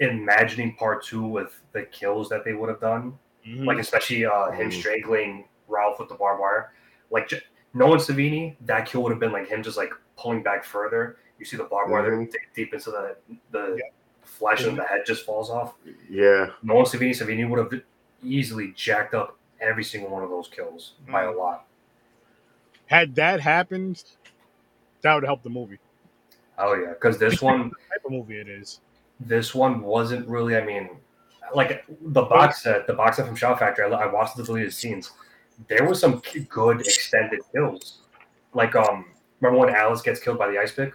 imagining 0.00 0.74
part 0.76 1.04
two 1.04 1.26
with 1.26 1.60
the 1.72 1.82
kills 1.82 2.28
that 2.28 2.44
they 2.44 2.54
would 2.54 2.68
have 2.68 2.80
done 2.80 3.18
Mhm. 3.48 3.66
like 3.66 3.78
especially 3.78 4.24
uh, 4.26 4.50
him 4.50 4.70
Mm. 4.70 4.72
strangling 4.72 5.44
Ralph 5.68 5.98
with 5.98 6.08
the 6.08 6.14
barbed 6.14 6.40
wire. 6.40 6.72
Like 7.10 7.28
j- 7.28 7.42
knowing 7.74 7.98
Savini, 8.00 8.56
that 8.66 8.86
kill 8.86 9.02
would 9.02 9.10
have 9.10 9.20
been 9.20 9.32
like 9.32 9.48
him 9.48 9.62
just 9.62 9.76
like 9.76 9.92
pulling 10.16 10.42
back 10.42 10.64
further. 10.64 11.16
You 11.38 11.44
see 11.44 11.56
the 11.56 11.64
barbed 11.64 11.90
wire 11.92 12.10
Mhm. 12.10 12.30
dig 12.30 12.40
deep 12.54 12.74
into 12.74 12.90
the 12.90 13.16
the 13.50 13.76
Yeah. 13.78 13.90
flesh 14.22 14.64
and 14.64 14.76
the 14.78 14.84
head 14.84 15.02
just 15.06 15.24
falls 15.24 15.50
off. 15.50 15.74
Yeah. 16.08 16.50
Knowing 16.62 16.84
Savini, 16.84 17.10
Savini 17.10 17.48
would 17.48 17.58
have 17.58 17.82
easily 18.22 18.72
jacked 18.72 19.14
up 19.14 19.36
every 19.60 19.84
single 19.84 20.10
one 20.10 20.22
of 20.22 20.30
those 20.30 20.48
kills 20.48 20.94
by 21.08 21.24
a 21.24 21.32
Mm. 21.32 21.38
lot. 21.38 21.66
Had 22.86 23.14
that 23.16 23.40
happened, 23.40 24.02
that 25.02 25.14
would 25.14 25.24
help 25.24 25.42
the 25.42 25.50
movie. 25.50 25.78
Oh 26.58 26.74
yeah, 26.74 26.88
because 26.94 27.18
this 27.18 27.40
one, 27.42 27.70
type 27.90 28.04
of 28.04 28.10
movie 28.10 28.38
it 28.40 28.48
is. 28.48 28.80
this 29.20 29.54
one 29.54 29.80
wasn't 29.82 30.26
really. 30.28 30.56
I 30.56 30.64
mean, 30.64 30.88
like 31.54 31.84
the 31.88 32.22
box 32.22 32.62
set, 32.62 32.86
the 32.86 32.92
box 32.94 33.16
set 33.16 33.26
from 33.26 33.36
Shout 33.36 33.58
Factory. 33.58 33.84
I, 33.84 33.88
I 33.88 34.06
watched 34.06 34.36
the 34.36 34.44
deleted 34.44 34.72
scenes. 34.72 35.12
There 35.68 35.84
were 35.84 35.94
some 35.94 36.22
good 36.48 36.80
extended 36.80 37.40
kills. 37.52 38.00
Like 38.54 38.76
um, 38.76 39.06
remember 39.40 39.66
when 39.66 39.74
Alice 39.74 40.02
gets 40.02 40.20
killed 40.20 40.38
by 40.38 40.50
the 40.50 40.58
ice 40.58 40.72
pick? 40.72 40.94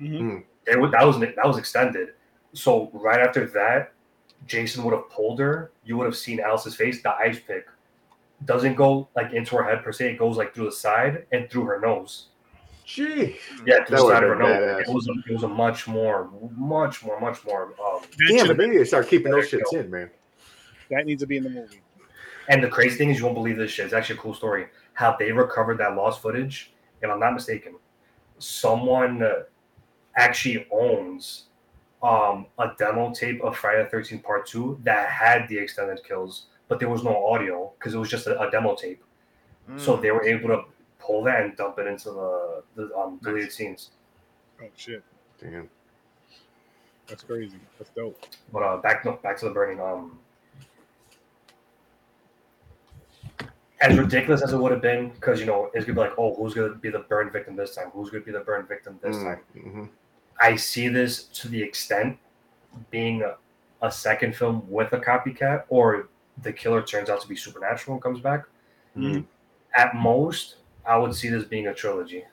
Mhm. 0.00 0.44
There 0.66 0.80
was 0.80 0.90
that 0.92 1.06
was 1.06 1.18
that 1.18 1.46
was 1.46 1.58
extended. 1.58 2.10
So 2.52 2.90
right 2.92 3.20
after 3.20 3.46
that, 3.48 3.92
Jason 4.46 4.84
would 4.84 4.94
have 4.94 5.08
pulled 5.10 5.38
her. 5.38 5.72
You 5.84 5.96
would 5.96 6.06
have 6.06 6.16
seen 6.16 6.40
Alice's 6.40 6.74
face. 6.74 7.02
The 7.02 7.14
ice 7.14 7.38
pick 7.38 7.66
doesn't 8.44 8.74
go 8.74 9.08
like 9.14 9.32
into 9.32 9.56
her 9.56 9.62
head 9.62 9.84
per 9.84 9.92
se. 9.92 10.12
It 10.12 10.18
goes 10.18 10.36
like 10.36 10.54
through 10.54 10.66
the 10.66 10.72
side 10.72 11.26
and 11.32 11.50
through 11.50 11.64
her 11.64 11.80
nose. 11.80 12.26
Gee. 12.94 13.36
Yeah, 13.66 13.80
That 13.80 13.86
the 13.88 14.02
would've 14.04 14.08
side 14.08 14.22
of 14.24 14.28
her 14.30 14.36
been 14.36 14.46
badass. 14.46 14.80
It 14.80 14.88
was 14.88 15.08
a, 15.08 15.12
it 15.28 15.32
was 15.32 15.42
a 15.44 15.48
much 15.48 15.86
more, 15.86 16.28
much 16.56 17.04
more, 17.04 17.20
much 17.20 17.44
more. 17.44 17.72
Um, 17.84 18.00
Damn, 18.28 18.38
should've 18.38 18.48
they 18.56 18.64
been- 18.64 18.70
need 18.72 18.78
to 18.78 18.86
start 18.86 19.08
keeping 19.08 19.30
those 19.30 19.50
There 19.50 19.60
shits 19.60 19.74
in, 19.84 19.90
man. 19.90 20.10
that 20.90 21.06
needs 21.06 21.22
to 21.22 21.26
be 21.26 21.36
in 21.36 21.44
the 21.44 21.50
movie. 21.50 21.80
And 22.48 22.62
the 22.64 22.68
crazy 22.68 22.96
thing 22.96 23.10
is, 23.10 23.18
you 23.18 23.24
won't 23.24 23.36
believe 23.36 23.56
this 23.58 23.70
shit. 23.70 23.84
It's 23.84 23.94
actually 23.94 24.16
a 24.18 24.22
cool 24.22 24.34
story. 24.34 24.66
How 24.94 25.14
they 25.16 25.30
recovered 25.30 25.78
that 25.78 25.94
lost 25.94 26.20
footage. 26.20 26.72
If 27.00 27.08
I'm 27.08 27.20
not 27.20 27.32
mistaken, 27.32 27.74
someone 28.38 29.22
actually 30.16 30.66
owns 30.72 31.44
um, 32.02 32.46
a 32.58 32.70
demo 32.78 33.12
tape 33.12 33.40
of 33.42 33.56
Friday 33.56 33.86
the 33.90 33.96
13th 33.96 34.22
Part 34.22 34.46
2 34.46 34.80
that 34.84 35.08
had 35.10 35.46
the 35.48 35.58
extended 35.58 36.02
kills, 36.02 36.46
but 36.68 36.80
there 36.80 36.88
was 36.88 37.04
no 37.04 37.24
audio 37.26 37.72
because 37.78 37.94
it 37.94 37.98
was 37.98 38.08
just 38.10 38.26
a, 38.26 38.40
a 38.40 38.50
demo 38.50 38.74
tape. 38.74 39.02
So 39.76 39.96
Mm. 39.96 40.02
they 40.02 40.10
were 40.10 40.24
able 40.24 40.48
to 40.48 40.62
pull 41.10 41.24
that 41.24 41.42
and 41.42 41.56
dump 41.56 41.78
it 41.78 41.86
into 41.86 42.10
the, 42.10 42.62
the 42.76 42.94
um, 42.96 43.18
deleted 43.22 43.50
scenes. 43.52 43.90
Oh 44.62 44.66
shit, 44.76 45.02
Damn. 45.40 45.68
that's 47.08 47.22
crazy. 47.24 47.58
That's 47.78 47.90
dope. 47.90 48.18
But 48.52 48.62
uh, 48.62 48.76
back 48.78 49.04
no, 49.04 49.12
back 49.22 49.38
to 49.38 49.46
the 49.46 49.50
burning. 49.50 49.80
Um, 49.80 50.18
as 53.80 53.98
ridiculous 53.98 54.42
as 54.42 54.52
it 54.52 54.58
would 54.58 54.72
have 54.72 54.82
been, 54.82 55.08
because 55.10 55.40
you 55.40 55.46
know 55.46 55.70
it's 55.74 55.84
gonna 55.86 55.94
be 55.94 56.00
like, 56.00 56.12
oh, 56.18 56.34
who's 56.34 56.54
gonna 56.54 56.74
be 56.74 56.90
the 56.90 56.98
burn 57.00 57.30
victim 57.30 57.56
this 57.56 57.74
time? 57.74 57.88
Who's 57.94 58.10
gonna 58.10 58.22
be 58.24 58.32
the 58.32 58.40
burn 58.40 58.66
victim 58.66 58.98
this 59.02 59.16
Mm, 59.16 59.24
time? 59.24 59.40
mhm. 59.56 59.88
I 60.40 60.56
see 60.56 60.88
this 60.88 61.24
to 61.24 61.48
the 61.48 61.60
extent 61.62 62.18
being 62.90 63.22
a, 63.22 63.36
a 63.82 63.90
second 63.90 64.36
film 64.36 64.64
with 64.70 64.92
a 64.92 64.98
copycat, 64.98 65.64
or 65.70 66.08
the 66.42 66.52
killer 66.52 66.82
turns 66.82 67.08
out 67.10 67.20
to 67.22 67.28
be 67.28 67.36
supernatural 67.36 67.94
and 67.96 68.02
comes 68.02 68.20
back. 68.20 68.44
Mhm. 68.96 69.24
At 69.74 69.94
most, 69.94 70.56
I 70.90 70.96
would 70.96 71.14
see 71.14 71.28
this 71.28 71.44
being 71.44 71.68
a 71.68 71.74
trilogy. 71.74 72.24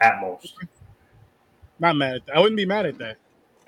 At 0.00 0.20
most, 0.20 0.54
Not 1.80 1.96
mad 1.96 2.14
at 2.14 2.26
that. 2.26 2.36
I 2.36 2.38
wouldn't 2.38 2.56
be 2.56 2.64
mad 2.64 2.86
at 2.86 2.98
that. 2.98 3.16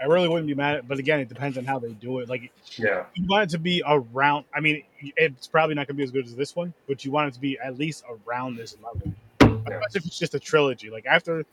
I 0.01 0.05
really 0.05 0.29
wouldn't 0.29 0.47
be 0.47 0.55
mad 0.55 0.77
at 0.77 0.89
but 0.89 1.01
again, 1.01 1.19
it 1.19 1.29
depends 1.29 1.59
on 1.59 1.65
how 1.65 1.81
they 1.81 1.93
do 1.95 2.21
it. 2.21 2.29
Like 2.29 2.53
yeah. 2.77 3.07
you 3.15 3.27
want 3.27 3.51
it 3.51 3.51
to 3.51 3.59
be 3.59 3.83
around 3.85 4.45
I 4.55 4.61
mean, 4.61 4.85
it's 5.17 5.49
probably 5.49 5.75
not 5.75 5.89
gonna 5.89 5.97
be 5.97 6.05
as 6.05 6.13
good 6.13 6.27
as 6.27 6.37
this 6.37 6.55
one, 6.55 6.73
but 6.87 7.05
you 7.05 7.11
want 7.11 7.27
it 7.27 7.35
to 7.35 7.41
be 7.41 7.59
at 7.59 7.77
least 7.77 8.05
around 8.09 8.57
this 8.57 8.77
level. 8.85 9.13
Unless 9.41 9.97
if 9.97 10.07
it's 10.07 10.17
just 10.17 10.37
a 10.37 10.39
trilogy. 10.39 10.89
Like 10.89 11.07
after 11.07 11.45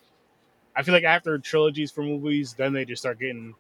I 0.76 0.84
feel 0.84 0.94
like 0.94 1.04
after 1.04 1.40
trilogies 1.40 1.92
for 1.92 2.04
movies, 2.04 2.54
then 2.54 2.74
they 2.74 2.86
just 2.86 3.02
start 3.02 3.20
getting 3.20 3.56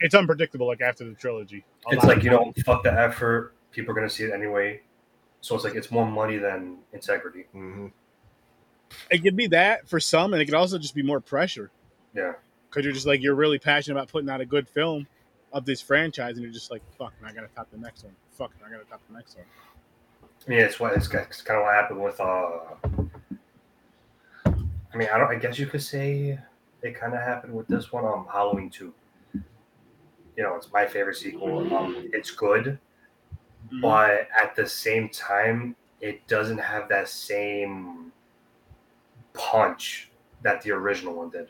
it's 0.00 0.14
unpredictable 0.14 0.66
like 0.66 0.80
after 0.80 1.04
the 1.04 1.14
trilogy. 1.14 1.62
It's 1.90 2.04
like 2.04 2.22
you 2.22 2.30
know, 2.30 2.54
fuck 2.64 2.84
the 2.84 2.92
effort. 2.98 3.52
People 3.70 3.92
are 3.92 3.94
gonna 3.94 4.08
see 4.08 4.24
it 4.24 4.32
anyway. 4.32 4.80
So 5.40 5.54
it's 5.54 5.64
like 5.64 5.74
it's 5.74 5.90
more 5.90 6.06
money 6.06 6.36
than 6.36 6.78
integrity. 6.92 7.46
Mhm. 7.54 7.92
it 9.10 9.18
could 9.22 9.36
be 9.36 9.46
that 9.48 9.86
for 9.88 10.00
some, 10.00 10.32
and 10.32 10.40
it 10.40 10.46
could 10.46 10.54
also 10.54 10.78
just 10.78 10.94
be 10.94 11.02
more 11.02 11.20
pressure 11.20 11.70
Yeah. 12.14 12.32
because 12.70 12.84
you're 12.84 12.94
just 12.94 13.06
like 13.06 13.20
you're 13.22 13.34
really 13.34 13.58
passionate 13.58 13.96
about 13.98 14.08
putting 14.08 14.30
out 14.30 14.40
a 14.40 14.46
good 14.46 14.66
film 14.68 15.06
of 15.52 15.64
this 15.66 15.80
franchise, 15.82 16.36
and 16.36 16.42
you're 16.42 16.52
just 16.52 16.70
like, 16.70 16.82
fuck, 16.96 17.12
I 17.24 17.32
gotta 17.32 17.48
top 17.54 17.70
the 17.70 17.76
next 17.78 18.04
one? 18.04 18.14
Fuck, 18.32 18.52
I 18.66 18.70
gotta 18.70 18.84
top 18.84 19.00
the 19.08 19.14
next 19.14 19.36
one? 19.36 19.46
Yeah, 20.46 20.64
it's 20.64 20.80
what 20.80 20.94
it's, 20.94 21.08
it's 21.12 21.42
kind 21.42 21.58
of 21.60 21.64
what 21.66 21.74
happened 21.74 22.02
with. 22.02 22.18
uh 22.20 22.60
I 24.92 24.96
mean, 24.96 25.08
I 25.12 25.18
don't. 25.18 25.28
I 25.30 25.34
guess 25.36 25.58
you 25.58 25.66
could 25.66 25.82
say 25.82 26.38
it 26.82 26.94
kind 26.94 27.12
of 27.14 27.20
happened 27.20 27.54
with 27.54 27.68
this 27.68 27.92
one. 27.92 28.04
Um, 28.06 28.26
Halloween 28.32 28.70
two. 28.70 28.94
You 29.34 30.44
know, 30.44 30.54
it's 30.54 30.72
my 30.72 30.86
favorite 30.86 31.16
sequel. 31.16 31.74
Um, 31.76 32.08
it's 32.12 32.30
good, 32.30 32.78
Mm-hmm. 33.66 33.80
but 33.82 34.28
at 34.40 34.56
the 34.56 34.66
same 34.66 35.10
time, 35.10 35.76
it 36.00 36.26
doesn't 36.26 36.58
have 36.58 36.88
that 36.88 37.08
same 37.08 38.12
punch 39.34 40.10
that 40.42 40.62
the 40.62 40.70
original 40.70 41.14
one 41.14 41.30
did. 41.30 41.48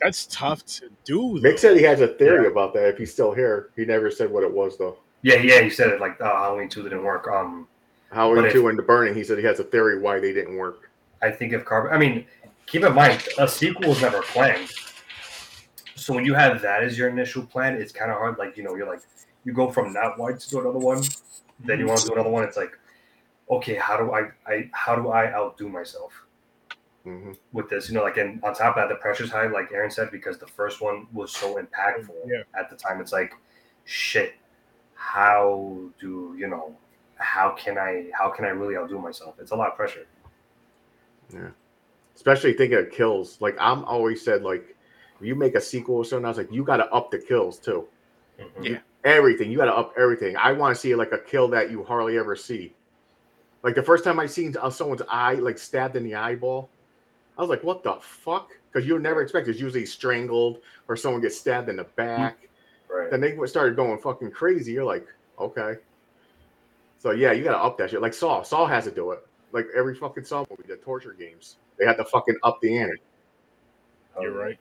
That's 0.00 0.26
tough 0.26 0.64
to 0.66 0.90
do. 1.04 1.40
Mick 1.42 1.58
said 1.58 1.76
he 1.76 1.82
has 1.84 2.00
a 2.00 2.08
theory 2.08 2.48
about 2.48 2.74
that. 2.74 2.88
If 2.88 2.98
he's 2.98 3.12
still 3.12 3.32
here, 3.32 3.70
he 3.76 3.84
never 3.84 4.10
said 4.10 4.30
what 4.30 4.42
it 4.42 4.52
was 4.52 4.76
though. 4.76 4.98
Yeah, 5.22 5.36
yeah, 5.36 5.60
he 5.60 5.70
said 5.70 5.90
it 5.90 6.00
like 6.00 6.20
uh, 6.20 6.24
Halloween 6.24 6.68
two 6.68 6.82
didn't 6.82 7.04
work. 7.04 7.28
Um, 7.28 7.68
Halloween 8.10 8.42
But 8.42 8.46
if- 8.46 8.52
two 8.52 8.66
and 8.68 8.78
the 8.78 8.82
burning, 8.82 9.14
he 9.14 9.22
said 9.22 9.38
he 9.38 9.44
has 9.44 9.60
a 9.60 9.64
theory 9.64 10.00
why 10.00 10.18
they 10.18 10.32
didn't 10.32 10.56
work. 10.56 10.90
I 11.22 11.30
think 11.30 11.52
if 11.52 11.64
Carbon, 11.64 11.92
I 11.92 11.98
mean, 11.98 12.26
keep 12.66 12.82
in 12.82 12.92
mind, 12.94 13.22
a 13.38 13.46
sequel 13.46 13.92
is 13.92 14.02
never 14.02 14.22
planned. 14.22 14.68
So 15.94 16.12
when 16.12 16.24
you 16.24 16.34
have 16.34 16.60
that 16.62 16.82
as 16.82 16.98
your 16.98 17.08
initial 17.08 17.46
plan, 17.46 17.74
it's 17.74 17.92
kind 17.92 18.10
of 18.10 18.16
hard. 18.16 18.38
Like, 18.38 18.56
you 18.56 18.64
know, 18.64 18.74
you're 18.74 18.88
like, 18.88 19.02
you 19.44 19.52
go 19.52 19.70
from 19.70 19.92
that 19.94 20.18
one 20.18 20.38
to 20.38 20.48
do 20.50 20.60
another 20.60 20.78
one, 20.78 21.02
then 21.60 21.78
you 21.78 21.86
want 21.86 22.00
to 22.00 22.06
do 22.08 22.12
another 22.14 22.30
one. 22.30 22.44
It's 22.44 22.56
like, 22.56 22.78
okay, 23.50 23.74
how 23.74 23.96
do 23.96 24.12
I, 24.12 24.30
I 24.46 24.70
how 24.72 24.96
do 24.96 25.08
I 25.10 25.32
outdo 25.32 25.68
myself 25.68 26.12
Mhm. 27.06 27.36
with 27.52 27.68
this? 27.68 27.88
You 27.88 27.94
know, 27.96 28.02
like 28.02 28.16
and 28.16 28.42
on 28.44 28.54
top 28.54 28.76
of 28.76 28.82
that, 28.82 28.88
the 28.88 28.96
pressure's 29.00 29.30
high, 29.30 29.46
like 29.46 29.72
Aaron 29.72 29.90
said, 29.90 30.10
because 30.10 30.38
the 30.38 30.46
first 30.46 30.80
one 30.80 31.06
was 31.12 31.32
so 31.32 31.56
impactful 31.56 32.14
Yeah. 32.26 32.42
at 32.58 32.70
the 32.70 32.76
time. 32.76 33.00
It's 33.00 33.12
like, 33.12 33.32
shit, 33.84 34.34
how 34.94 35.78
do 36.00 36.34
you 36.38 36.46
know? 36.48 36.76
How 37.16 37.50
can 37.50 37.78
I 37.78 38.10
how 38.12 38.30
can 38.30 38.44
I 38.44 38.48
really 38.48 38.76
outdo 38.76 38.98
myself? 38.98 39.36
It's 39.38 39.50
a 39.52 39.56
lot 39.56 39.68
of 39.70 39.76
pressure. 39.76 40.06
Yeah, 41.32 41.50
especially 42.16 42.52
thinking 42.54 42.78
of 42.78 42.90
kills. 42.90 43.40
Like 43.40 43.56
I'm 43.60 43.84
always 43.84 44.24
said, 44.24 44.42
like 44.42 44.76
if 45.20 45.26
you 45.26 45.34
make 45.36 45.54
a 45.54 45.60
sequel 45.60 45.96
or 45.96 46.04
something, 46.04 46.24
I 46.24 46.28
was 46.28 46.38
like, 46.38 46.50
you 46.52 46.64
got 46.64 46.78
to 46.78 46.86
up 46.92 47.10
the 47.10 47.18
kills 47.18 47.58
too. 47.58 47.86
Mhm. 48.40 48.64
Yeah. 48.64 48.78
Everything 49.04 49.50
you 49.50 49.58
got 49.58 49.64
to 49.64 49.74
up 49.74 49.92
everything. 49.98 50.36
I 50.36 50.52
want 50.52 50.74
to 50.74 50.80
see 50.80 50.94
like 50.94 51.12
a 51.12 51.18
kill 51.18 51.48
that 51.48 51.70
you 51.70 51.82
hardly 51.82 52.18
ever 52.18 52.36
see. 52.36 52.72
Like 53.62 53.74
the 53.74 53.82
first 53.82 54.04
time 54.04 54.18
I 54.18 54.26
seen 54.26 54.54
uh, 54.60 54.70
someone's 54.70 55.02
eye 55.08 55.34
like 55.34 55.58
stabbed 55.58 55.96
in 55.96 56.04
the 56.04 56.14
eyeball, 56.14 56.68
I 57.36 57.40
was 57.40 57.50
like, 57.50 57.64
what 57.64 57.82
the 57.82 57.94
fuck? 58.00 58.50
Because 58.70 58.86
you 58.86 58.98
never 58.98 59.22
expect 59.22 59.48
it's 59.48 59.60
usually 59.60 59.86
strangled 59.86 60.58
or 60.88 60.96
someone 60.96 61.20
gets 61.20 61.38
stabbed 61.38 61.68
in 61.68 61.76
the 61.76 61.84
back. 61.84 62.48
Right. 62.90 63.10
Then 63.10 63.20
they 63.20 63.36
started 63.46 63.76
going 63.76 63.98
fucking 63.98 64.30
crazy. 64.32 64.72
You're 64.72 64.84
like, 64.84 65.06
okay. 65.38 65.76
So 66.98 67.10
yeah, 67.10 67.32
you 67.32 67.42
gotta 67.42 67.58
up 67.58 67.78
that 67.78 67.90
shit. 67.90 68.00
Like 68.00 68.14
Saw, 68.14 68.42
Saw 68.42 68.66
has 68.66 68.84
to 68.84 68.90
do 68.90 69.10
it. 69.12 69.26
Like 69.52 69.66
every 69.76 69.94
fucking 69.94 70.24
Saw 70.24 70.44
movie, 70.48 70.64
the 70.68 70.76
torture 70.76 71.14
games, 71.18 71.56
they 71.78 71.84
had 71.86 71.96
to 71.96 72.04
fucking 72.04 72.36
up 72.42 72.60
the 72.60 72.78
ante. 72.78 72.96
You're 74.20 74.32
right. 74.32 74.58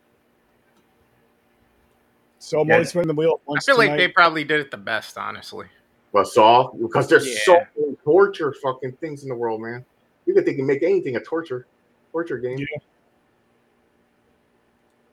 So 2.41 2.59
I'm 2.59 2.67
Yeah. 2.67 2.73
only 2.75 2.85
spinning 2.87 3.07
the 3.07 3.13
wheel 3.13 3.39
I 3.47 3.51
once 3.51 3.65
feel 3.65 3.77
like 3.77 3.95
they 3.97 4.07
probably 4.07 4.43
did 4.43 4.59
it 4.59 4.71
the 4.71 4.77
best, 4.77 5.15
honestly. 5.17 5.67
But 6.11 6.25
Saw, 6.27 6.71
because 6.71 7.07
there's 7.07 7.27
Yeah. 7.27 7.39
so 7.43 7.61
many 7.77 7.95
torture 8.03 8.51
fucking 8.61 8.93
things 8.93 9.23
in 9.23 9.29
the 9.29 9.35
world, 9.35 9.61
man. 9.61 9.85
You 10.25 10.33
could 10.33 10.45
think 10.45 10.57
you 10.57 10.63
make 10.63 10.81
anything 10.83 11.15
a 11.15 11.19
torture, 11.21 11.67
torture 12.11 12.37
game. 12.39 12.57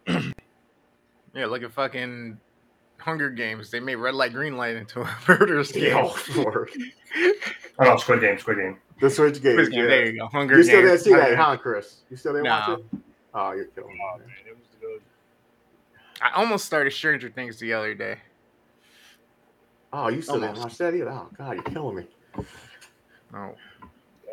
Yeah. 0.07 0.20
Yeah, 1.35 1.47
look 1.47 1.62
at 1.62 1.70
fucking 1.70 2.39
Hunger 2.97 3.31
Games. 3.31 3.70
They 3.70 3.79
made 3.79 3.95
red 3.97 4.14
light, 4.14 4.33
green 4.33 4.57
light 4.57 4.74
into 4.74 5.03
a 5.03 5.16
murderous 5.29 5.70
game. 5.70 5.85
Yeah, 5.85 6.12
Lord. 6.37 6.70
Oh 7.79 7.85
no, 7.85 7.97
Squid 7.99 8.20
Game, 8.22 8.39
Squid 8.39 8.57
Game. 8.57 8.79
the 9.01 9.09
Switch 9.11 9.41
game. 9.41 9.55
Quiz 9.55 9.68
game, 9.68 9.81
yeah. 9.85 9.87
There 9.87 10.07
you 10.07 10.18
go. 10.18 10.26
Hunger 10.26 10.57
You 10.57 10.64
still 10.64 10.81
Games. 10.81 10.91
didn't 10.91 11.05
see 11.05 11.11
that, 11.12 11.37
Hunger- 11.37 11.37
huh, 11.37 11.57
Chris? 11.59 12.01
You 12.11 12.16
still 12.16 12.33
didn't 12.33 12.45
No. 12.47 12.51
watch 12.51 12.79
it? 12.81 12.85
Oh, 13.35 13.53
you're 13.53 13.66
killing 13.66 13.93
me. 13.93 14.01
Oh, 14.03 14.18
man. 14.18 14.26
man, 14.26 14.37
it 14.49 14.57
was 14.57 14.66
good. 14.81 15.01
I 16.21 16.31
almost 16.35 16.64
started 16.64 16.93
Stranger 16.93 17.29
Things 17.31 17.59
the 17.59 17.73
other 17.73 17.95
day. 17.95 18.19
Oh, 19.93 20.09
you 20.09 20.21
still 20.21 20.35
didn't 20.35 20.49
Almost. 20.57 20.64
watch 20.64 20.79
that 20.79 20.95
either? 20.95 21.11
Oh, 21.11 21.29
God, 21.37 21.55
you're 21.55 21.62
killing 21.62 21.97
me. 21.97 22.07
Oh, 23.35 23.55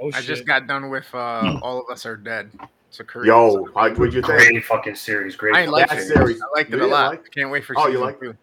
Oh 0.02 0.08
I 0.14 0.18
shit! 0.18 0.26
just 0.26 0.46
got 0.46 0.68
done 0.68 0.90
with 0.90 1.08
uh, 1.14 1.58
All 1.62 1.80
of 1.80 1.90
Us 1.90 2.06
Are 2.06 2.18
Dead. 2.18 2.52
It's 2.90 3.00
a 3.00 3.04
Korean. 3.06 3.28
Yo, 3.28 3.66
how, 3.74 3.90
what'd 3.92 4.14
you 4.14 4.22
think? 4.22 4.40
Great 4.40 4.66
fucking 4.66 4.96
series. 4.96 5.36
Great. 5.38 5.56
I 5.56 5.66
like 5.66 5.88
that 5.90 6.00
it. 6.00 6.08
series. 6.08 6.42
I 6.42 6.46
liked 6.58 6.72
You 6.72 6.78
it 6.78 6.82
a 6.84 6.88
lot. 6.88 7.12
like- 7.12 7.32
Can't 7.32 7.50
wait 7.50 7.64
for 7.64 7.74
Oh, 7.78 7.88
you 7.88 8.00
like 8.00 8.22
liked 8.22 8.22
two. 8.22 8.36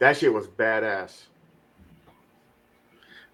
That 0.00 0.16
shit 0.16 0.32
was 0.32 0.48
badass. 0.48 1.22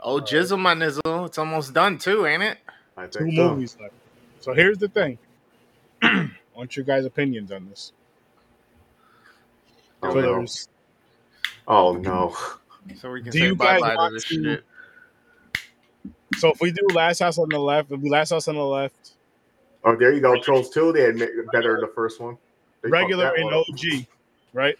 Oh, 0.00 0.20
jizzle 0.20 0.58
my 0.60 0.74
nizzle. 0.74 1.24
It's 1.26 1.38
almost 1.38 1.72
done 1.72 1.96
too, 1.98 2.26
ain't 2.26 2.42
it? 2.42 2.58
I 2.96 3.06
two 3.06 3.20
think 3.24 3.36
so. 3.36 3.50
movies 3.54 3.76
left. 3.80 3.94
So 4.40 4.52
here's 4.52 4.76
the 4.78 4.88
thing. 4.88 5.16
I 6.02 6.30
want 6.54 6.76
your 6.76 6.84
guys' 6.84 7.06
opinions 7.06 7.50
on 7.50 7.66
this. 7.70 7.92
Oh, 10.06 10.12
no. 10.20 10.46
Oh, 11.66 11.92
no. 11.94 12.36
So 12.96 13.10
we 13.10 13.22
can 13.22 13.32
Do 13.32 13.38
say 13.38 13.44
you 13.46 13.54
bye 13.56 13.80
guys 13.80 13.96
bye 13.96 14.08
to 14.08 14.14
this 14.14 14.24
to- 14.28 14.44
shit. 14.44 14.64
so 16.38 16.50
if 16.50 16.60
we 16.60 16.70
do 16.70 16.86
Last 16.94 17.20
House 17.20 17.38
on 17.38 17.48
the 17.48 17.58
left, 17.58 17.90
if 17.90 18.00
we 18.00 18.10
Last 18.10 18.30
House 18.30 18.48
on 18.48 18.56
the 18.56 18.64
left, 18.64 19.12
Oh, 19.86 19.94
there 19.94 20.12
you 20.14 20.20
go. 20.22 20.40
Trolls 20.40 20.70
2, 20.70 20.92
they 20.94 21.04
admit 21.04 21.30
better 21.52 21.72
than 21.72 21.82
the 21.82 21.92
first 21.94 22.18
one. 22.18 22.38
They 22.82 22.88
regular 22.88 23.34
and 23.34 23.44
one. 23.44 23.54
OG, 23.54 24.06
right? 24.54 24.76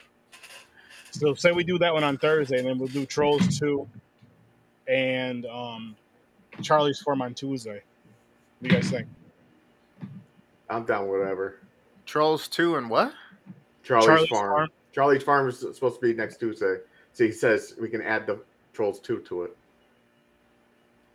So 1.11 1.35
say 1.35 1.53
we 1.53 1.63
do 1.63 1.79
that 1.79 1.93
one 1.93 2.03
on 2.03 2.17
Thursday, 2.17 2.59
and 2.59 2.67
then 2.67 2.79
we'll 2.79 2.89
do 2.89 3.05
Trolls 3.07 3.59
two, 3.59 3.87
and 4.89 5.45
um, 5.47 5.95
Charlie's 6.63 7.01
Farm 7.03 7.21
on 7.23 7.35
Tuesday. 7.35 7.83
What 8.61 8.69
do 8.69 8.75
you 8.75 8.81
guys 8.81 8.91
think? 8.91 9.07
I'm 10.71 10.85
down, 10.87 11.07
whatever. 11.09 11.61
Trolls 12.07 12.49
two 12.49 12.77
and 12.77 12.89
what? 12.91 13.13
Charlie's, 13.85 14.07
Charlie's 14.07 14.29
Farm. 14.29 14.51
Farm. 14.57 14.69
Charlie's 14.95 15.23
Farm 15.23 15.49
is 15.49 15.59
supposed 15.59 15.97
to 15.97 16.01
be 16.01 16.15
next 16.15 16.39
Tuesday. 16.39 16.77
So 17.13 17.25
he 17.25 17.33
says 17.33 17.75
we 17.81 17.89
can 17.89 18.01
add 18.03 18.27
the 18.27 18.39
Trolls 18.73 19.01
2 19.01 19.21
to 19.21 19.43
it. 19.45 19.57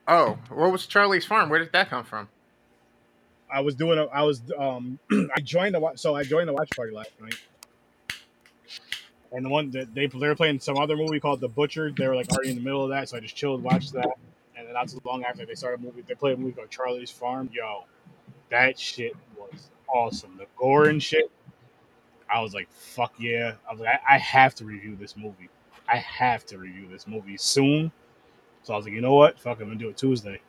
Oh, 0.07 0.37
what 0.49 0.71
was 0.71 0.85
Charlie's 0.85 1.25
Farm? 1.25 1.49
Where 1.49 1.59
did 1.59 1.71
that 1.71 1.89
come 1.89 2.03
from? 2.03 2.27
I 3.51 3.61
was 3.61 3.75
doing. 3.75 3.97
A, 3.99 4.05
I 4.05 4.23
was. 4.23 4.41
Um, 4.57 4.99
I 5.35 5.41
joined 5.41 5.75
the. 5.75 5.79
wa- 5.79 5.93
So 5.95 6.15
I 6.15 6.23
joined 6.23 6.47
the 6.49 6.53
watch 6.53 6.69
party 6.75 6.93
last 6.93 7.11
night, 7.19 7.35
and 9.31 9.45
the 9.45 9.49
one 9.49 9.71
that 9.71 9.93
they 9.93 10.07
they 10.07 10.27
were 10.27 10.35
playing 10.35 10.59
some 10.59 10.77
other 10.77 10.95
movie 10.95 11.19
called 11.19 11.41
The 11.41 11.47
Butcher. 11.47 11.91
They 11.91 12.07
were 12.07 12.15
like 12.15 12.31
already 12.31 12.49
in 12.51 12.55
the 12.57 12.61
middle 12.63 12.83
of 12.83 12.89
that, 12.89 13.09
so 13.09 13.17
I 13.17 13.19
just 13.21 13.35
chilled, 13.35 13.63
watched 13.63 13.93
that, 13.93 14.09
and 14.55 14.67
then 14.67 14.73
not 14.73 14.87
too 14.89 15.01
long 15.03 15.23
after 15.23 15.45
they 15.45 15.55
started 15.55 15.79
a 15.81 15.83
movie. 15.83 16.03
They 16.07 16.15
played 16.15 16.35
a 16.35 16.37
movie 16.37 16.53
called 16.53 16.69
Charlie's 16.69 17.09
Farm. 17.11 17.49
Yo, 17.53 17.85
that 18.51 18.79
shit 18.79 19.15
was 19.37 19.69
awesome. 19.87 20.35
The 20.37 20.45
gore 20.55 20.85
and 20.89 21.01
shit. 21.01 21.31
I 22.33 22.41
was 22.41 22.53
like, 22.53 22.69
fuck 22.71 23.13
yeah. 23.19 23.53
I 23.67 23.71
was 23.71 23.79
like, 23.81 23.99
I, 24.07 24.15
I 24.15 24.17
have 24.19 24.55
to 24.55 24.65
review 24.65 24.95
this 24.95 25.15
movie. 25.17 25.49
I 25.87 25.97
have 25.97 26.45
to 26.47 26.57
review 26.57 26.87
this 26.87 27.07
movie 27.07 27.37
soon. 27.37 27.91
So 28.63 28.73
I 28.73 28.77
was 28.77 28.85
like, 28.85 28.93
you 28.93 29.01
know 29.01 29.15
what? 29.15 29.39
Fuck, 29.39 29.59
I'm 29.61 29.67
gonna 29.67 29.79
do 29.79 29.89
it 29.89 29.97
Tuesday. 29.97 30.39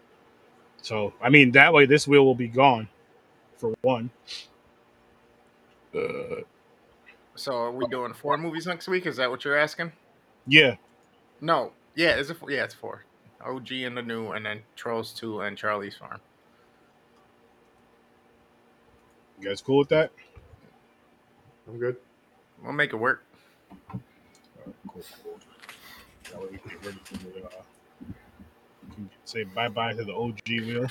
So 0.82 1.12
I 1.22 1.28
mean, 1.30 1.52
that 1.52 1.72
way 1.72 1.86
this 1.86 2.06
wheel 2.06 2.24
will 2.24 2.34
be 2.34 2.48
gone, 2.48 2.88
for 3.56 3.74
one. 3.82 4.10
Uh, 5.94 6.42
So 7.34 7.52
are 7.52 7.70
we 7.72 7.86
doing 7.86 8.12
four 8.12 8.36
movies 8.36 8.66
next 8.66 8.88
week? 8.88 9.06
Is 9.06 9.16
that 9.16 9.30
what 9.30 9.44
you're 9.44 9.56
asking? 9.56 9.92
yeah, 10.46 10.76
No. 11.40 11.72
Yeah, 11.94 12.16
is 12.16 12.30
it? 12.30 12.36
Four? 12.36 12.50
Yeah, 12.50 12.64
it's 12.64 12.74
four. 12.74 13.04
OG 13.44 13.72
and 13.72 13.96
the 13.96 14.02
new, 14.02 14.32
and 14.32 14.44
then 14.44 14.60
Trolls 14.76 15.12
two 15.12 15.40
and 15.40 15.56
Charlie's 15.56 15.96
Farm. 15.96 16.20
you 19.40 19.48
guys 19.48 19.60
cool 19.62 19.78
with 19.78 19.88
that? 19.88 20.12
I'm 21.68 21.78
good. 21.78 21.96
We'll 22.62 22.72
make 22.72 22.92
it 22.92 22.96
work. 22.96 23.24
Alright, 23.90 24.76
cool, 24.88 25.02
cool. 25.22 25.38
That 26.30 26.40
way 26.40 26.48
we 26.52 26.58
can 26.58 26.70
get 26.70 26.86
ready 26.86 27.00
for 27.04 27.16
the, 27.18 27.44
uh, 27.46 27.50
say 29.24 29.44
bye 29.44 29.68
bye 29.68 29.92
to 29.94 30.04
the 30.04 30.14
OG 30.14 30.40
wheel. 30.48 30.86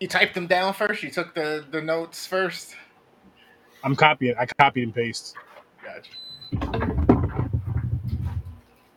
You 0.00 0.08
typed 0.08 0.34
them 0.34 0.46
down 0.46 0.74
first. 0.74 1.02
You 1.02 1.10
took 1.10 1.34
the 1.34 1.64
the 1.70 1.82
notes 1.82 2.26
first. 2.26 2.74
I'm 3.82 3.96
copying. 3.96 4.34
I 4.38 4.46
copied 4.46 4.84
and 4.84 4.94
paste. 4.94 5.34
Gotcha. 5.84 6.10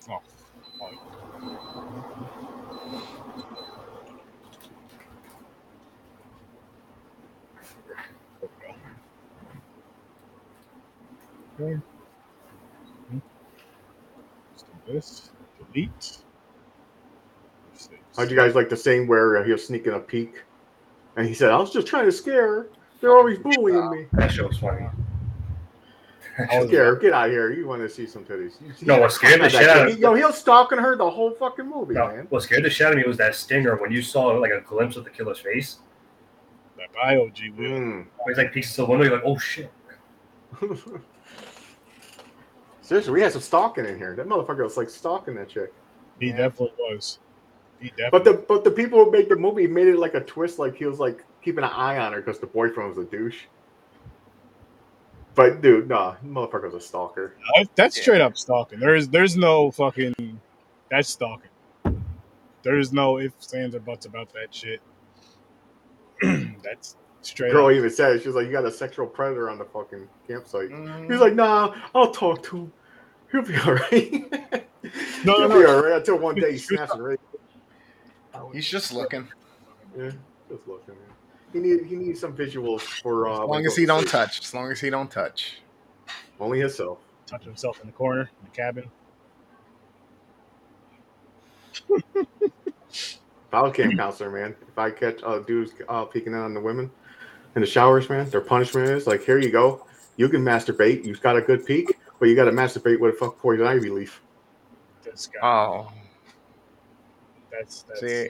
Oh, 0.10 0.22
oh. 0.82 0.90
There 11.51 11.51
we 11.51 11.51
go. 11.62 11.68
Okay. 11.68 11.82
Hmm. 13.10 13.18
Let's 14.52 14.64
do 14.64 14.94
this. 14.94 15.30
Delete. 15.74 16.18
How'd 18.18 18.30
you 18.30 18.36
guys 18.36 18.56
like 18.56 18.70
the 18.70 18.76
scene 18.78 19.08
where 19.08 19.38
uh, 19.38 19.44
he 19.44 19.52
was 19.52 19.66
sneaking 19.66 19.94
a 19.94 20.00
peek? 20.00 20.44
And 21.16 21.28
he 21.28 21.34
said, 21.34 21.50
I 21.52 21.58
was 21.58 21.72
just 21.72 21.88
trying 21.88 22.06
to 22.06 22.12
scare. 22.12 22.68
They're 23.00 23.16
always 23.18 23.38
bullying 23.40 23.90
me. 23.90 24.06
That 24.14 24.32
show 24.32 24.48
was 24.48 24.58
funny. 24.58 24.86
I 26.52 26.60
was- 26.60 26.68
Scare 26.68 26.86
her. 26.86 26.96
Get 26.98 27.14
out 27.14 27.28
of 27.28 27.32
here. 27.32 27.52
You 27.52 27.68
want 27.68 27.82
to 27.82 27.90
see 27.90 28.06
some 28.06 28.24
titties. 28.26 28.54
You- 28.62 28.74
No, 28.86 29.00
what 29.00 29.12
scared 29.12 29.42
the 29.42 29.50
shit 29.50 29.68
out 29.70 29.88
kid, 29.88 29.96
of 29.96 30.00
Yo, 30.00 30.14
he 30.14 30.24
was 30.24 30.38
stalking 30.38 30.78
her 30.78 30.96
the 30.96 31.10
whole 31.10 31.32
fucking 31.32 31.68
movie, 31.70 31.94
no, 31.94 32.08
man. 32.08 32.28
what 32.30 32.44
scared 32.44 32.64
the 32.64 32.70
shit 32.70 32.88
out 32.88 32.94
of 32.94 32.98
me 33.00 33.04
was 33.06 33.18
that 33.18 33.36
stinger 33.36 33.76
when 33.78 33.92
you 33.92 34.02
saw 34.02 34.28
like 34.28 34.52
a 34.52 34.62
glimpse 34.62 34.96
of 34.98 35.04
the 35.04 35.10
killer's 35.10 35.40
face. 35.40 35.80
That 36.78 36.92
bye, 36.94 37.18
OG 37.18 37.58
wheel. 37.58 37.72
Mm. 37.72 38.06
He's 38.28 38.38
like 38.38 38.54
peeks 38.54 38.76
to 38.76 38.82
the 38.82 38.88
window. 38.88 39.06
You're 39.06 39.16
like, 39.16 39.26
oh 39.26 39.38
shit. 39.38 39.72
Seriously, 42.92 43.14
we 43.14 43.22
had 43.22 43.32
some 43.32 43.40
stalking 43.42 43.86
in 43.86 43.98
here. 43.98 44.18
That 44.18 44.28
motherfucker 44.28 44.66
was 44.66 44.76
like 44.76 44.90
stalking 44.90 45.34
that 45.36 45.48
chick. 45.48 45.72
He 46.20 46.28
Yeah. 46.28 46.36
definitely 46.36 46.74
was. 46.78 47.20
He 47.80 47.88
definitely. 47.92 48.10
But 48.12 48.24
the 48.26 48.34
but 48.50 48.64
the 48.66 48.72
people 48.72 49.06
who 49.06 49.10
made 49.10 49.30
the 49.30 49.38
movie 49.38 49.66
made 49.66 49.88
it 49.88 49.98
like 49.98 50.14
a 50.14 50.20
twist, 50.20 50.60
like 50.60 50.76
he 50.76 50.84
was 50.86 51.00
like 51.00 51.24
keeping 51.42 51.64
an 51.64 51.70
eye 51.70 52.00
on 52.00 52.12
her 52.12 52.20
because 52.20 52.40
the 52.40 52.48
boyfriend 52.48 52.90
was 52.90 52.98
a 52.98 53.10
douche. 53.10 53.44
But 55.36 55.62
dude, 55.62 55.88
nah, 55.88 56.16
motherfucker 56.18 56.64
was 56.66 56.74
a 56.74 56.82
stalker. 56.82 57.36
That- 57.56 57.74
that's 57.78 57.96
Yeah. 57.96 58.02
straight 58.04 58.20
up 58.20 58.36
stalking. 58.36 58.82
There's 58.82 59.08
there's 59.08 59.38
no 59.38 59.72
fucking 59.72 60.42
that's 60.90 61.08
stalking. 61.08 61.48
There's 62.64 62.92
no 62.92 63.20
ifs, 63.20 63.54
ands, 63.54 63.74
or 63.74 63.80
buts 63.80 64.06
about 64.06 64.34
that 64.34 64.54
shit. 64.54 64.82
that's 66.62 66.98
straight 67.22 67.54
Girl 67.54 67.68
up. 67.68 67.72
even 67.72 67.90
said 67.90 68.18
it. 68.18 68.22
She 68.22 68.28
was 68.28 68.36
like, 68.36 68.48
"You 68.48 68.52
got 68.52 68.66
a 68.66 68.72
sexual 68.72 69.08
predator 69.08 69.50
on 69.50 69.58
the 69.58 69.64
fucking 69.66 70.10
campsite." 70.28 70.72
Mhm. 70.72 71.10
He's 71.10 71.22
like, 71.22 71.36
"Nah, 71.36 71.74
I'll 71.96 72.12
talk 72.12 72.44
to 72.44 72.58
him. 72.58 72.74
He'll 73.32 73.42
be 73.44 73.56
all 73.58 73.74
right. 73.74 74.68
No, 75.24 75.38
He'll 75.38 75.50
no, 75.50 75.56
be 75.60 75.64
no. 75.64 75.76
all 75.78 75.84
right." 75.84 75.94
Until 75.98 76.18
one 76.18 76.34
day 76.36 76.54
he 76.54 76.58
snaps 76.58 76.92
and 76.94 77.04
rapes. 77.04 77.22
He's 78.52 78.68
just 78.68 78.92
looking. 78.92 79.28
Yeah, 79.96 80.12
just 80.50 80.68
looking. 80.68 80.96
Man. 80.96 80.98
He 81.54 81.60
need 81.60 81.86
he 81.86 81.96
needs 81.96 82.20
some 82.20 82.36
visuals 82.36 82.82
for. 82.82 83.28
Uh, 83.28 83.44
As 83.44 83.50
long 83.50 83.66
as 83.66 83.76
he 83.76 83.86
don't 83.86 84.00
sleep. 84.02 84.12
touch. 84.12 84.40
As 84.40 84.54
long 84.54 84.72
as 84.72 84.80
he 84.80 84.90
don't 84.90 85.12
touch. 85.12 85.62
Only 86.40 86.60
himself. 86.60 86.98
Touch 87.28 87.44
himself 87.44 87.80
in 87.82 87.88
the 87.88 87.94
corner 87.94 88.22
in 88.22 88.50
the 88.50 88.56
cabin. 88.58 88.90
If 91.90 93.54
I 93.54 93.62
was 93.62 93.74
camp 93.76 93.98
counselor, 93.98 94.32
man, 94.32 94.56
if 94.68 94.78
I 94.78 94.92
catch 94.92 95.22
uh, 95.24 95.40
dudes 95.40 95.74
uh, 95.90 96.06
peeking 96.06 96.34
in 96.34 96.40
on 96.40 96.54
the 96.54 96.60
women 96.62 96.90
in 97.56 97.62
the 97.62 97.68
showers, 97.68 98.10
man, 98.10 98.30
their 98.30 98.42
punishment 98.42 98.90
is 98.90 99.08
like, 99.08 99.24
here 99.24 99.40
you 99.40 99.52
go. 99.52 99.86
You 100.18 100.30
can 100.30 100.42
masturbate. 100.44 101.04
You've 101.06 101.22
got 101.22 101.36
a 101.38 101.42
good 101.42 101.66
peek, 101.66 101.98
but 102.22 102.30
you 102.30 102.36
got 102.36 102.46
to 102.46 102.52
masturbate 102.52 103.00
with 103.00 103.16
a 103.16 103.18
fuck 103.18 103.40
poison 103.40 103.66
ivy 103.66 103.90
leaf. 103.90 104.22
This 105.04 105.28
guy. 105.28 105.40
Oh, 105.42 105.92
that's 107.52 107.82
that's 107.82 108.00
see, 108.00 108.30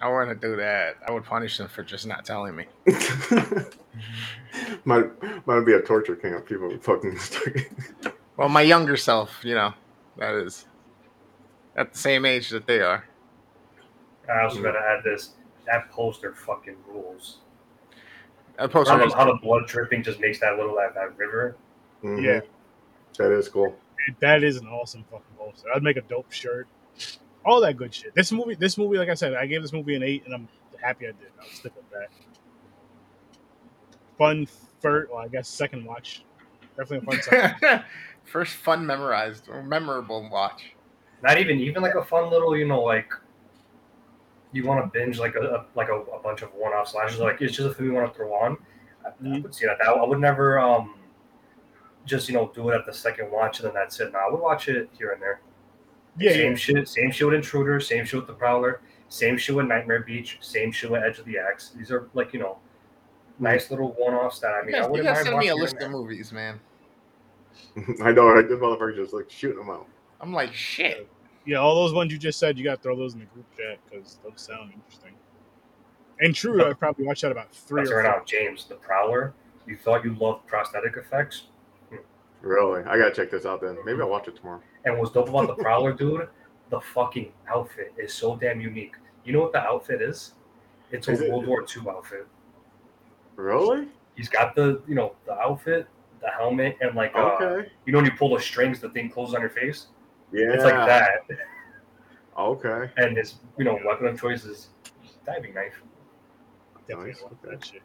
I 0.00 0.08
want 0.08 0.30
to 0.30 0.36
do 0.36 0.54
that. 0.56 0.98
I 1.06 1.10
would 1.10 1.24
punish 1.24 1.58
them 1.58 1.66
for 1.66 1.82
just 1.82 2.06
not 2.06 2.24
telling 2.24 2.54
me. 2.54 2.66
might 4.84 5.10
might 5.46 5.66
be 5.66 5.72
a 5.72 5.82
torture 5.82 6.14
camp. 6.14 6.46
People 6.46 6.78
fucking. 6.78 7.18
Well, 8.38 8.48
my 8.48 8.62
younger 8.62 8.96
self, 8.96 9.44
you 9.44 9.54
know, 9.54 9.74
that 10.16 10.34
is 10.34 10.64
at 11.76 11.92
the 11.92 11.98
same 11.98 12.24
age 12.24 12.48
that 12.48 12.66
they 12.66 12.80
are. 12.80 13.04
I 14.26 14.44
also 14.44 14.62
gotta 14.62 14.78
add 14.78 15.04
this. 15.04 15.32
That 15.66 15.90
poster 15.90 16.32
fucking 16.32 16.76
rules. 16.88 17.40
I 18.58 18.66
post 18.68 18.88
How 18.88 18.96
the, 18.96 19.14
how 19.14 19.26
the 19.26 19.38
blood 19.42 19.66
dripping 19.66 20.02
just 20.02 20.18
makes 20.18 20.40
that 20.40 20.56
little 20.56 20.74
that, 20.76 20.94
that 20.94 21.16
river. 21.18 21.56
Mhm. 22.02 22.22
Yeah. 22.24 22.40
That 23.18 23.32
is 23.32 23.48
cool. 23.48 23.76
that 24.20 24.42
is 24.42 24.56
an 24.56 24.66
awesome 24.66 25.04
fucking 25.10 25.24
poster. 25.38 25.68
I'd 25.74 25.82
make 25.82 25.96
a 25.96 26.02
dope 26.02 26.30
shirt. 26.32 26.66
All 27.44 27.60
that 27.60 27.76
good 27.76 27.92
shit. 27.94 28.14
This 28.14 28.30
movie, 28.32 28.54
this 28.54 28.78
movie, 28.78 28.98
like 28.98 29.08
I 29.08 29.14
said, 29.14 29.34
I 29.34 29.46
gave 29.46 29.62
this 29.62 29.72
movie 29.72 29.94
an 29.96 30.02
eight, 30.02 30.24
and 30.24 30.34
I'm 30.34 30.48
happy 30.80 31.06
I 31.06 31.10
did. 31.10 31.28
I'll 31.40 31.48
stick 31.48 31.72
with 31.76 31.88
that. 31.90 32.08
Fun 34.18 34.46
first, 34.80 35.10
well, 35.12 35.24
I 35.24 35.28
guess 35.28 35.48
second 35.48 35.84
watch. 35.84 36.24
Definitely 36.76 36.98
a 37.14 37.20
fun 37.20 37.22
second. 37.22 37.84
First 38.24 38.54
fun 38.56 38.86
memorized 38.86 39.48
or 39.48 39.62
memorable 39.62 40.28
watch. 40.30 40.62
Not 41.22 41.38
even 41.38 41.58
even 41.58 41.82
like 41.82 41.96
a 41.96 42.04
fun 42.04 42.30
little, 42.30 42.56
you 42.56 42.66
know, 42.66 42.80
like 42.82 43.12
you 44.52 44.64
want 44.64 44.84
to 44.84 44.90
binge 44.98 45.18
like 45.18 45.34
a, 45.34 45.40
a 45.40 45.66
like 45.74 45.88
a, 45.88 45.94
a 45.96 46.22
bunch 46.22 46.42
of 46.42 46.50
one-off 46.54 46.88
slashes. 46.88 47.18
Like 47.18 47.40
it's 47.42 47.56
just 47.56 47.68
a 47.68 47.74
thing 47.74 47.86
you 47.86 47.92
want 47.92 48.10
to 48.10 48.16
throw 48.16 48.32
on. 48.34 48.56
I, 49.04 49.08
I 49.08 49.12
Mhm. 49.22 49.42
would 49.42 49.54
see 49.54 49.66
that. 49.66 49.80
I 49.82 50.04
would 50.04 50.20
never 50.20 50.60
um 50.60 50.94
just 52.04 52.28
you 52.28 52.34
know 52.34 52.50
do 52.54 52.70
it 52.70 52.74
at 52.74 52.86
the 52.86 52.92
second 52.92 53.30
watch 53.30 53.60
and 53.60 53.68
then 53.68 53.74
that's 53.74 53.98
it. 54.00 54.12
No, 54.12 54.18
I 54.18 54.30
would 54.30 54.40
watch 54.40 54.68
it 54.68 54.88
here 54.96 55.12
and 55.12 55.22
there. 55.22 55.40
yeah, 56.18 56.32
same 56.32 56.52
yeah. 56.52 56.56
shit. 56.56 56.88
Same 56.88 57.10
shit 57.10 57.26
with 57.26 57.34
Intruder. 57.34 57.80
Same 57.80 58.04
shit 58.04 58.20
with 58.20 58.26
The 58.26 58.34
Prowler. 58.34 58.80
Same 59.08 59.36
shit 59.36 59.54
with 59.54 59.66
Nightmare 59.66 60.02
Beach. 60.02 60.38
Same 60.40 60.72
shit 60.72 60.90
with 60.90 61.02
Edge 61.02 61.18
of 61.18 61.26
the 61.26 61.38
Axe. 61.38 61.72
These 61.76 61.90
are 61.90 62.08
like 62.14 62.32
you 62.32 62.40
know 62.40 62.58
nice 63.38 63.70
little 63.70 63.94
one-offs 63.98 64.40
that 64.40 64.52
I 64.52 64.64
mean 64.64 64.74
I 64.74 64.78
guys, 64.78 64.86
you 64.86 64.90
wouldn't 64.90 65.08
guys 65.08 65.16
mind 65.16 65.26
send 65.26 65.38
me 65.38 65.48
a 65.48 65.54
list 65.54 65.76
of 65.76 65.90
movies, 65.90 66.32
man. 66.32 66.60
I 68.02 68.12
know, 68.12 68.28
right? 68.28 68.48
This 68.48 68.58
motherfucker 68.58 68.96
just 68.96 69.12
like 69.12 69.30
shooting 69.30 69.58
them 69.58 69.70
out. 69.70 69.86
I'm 70.20 70.32
like, 70.32 70.52
shit. 70.54 71.08
Yeah, 71.44 71.56
all 71.56 71.74
those 71.74 71.92
ones 71.92 72.12
you 72.12 72.18
just 72.18 72.38
said, 72.38 72.56
you 72.56 72.62
got 72.64 72.76
to 72.76 72.82
throw 72.82 72.96
those 72.96 73.14
in 73.14 73.20
the 73.20 73.26
group 73.26 73.46
chat 73.56 73.78
because 73.90 74.18
those 74.22 74.40
sound 74.40 74.72
interesting. 74.72 75.12
And 76.20 76.34
true, 76.34 76.64
I've 76.64 76.78
probably 76.78 77.04
watched 77.04 77.22
that 77.22 77.32
about 77.32 77.52
three 77.52 77.82
That's 77.82 77.90
or 77.90 77.96
right 77.96 78.04
four. 78.04 78.18
now, 78.18 78.24
James. 78.24 78.66
The 78.66 78.76
Prowler. 78.76 79.34
You 79.66 79.76
thought 79.76 80.04
you 80.04 80.14
loved 80.14 80.46
prosthetic 80.46 80.96
effects. 80.96 81.44
Really, 82.42 82.82
I 82.82 82.98
gotta 82.98 83.12
check 83.14 83.30
this 83.30 83.46
out 83.46 83.60
then. 83.62 83.78
Maybe 83.84 84.00
I'll 84.00 84.08
watch 84.10 84.28
it 84.28 84.36
tomorrow. 84.36 84.60
And 84.84 84.98
what's 84.98 85.12
dope 85.12 85.28
about 85.28 85.46
the 85.46 85.54
Prowler, 85.62 85.92
dude, 85.92 86.28
the 86.70 86.80
fucking 86.80 87.32
outfit 87.48 87.92
is 87.96 88.12
so 88.12 88.36
damn 88.36 88.60
unique. 88.60 88.94
You 89.24 89.32
know 89.32 89.40
what 89.40 89.52
the 89.52 89.60
outfit 89.60 90.02
is? 90.02 90.32
It's 90.90 91.06
a 91.08 91.12
Is 91.12 91.20
it- 91.22 91.30
World 91.30 91.46
War 91.46 91.62
II 91.62 91.88
outfit. 91.88 92.26
Really? 93.36 93.88
He's 94.16 94.28
got 94.28 94.54
the, 94.54 94.82
you 94.86 94.94
know, 94.94 95.14
the 95.24 95.34
outfit, 95.34 95.86
the 96.20 96.28
helmet, 96.28 96.76
and 96.80 96.94
like, 96.96 97.14
uh, 97.14 97.38
Okay. 97.40 97.70
you 97.86 97.92
know, 97.92 97.98
when 97.98 98.04
you 98.06 98.12
pull 98.12 98.34
the 98.34 98.40
strings, 98.42 98.80
the 98.80 98.90
thing 98.90 99.08
closes 99.08 99.34
on 99.34 99.40
your 99.40 99.48
face. 99.50 99.86
Yeah. 100.32 100.52
It's 100.52 100.64
like 100.64 100.74
that. 100.74 101.20
Okay. 102.38 102.90
And 102.96 103.16
his, 103.16 103.36
you 103.56 103.64
know, 103.64 103.78
weapon 103.84 104.06
of 104.08 104.20
choice 104.20 104.44
is 104.44 104.68
diving 105.24 105.54
knife. 105.54 105.80
Definitely 106.88 107.12
Nice, 107.44 107.70
okay. 107.70 107.80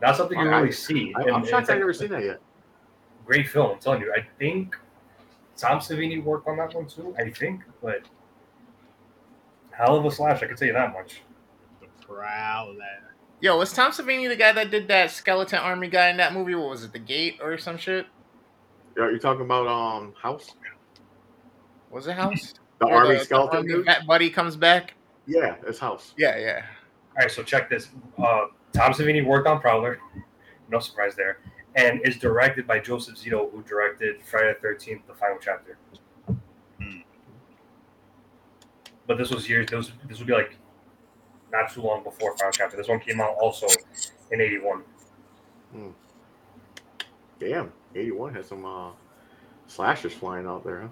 Not 0.00 0.16
something 0.16 0.38
you 0.38 0.48
I- 0.48 0.58
really 0.60 0.72
see. 0.72 1.12
I, 1.16 1.30
I'm 1.30 1.44
shocked 1.44 1.68
I've 1.70 1.78
never 1.78 1.92
seen 1.92 2.10
that 2.10 2.22
yet. 2.24 2.40
Great 3.28 3.46
film, 3.46 3.72
I'm 3.72 3.78
telling 3.78 4.00
you. 4.00 4.10
I 4.16 4.26
think 4.38 4.74
Tom 5.54 5.80
Savini 5.80 6.24
worked 6.24 6.48
on 6.48 6.56
that 6.56 6.74
one 6.74 6.86
too. 6.86 7.14
I 7.18 7.28
think, 7.28 7.60
but 7.82 8.00
hell 9.70 9.96
of 9.96 10.06
a 10.06 10.10
slash. 10.10 10.42
I 10.42 10.46
can 10.46 10.56
tell 10.56 10.66
you 10.66 10.72
that 10.72 10.94
much. 10.94 11.20
The 11.82 11.88
Prowler. 12.06 12.78
Yo, 13.42 13.58
was 13.58 13.74
Tom 13.74 13.92
Savini 13.92 14.30
the 14.30 14.34
guy 14.34 14.52
that 14.52 14.70
did 14.70 14.88
that 14.88 15.10
skeleton 15.10 15.58
army 15.58 15.88
guy 15.88 16.08
in 16.08 16.16
that 16.16 16.32
movie? 16.32 16.54
What 16.54 16.70
was 16.70 16.84
it, 16.84 16.94
The 16.94 16.98
Gate 17.00 17.38
or 17.42 17.58
some 17.58 17.76
shit? 17.76 18.06
Yeah, 18.96 19.10
you're 19.10 19.18
talking 19.18 19.42
about 19.42 19.66
um 19.66 20.14
House? 20.20 20.54
Was 21.90 22.06
it 22.06 22.14
House? 22.14 22.54
The 22.80 22.86
Where 22.86 22.94
army 22.98 23.14
the 23.18 23.24
skeleton 23.24 23.56
army 23.58 23.68
dude? 23.72 23.84
vet 23.86 24.06
buddy 24.06 24.30
comes 24.30 24.54
back. 24.54 24.94
Yeah, 25.26 25.56
it's 25.66 25.80
House. 25.80 26.14
Yeah, 26.16 26.38
yeah. 26.38 26.64
All 27.10 27.16
right, 27.22 27.30
so 27.30 27.42
check 27.42 27.68
this. 27.68 27.88
Uh, 28.16 28.46
Tom 28.72 28.92
Savini 28.92 29.26
worked 29.26 29.48
on 29.48 29.60
Prowler. 29.60 29.98
No 30.70 30.78
surprise 30.78 31.16
there. 31.16 31.38
And 31.76 32.00
is 32.04 32.16
directed 32.16 32.66
by 32.66 32.80
Joseph 32.80 33.16
Zito, 33.16 33.50
who 33.52 33.62
directed 33.62 34.22
Friday 34.22 34.54
the 34.60 34.68
13th, 34.68 35.02
the 35.06 35.14
final 35.14 35.38
chapter. 35.40 35.78
Hmm. 36.80 36.98
But 39.06 39.18
this 39.18 39.30
was 39.30 39.48
years, 39.48 39.68
this, 39.70 39.92
this 40.08 40.18
would 40.18 40.26
be 40.26 40.32
like 40.32 40.56
not 41.52 41.72
too 41.72 41.82
long 41.82 42.02
before 42.02 42.36
final 42.36 42.52
chapter. 42.52 42.76
This 42.76 42.88
one 42.88 43.00
came 43.00 43.20
out 43.20 43.36
also 43.40 43.66
in 44.30 44.40
81. 44.40 44.82
Damn, 47.38 47.72
81 47.94 48.34
has 48.34 48.46
some 48.46 48.64
uh 48.64 48.90
slashers 49.66 50.12
flying 50.12 50.46
out 50.46 50.64
there, 50.64 50.90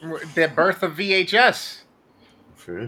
Huh? 0.00 0.18
The 0.34 0.48
birth 0.48 0.82
of 0.82 0.94
VHS. 0.96 1.82
huh? 2.66 2.86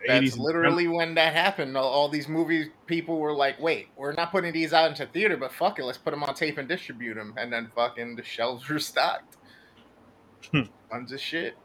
Shit. 0.00 0.08
That's 0.08 0.36
80s. 0.36 0.38
literally 0.38 0.88
when 0.88 1.14
that 1.14 1.34
happened. 1.34 1.76
All, 1.76 1.88
all 1.88 2.08
these 2.08 2.28
movies, 2.28 2.68
people 2.86 3.18
were 3.18 3.32
like, 3.34 3.60
"Wait, 3.60 3.88
we're 3.96 4.12
not 4.12 4.30
putting 4.30 4.52
these 4.52 4.72
out 4.72 4.90
into 4.90 5.06
theater, 5.06 5.36
but 5.36 5.52
fuck 5.52 5.78
it, 5.78 5.84
let's 5.84 5.98
put 5.98 6.10
them 6.12 6.22
on 6.22 6.34
tape 6.34 6.58
and 6.58 6.68
distribute 6.68 7.14
them." 7.14 7.34
And 7.36 7.52
then 7.52 7.70
fucking 7.74 8.16
the 8.16 8.24
shelves 8.24 8.68
were 8.68 8.78
stocked. 8.78 9.36
Hmm. 10.52 10.62
Tons 10.90 11.12
of 11.12 11.20
shit. 11.20 11.56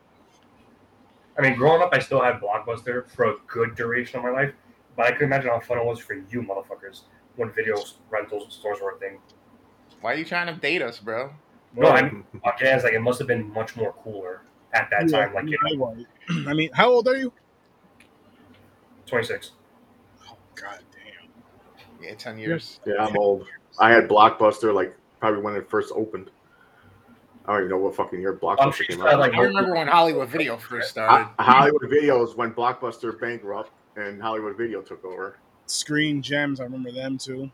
I 1.38 1.41
mean, 1.41 1.55
growing 1.55 1.81
up, 1.81 1.89
I 1.93 1.99
still 1.99 2.21
had 2.21 2.39
Blockbuster 2.39 3.07
for 3.09 3.25
a 3.25 3.36
good 3.47 3.75
duration 3.75 4.17
of 4.19 4.23
my 4.23 4.31
life, 4.31 4.53
but 4.95 5.07
I 5.07 5.11
can 5.11 5.23
imagine 5.25 5.49
how 5.49 5.59
fun 5.59 5.77
it 5.77 5.86
was 5.86 5.99
for 5.99 6.13
you 6.13 6.41
motherfuckers 6.41 7.01
when 7.36 7.51
video 7.51 7.75
rentals 8.09 8.53
stores 8.53 8.79
were 8.81 8.91
a 8.91 8.99
thing. 8.99 9.19
Why 10.01 10.13
are 10.13 10.15
you 10.15 10.25
trying 10.25 10.53
to 10.53 10.59
date 10.59 10.81
us, 10.81 10.99
bro? 10.99 11.31
No, 11.75 11.89
I'm 11.89 12.25
again, 12.36 12.75
it's 12.75 12.83
like 12.86 12.93
it 12.93 13.01
must 13.01 13.19
have 13.19 13.27
been 13.27 13.51
much 13.51 13.75
more 13.75 13.93
cooler 14.03 14.41
at 14.73 14.89
that 14.91 15.09
Yeah, 15.09 15.25
time. 15.25 15.33
Like, 15.33 15.45
you 15.47 15.57
know. 15.77 16.05
I 16.49 16.53
mean, 16.53 16.69
how 16.73 16.89
old 16.89 17.07
are 17.07 17.17
you? 17.17 17.33
26. 19.08 19.51
Oh 20.30 20.36
god 20.56 20.80
damn. 20.91 22.03
Yeah, 22.03 22.16
ten 22.16 22.38
years. 22.38 22.80
Yeah, 22.86 22.95
I'm 23.06 23.16
old. 23.18 23.47
I 23.80 23.91
had 23.91 24.08
Blockbuster 24.08 24.74
like 24.74 24.95
probably 25.20 25.41
when 25.41 25.56
it 25.56 25.70
first 25.70 25.91
opened. 25.95 26.30
I 27.47 27.51
don't 27.53 27.60
even 27.62 27.70
know 27.72 27.78
what 27.78 27.95
fucking 27.95 28.20
year 28.20 28.34
Blockbuster 28.34 28.58
I'm 28.60 28.72
came 28.74 28.97
you 28.99 29.08
out. 29.08 29.20
like, 29.20 29.34
I 29.36 29.41
remember 29.41 29.74
when 29.76 29.88
Hollywood 29.88 30.30
Video 30.30 30.58
first 30.58 30.89
started. 30.89 31.26
Ho- 31.26 31.43
Hollywood 31.43 31.84
Videos 31.84 32.36
when 32.36 32.51
Blockbuster 32.53 33.20
bankrupt 33.20 33.72
and 33.95 34.20
Hollywood 34.22 34.58
Video 34.58 34.82
took 34.82 35.03
over. 35.06 35.38
Screen 35.68 36.22
Gems, 36.22 36.60
I 36.60 36.64
remember 36.64 36.91
them 36.91 37.18
too. 37.18 37.51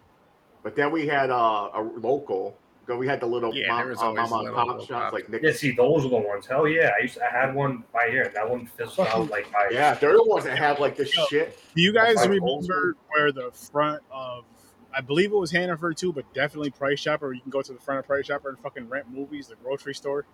But 0.64 0.76
then 0.76 0.92
we 0.92 1.08
had 1.08 1.30
uh, 1.30 1.70
a 1.74 1.82
local. 1.98 2.58
Then 2.92 3.00
we 3.00 3.08
had 3.08 3.22
the 3.22 3.26
little 3.26 3.56
Yeah, 3.56 3.70
mom, 3.70 3.78
there 3.80 3.88
was 3.88 4.00
uh, 4.00 4.12
mom 4.12 4.18
and 4.18 4.32
little 4.32 4.54
pop 4.54 4.68
local 4.68 4.86
shops 4.86 5.04
pop. 5.06 5.14
like 5.14 5.30
Nick. 5.30 5.44
Yeah, 5.44 5.54
see, 5.54 5.72
those 5.72 6.04
are 6.06 6.10
the 6.10 6.18
ones. 6.18 6.46
Hell 6.46 6.68
yeah, 6.68 6.92
I 7.00 7.04
used 7.04 7.14
to, 7.14 7.24
I 7.26 7.30
had 7.30 7.56
one 7.56 7.86
by 7.94 8.10
here, 8.10 8.30
that 8.34 8.50
one 8.50 8.66
fizzled 8.66 9.08
out 9.08 9.30
like 9.30 9.50
by 9.50 9.70
Yeah, 9.72 9.94
they're 9.94 10.12
the 10.12 10.24
ones 10.26 10.44
that 10.44 10.58
have 10.58 10.82
like 10.82 10.98
this 10.98 11.16
Yo. 11.16 11.24
shit. 11.28 11.58
Do 11.74 11.82
you 11.82 11.94
guys 11.94 12.18
remember 12.28 12.98
where 13.14 13.32
the 13.32 13.50
front 13.72 14.04
of 14.12 14.44
I 14.94 15.00
believe 15.00 15.32
it 15.32 15.38
was 15.38 15.52
Hannaford 15.52 15.96
too, 15.96 16.12
but 16.12 16.26
definitely 16.34 16.70
Price 16.72 17.00
Chopper. 17.02 17.32
You 17.32 17.40
can 17.40 17.50
go 17.50 17.62
to 17.62 17.72
the 17.72 17.80
front 17.80 18.00
of 18.00 18.06
Price 18.08 18.28
Chopper 18.28 18.50
and 18.50 18.60
fucking 18.60 18.90
rent 18.90 19.06
movies, 19.10 19.48
the 19.48 19.56
grocery 19.56 19.96
store. 19.96 20.26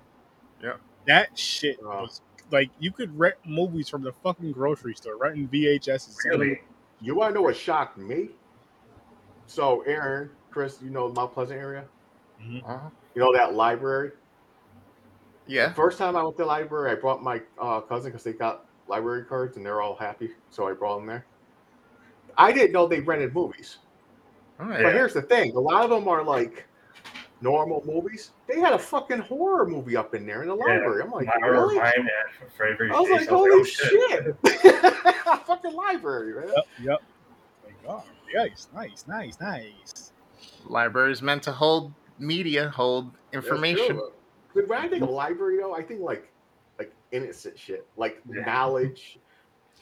Yeah. 0.64 0.78
that 1.06 1.38
shit 1.38 1.78
Wow. 1.84 2.02
was 2.02 2.22
like 2.50 2.72
you 2.80 2.92
could 2.92 3.16
rent 3.20 3.36
movies 3.46 3.88
from 3.88 4.02
the 4.02 4.14
fucking 4.24 4.52
grocery 4.54 4.96
store, 4.96 5.16
renting 5.16 5.48
VHS. 5.48 6.16
really. 6.26 6.62
You 7.02 7.14
want 7.14 7.30
to 7.30 7.36
know 7.36 7.44
what 7.44 7.56
shocked 7.56 8.00
me? 8.00 8.30
So, 9.46 9.82
Aaron, 9.82 10.32
Chris, 10.50 10.80
you 10.82 10.90
know 10.90 11.10
Mount 11.10 11.34
Pleasant 11.36 11.60
area? 11.60 11.86
Uh-huh. 12.40 12.90
You 13.16 13.22
know 13.22 13.34
that 13.34 13.54
library? 13.54 14.12
Yeah. 15.48 15.74
First 15.74 15.98
time 15.98 16.16
I 16.16 16.24
went 16.24 16.38
to 16.38 16.44
the 16.44 16.48
library, 16.48 16.92
I 16.92 16.96
brought 16.96 17.24
my 17.24 17.42
uh, 17.60 17.82
cousin 17.82 18.12
because 18.12 18.24
they 18.24 18.34
got 18.34 18.66
library 18.88 19.26
cards 19.26 19.58
and 19.58 19.66
they're 19.66 19.82
all 19.82 19.96
happy. 19.96 20.32
So 20.50 20.68
I 20.68 20.74
brought 20.74 20.98
them 20.98 21.08
there. 21.08 21.26
I 22.38 22.52
didn't 22.52 22.74
know 22.74 22.88
they 22.88 23.00
rented 23.00 23.34
movies. 23.34 23.78
All 24.60 24.68
But 24.68 24.94
here's 24.94 25.14
the 25.14 25.22
thing: 25.22 25.56
a 25.56 25.60
lot 25.60 25.84
of 25.84 25.90
them 25.90 26.08
are 26.08 26.24
like 26.24 26.68
normal 27.42 27.84
movies. 27.86 28.32
They 28.48 28.60
had 28.60 28.74
a 28.74 28.80
fucking 28.80 29.20
horror 29.20 29.68
movie 29.68 29.96
up 29.96 30.16
in 30.16 30.26
there 30.26 30.42
in 30.42 30.50
the 30.50 30.56
Yeah, 30.56 30.74
library. 30.74 31.04
I'm 31.04 31.12
like, 31.12 31.28
My, 31.28 31.48
really? 31.48 31.76
mine 31.76 31.94
at 32.42 32.52
Freddy 32.56 32.92
I 32.92 33.00
was 33.00 33.10
like, 33.10 33.20
Chase, 33.22 33.30
holy 33.30 33.50
oh, 33.52 33.64
shit! 33.64 34.36
fucking 35.46 35.74
library, 35.74 36.34
man. 36.36 36.48
Yep, 36.56 36.66
yep. 36.82 37.00
Thank 37.64 37.84
God. 37.86 38.04
Nice, 38.34 38.68
nice, 38.74 39.06
nice, 39.08 39.38
nice. 39.40 40.12
Library 40.66 41.12
is 41.12 41.22
meant 41.22 41.44
to 41.44 41.52
hold 41.52 41.94
media, 42.20 42.70
hold 42.70 43.12
information. 43.34 43.96
true. 43.98 44.12
But 44.56 44.68
when 44.68 44.80
I 44.80 44.88
think 44.88 45.04
of 45.04 45.10
library, 45.10 45.58
though, 45.60 45.76
I 45.76 45.84
think 45.84 46.02
like 46.02 46.32
like 46.80 46.94
innocent 47.12 47.58
shit, 47.58 47.86
like 47.98 48.22
Yeah. 48.32 48.42
knowledge. 48.46 49.20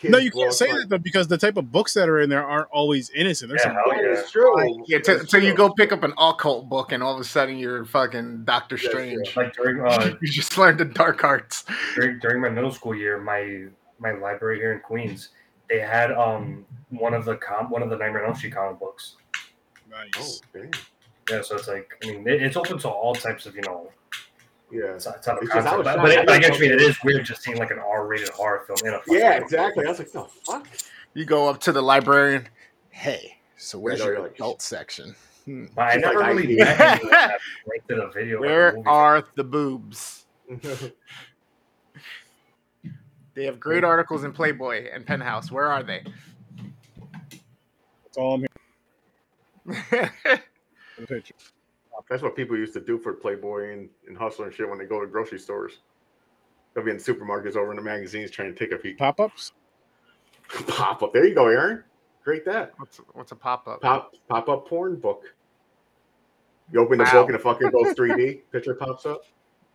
No, 0.04 0.18
you 0.18 0.30
can't 0.30 0.54
say 0.54 0.68
like- 0.70 0.82
that 0.82 0.90
though 0.90 0.98
because 0.98 1.30
the 1.30 1.38
type 1.38 1.56
of 1.56 1.72
books 1.72 1.94
that 1.94 2.10
are 2.10 2.20
in 2.20 2.30
there 2.30 2.46
aren't 2.46 2.68
always 2.70 3.10
innocent. 3.12 3.50
There's 3.50 3.62
Yeah, 3.64 3.68
some 3.70 3.76
hell 3.76 3.84
That 3.92 4.04
yeah. 4.04 4.24
is 4.24 4.30
true. 4.32 4.84
Yeah, 4.88 5.00
till 5.00 5.18
That's 5.20 5.32
till 5.32 5.42
you 5.44 5.54
go 5.56 5.70
pick 5.70 5.94
up 5.94 6.04
an 6.04 6.14
occult 6.18 6.68
book 6.68 6.92
and 6.92 7.02
all 7.02 7.14
of 7.14 7.20
a 7.20 7.24
sudden 7.24 7.58
you're 7.58 7.86
fucking 7.86 8.44
Doctor 8.44 8.76
That's 8.76 8.88
Strange. 8.90 9.36
Like 9.38 9.54
during 9.54 9.80
uh, 9.86 10.16
you 10.22 10.28
just 10.28 10.58
learned 10.58 10.80
the 10.80 10.86
dark 10.86 11.24
arts. 11.24 11.64
during, 11.96 12.20
during 12.20 12.42
my 12.42 12.50
middle 12.50 12.72
school 12.72 12.94
year, 12.94 13.18
my 13.20 13.68
my 14.00 14.12
library 14.12 14.58
here 14.58 14.74
in 14.74 14.82
Queens, 14.82 15.30
they 15.70 15.80
had 15.80 16.12
um 16.12 16.66
one 16.90 17.14
of 17.14 17.24
the 17.24 17.38
com 17.38 17.70
one 17.70 17.82
of 17.82 17.90
the 17.90 17.96
Nightmare 17.96 18.24
on 18.24 18.30
Elm 18.32 18.36
Street 18.36 18.54
comic 18.54 18.78
books. 18.80 19.16
Oh, 19.38 19.98
nice. 20.14 20.42
damn. 20.54 20.72
Yeah, 21.30 21.42
so 21.42 21.56
it's 21.56 21.68
like 21.68 21.92
I 22.04 22.08
mean 22.08 22.28
it, 22.28 22.42
it's 22.44 22.56
open 22.58 22.78
to 22.80 22.90
all 22.90 23.16
types 23.16 23.46
of 23.46 23.56
you 23.56 23.62
know 23.62 23.90
Yeah. 24.72 24.98
type 24.98 24.98
of 24.98 24.98
It's 24.98 25.26
just- 25.26 25.28
I 25.28 25.42
content, 25.62 25.78
was 25.78 25.86
but, 25.86 25.98
but 26.02 26.12
I 26.12 26.22
it, 26.22 26.28
like, 26.28 26.42
didn't 26.42 26.56
I 26.56 26.60
mean, 26.60 26.72
it 26.72 26.82
is 26.82 26.98
weird 27.04 27.26
just 27.26 27.42
seeing 27.44 27.58
like 27.58 27.72
an 27.72 27.80
R-rated 27.80 28.30
horror 28.30 28.64
film 28.68 28.78
in 28.86 28.94
a 28.94 29.00
fucking 29.00 29.14
Yeah, 29.16 29.34
book. 29.40 29.44
exactly. 29.44 29.86
I 29.86 29.90
was 29.90 30.00
like, 30.00 30.12
the 30.12 30.24
fuck? 30.46 30.68
You 31.14 31.26
go 31.26 31.48
up 31.50 31.60
to 31.62 31.72
the 31.72 31.82
librarian. 31.82 32.48
Hey, 32.90 33.38
so 33.58 33.78
where's 33.80 34.00
Yeah, 34.00 34.06
your 34.08 34.20
like- 34.22 34.36
adult 34.36 34.62
section? 34.62 35.16
Hmm. 35.46 35.66
But 35.76 35.82
I 35.84 35.96
never 35.98 36.20
like 36.20 36.36
really 36.36 36.62
I- 36.62 36.66
met 36.66 36.82
anyone 36.82 37.12
that 37.88 37.98
a 38.00 38.12
video. 38.12 38.40
like 38.42 38.50
a 38.50 38.52
Where 38.54 38.72
movie. 38.74 38.88
are 38.88 39.24
the 39.36 39.44
boobs? 39.44 40.26
They 43.34 43.44
have 43.46 43.60
great 43.60 43.84
articles 43.84 44.24
in 44.24 44.32
Playboy 44.32 44.86
and 44.94 45.06
Penthouse. 45.06 45.52
Where 45.52 45.68
are 45.68 45.84
they? 45.84 46.04
That's 48.06 48.18
all 48.18 48.36
I'm 48.36 48.46
here 49.74 50.12
for 50.24 50.40
the 50.98 51.08
picture. 51.08 51.36
That's 52.10 52.22
what 52.22 52.36
people 52.36 52.58
used 52.58 52.74
to 52.74 52.82
do 52.82 52.98
for 53.00 53.14
Playboy 53.14 53.72
and, 53.74 53.90
and 54.08 54.18
Hustler 54.18 54.48
and 54.48 54.54
shit 54.54 54.70
when 54.70 54.78
they 54.78 54.86
go 54.86 55.00
to 55.00 55.08
grocery 55.08 55.40
stores. 55.40 55.80
They'll 56.74 56.84
be 56.84 56.92
in 56.92 56.98
supermarkets 56.98 57.56
over 57.56 57.72
in 57.72 57.78
the 57.78 57.82
magazines 57.84 58.32
trying 58.32 58.54
to 58.54 58.60
take 58.60 58.74
a 58.74 58.78
peek. 58.78 58.98
Pop 58.98 59.20
ups? 59.20 59.54
Pop 60.68 61.02
up. 61.04 61.14
There 61.14 61.26
you 61.26 61.34
go, 61.34 61.48
Aaron. 61.48 61.84
Great 62.24 62.44
that. 62.46 62.74
what's 62.78 63.00
what's 63.14 63.32
a 63.32 63.36
pop 63.36 63.68
up? 63.68 63.82
Pop 63.82 64.14
pop 64.28 64.50
up 64.50 64.68
porn 64.68 64.96
book. 64.96 65.24
You 66.72 66.80
open 66.82 66.98
the 66.98 67.04
Wow. 67.04 67.12
book 67.12 67.28
and 67.28 67.36
it 67.36 67.42
fucking 67.42 67.70
goes 67.70 67.94
3D. 67.94 68.42
Picture 68.52 68.74
pops 68.74 69.06
up. 69.06 69.22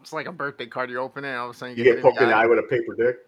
It's 0.01 0.13
like 0.13 0.27
a 0.27 0.33
birthday 0.33 0.67
card. 0.67 0.91
You 0.91 0.99
open 0.99 1.25
it, 1.25 1.29
and 1.29 1.39
all 1.39 1.51
of 1.51 1.57
a 1.57 1.59
sudden 1.59 1.77
You 1.77 1.85
you, 1.85 1.95
get 1.95 2.03
poked 2.03 2.21
in 2.21 2.29
the 2.29 2.35
eye 2.35 2.47
with 2.47 2.59
a 2.59 2.63
paper 2.63 2.95
dick. 2.95 3.19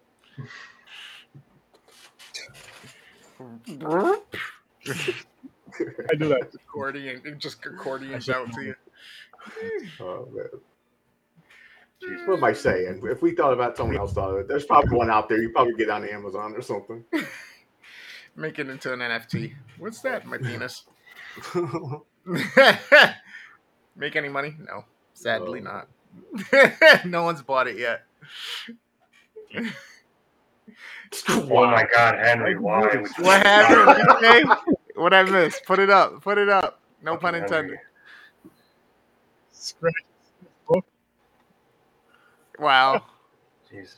I 6.11 6.15
do 6.15 6.27
that. 6.29 6.51
accordion. 6.53 7.35
Just 7.39 7.65
accordions 7.65 8.29
out 8.29 8.51
to 8.53 8.61
you. 8.61 8.75
Oh 9.99 10.27
man. 10.33 10.47
What 12.25 12.37
am 12.37 12.43
I 12.43 12.53
saying? 12.53 13.01
If 13.03 13.21
we 13.21 13.33
thought 13.33 13.53
about 13.53 13.71
it, 13.71 13.77
someone 13.77 13.97
else 13.97 14.13
thought 14.13 14.31
of 14.31 14.39
it. 14.39 14.47
There's 14.47 14.65
probably 14.65 14.97
one 14.97 15.09
out 15.09 15.29
there. 15.29 15.41
You 15.41 15.49
probably 15.49 15.75
get 15.75 15.89
on 15.89 16.07
Amazon 16.07 16.53
or 16.55 16.61
something. 16.61 17.03
Make 18.35 18.59
it 18.59 18.67
into 18.69 18.91
an 18.91 18.99
NFT. 18.99 19.53
What's 19.77 20.01
that? 20.01 20.25
My 20.25 20.37
penis. 20.37 20.83
Make 23.95 24.15
any 24.15 24.29
money? 24.29 24.55
No. 24.59 24.85
Sadly 25.13 25.61
No. 25.61 25.83
not. 26.51 27.05
no 27.05 27.23
one's 27.23 27.41
bought 27.41 27.67
it 27.67 27.77
yet. 27.77 28.01
Oh 31.29 31.65
my 31.65 31.85
God, 31.93 32.15
Henry, 32.15 32.57
why? 32.57 33.03
What 33.19 33.45
happened? 33.45 34.55
Okay. 34.93 35.01
What 35.01 35.13
I 35.13 35.23
missed? 35.23 35.65
Put 35.65 35.79
it 35.79 35.89
up. 35.89 36.21
Put 36.21 36.37
it 36.37 36.49
up. 36.49 36.79
No 37.01 37.17
pun 37.17 37.35
intended. 37.35 37.79
Scratch. 39.51 39.93
Wow. 42.59 43.03
Jesus. 43.69 43.95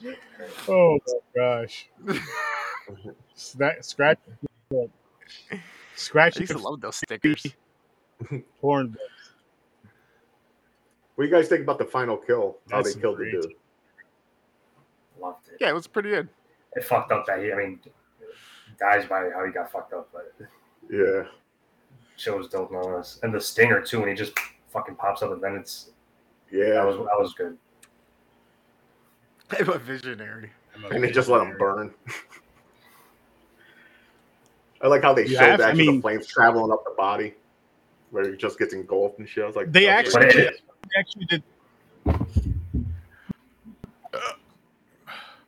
Oh 0.68 0.98
my 1.08 1.14
gosh. 1.36 1.90
Sna- 3.38 3.84
scratch. 3.84 4.20
I 5.52 5.62
Scratch 5.96 6.40
used 6.40 6.52
to 6.54 6.58
love 6.58 6.82
those 6.82 6.96
stickers. 6.96 7.46
porn. 8.62 8.96
What 11.16 11.24
do 11.24 11.30
you 11.30 11.36
guys 11.36 11.48
think 11.48 11.62
about 11.62 11.78
the 11.78 11.86
final 11.86 12.18
kill? 12.18 12.58
How 12.70 12.82
That's 12.82 12.96
they 12.96 13.02
killed 13.02 13.20
the 13.20 13.26
dude? 13.26 13.54
Loved 15.20 15.48
it. 15.50 15.58
Yeah, 15.60 15.70
it 15.70 15.74
was 15.74 15.88
pretty 15.88 16.10
good. 16.10 16.30
It 16.76 16.84
fucked 16.84 17.12
up 17.12 17.26
that 17.28 17.40
he, 17.40 17.52
I 17.52 17.56
mean, 17.56 17.80
dies 18.80 19.06
by 19.06 19.30
how 19.34 19.46
he 19.46 19.52
got 19.52 19.72
fucked 19.72 19.94
up, 19.94 20.10
but 20.12 20.34
Yeah. 20.90 21.24
shows 22.18 22.48
dope 22.50 22.72
nonetheless. 22.72 23.20
And 23.24 23.34
the 23.34 23.42
stinger 23.42 23.82
too, 23.82 24.00
when 24.00 24.10
he 24.10 24.16
just 24.16 24.34
fucking 24.70 24.96
pops 24.96 25.22
up 25.22 25.32
and 25.32 25.42
then 25.42 25.56
it's 25.56 25.90
that 26.52 26.58
Yeah. 26.58 26.84
was 26.86 26.96
that 26.98 27.20
was 27.20 27.34
good. 27.34 27.58
I'm 29.60 29.70
a 29.70 29.78
visionary. 29.78 30.52
And 30.92 31.04
they 31.04 31.12
just 31.12 31.30
let 31.30 31.42
him 31.46 31.58
burn. 31.58 31.94
I 34.82 34.88
like 34.88 35.02
how 35.02 35.14
they 35.14 35.24
You 35.24 35.36
showed 35.36 35.60
have- 35.60 35.62
I 35.62 35.74
mean- 35.74 35.96
the 35.98 36.02
flames 36.02 36.28
traveling 36.28 36.72
up 36.72 36.84
the 36.84 36.94
body, 36.98 37.34
where 38.12 38.30
he 38.30 38.36
just 38.38 38.60
gets 38.60 38.74
engulfed 38.74 39.20
and 39.20 39.28
shit. 39.28 39.44
I 39.44 39.48
was 39.48 39.56
like, 39.56 39.72
They 39.72 39.88
actually 39.88 40.26
But 40.26 40.34
great. 40.34 40.48
it, 40.48 40.62
They 40.84 41.00
actually 41.00 41.26
did. 41.26 41.44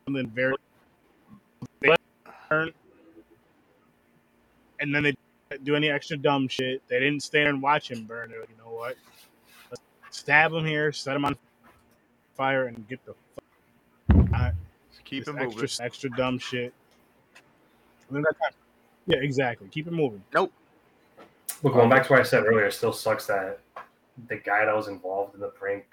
And 0.06 0.16
then 0.16 0.26
very. 0.28 0.54
They 1.80 1.88
let 1.88 2.00
him 2.26 2.32
burn. 2.48 2.72
And 4.80 4.94
then 4.94 5.02
they 5.02 5.10
didn't 5.10 5.18
do 5.56 5.74
any 5.74 5.88
extra 5.88 6.16
dumb 6.16 6.48
shit. 6.48 6.82
They 6.88 6.98
didn't 6.98 7.22
stand 7.22 7.48
and 7.48 7.62
watch 7.62 7.90
him 7.90 8.04
burn. 8.04 8.30
They're 8.30 8.40
like, 8.40 8.50
you 8.50 8.56
know 8.62 8.74
what? 8.74 8.96
Let's 9.70 9.82
stab 10.10 10.52
him 10.52 10.64
here, 10.64 10.92
set 10.92 11.16
him 11.16 11.24
on 11.24 11.36
fire, 12.36 12.66
and 12.66 12.86
get 12.88 13.00
the 13.04 13.14
fuck 14.12 14.32
out. 14.34 14.52
Keep 15.04 15.24
This 15.24 15.34
it 15.34 15.38
moving. 15.38 15.62
extra, 15.62 15.84
extra 15.86 16.10
dumb 16.10 16.38
shit. 16.38 16.74
And 18.08 18.16
then 18.16 18.22
that 18.22 18.38
time, 18.38 18.52
yeah, 19.06 19.18
exactly. 19.20 19.68
Keep 19.68 19.86
it 19.86 19.92
moving. 19.92 20.22
Nope. 20.34 20.52
But 21.62 21.72
going 21.72 21.88
back 21.88 22.06
to 22.06 22.12
what 22.12 22.20
I 22.20 22.24
said 22.24 22.44
earlier, 22.44 22.66
it 22.66 22.72
still 22.72 22.92
sucks 22.92 23.26
that 23.26 23.60
the 24.28 24.36
guy 24.36 24.64
that 24.64 24.74
was 24.76 24.88
involved 24.88 25.34
in 25.34 25.40
the 25.40 25.48
prank 25.48 25.84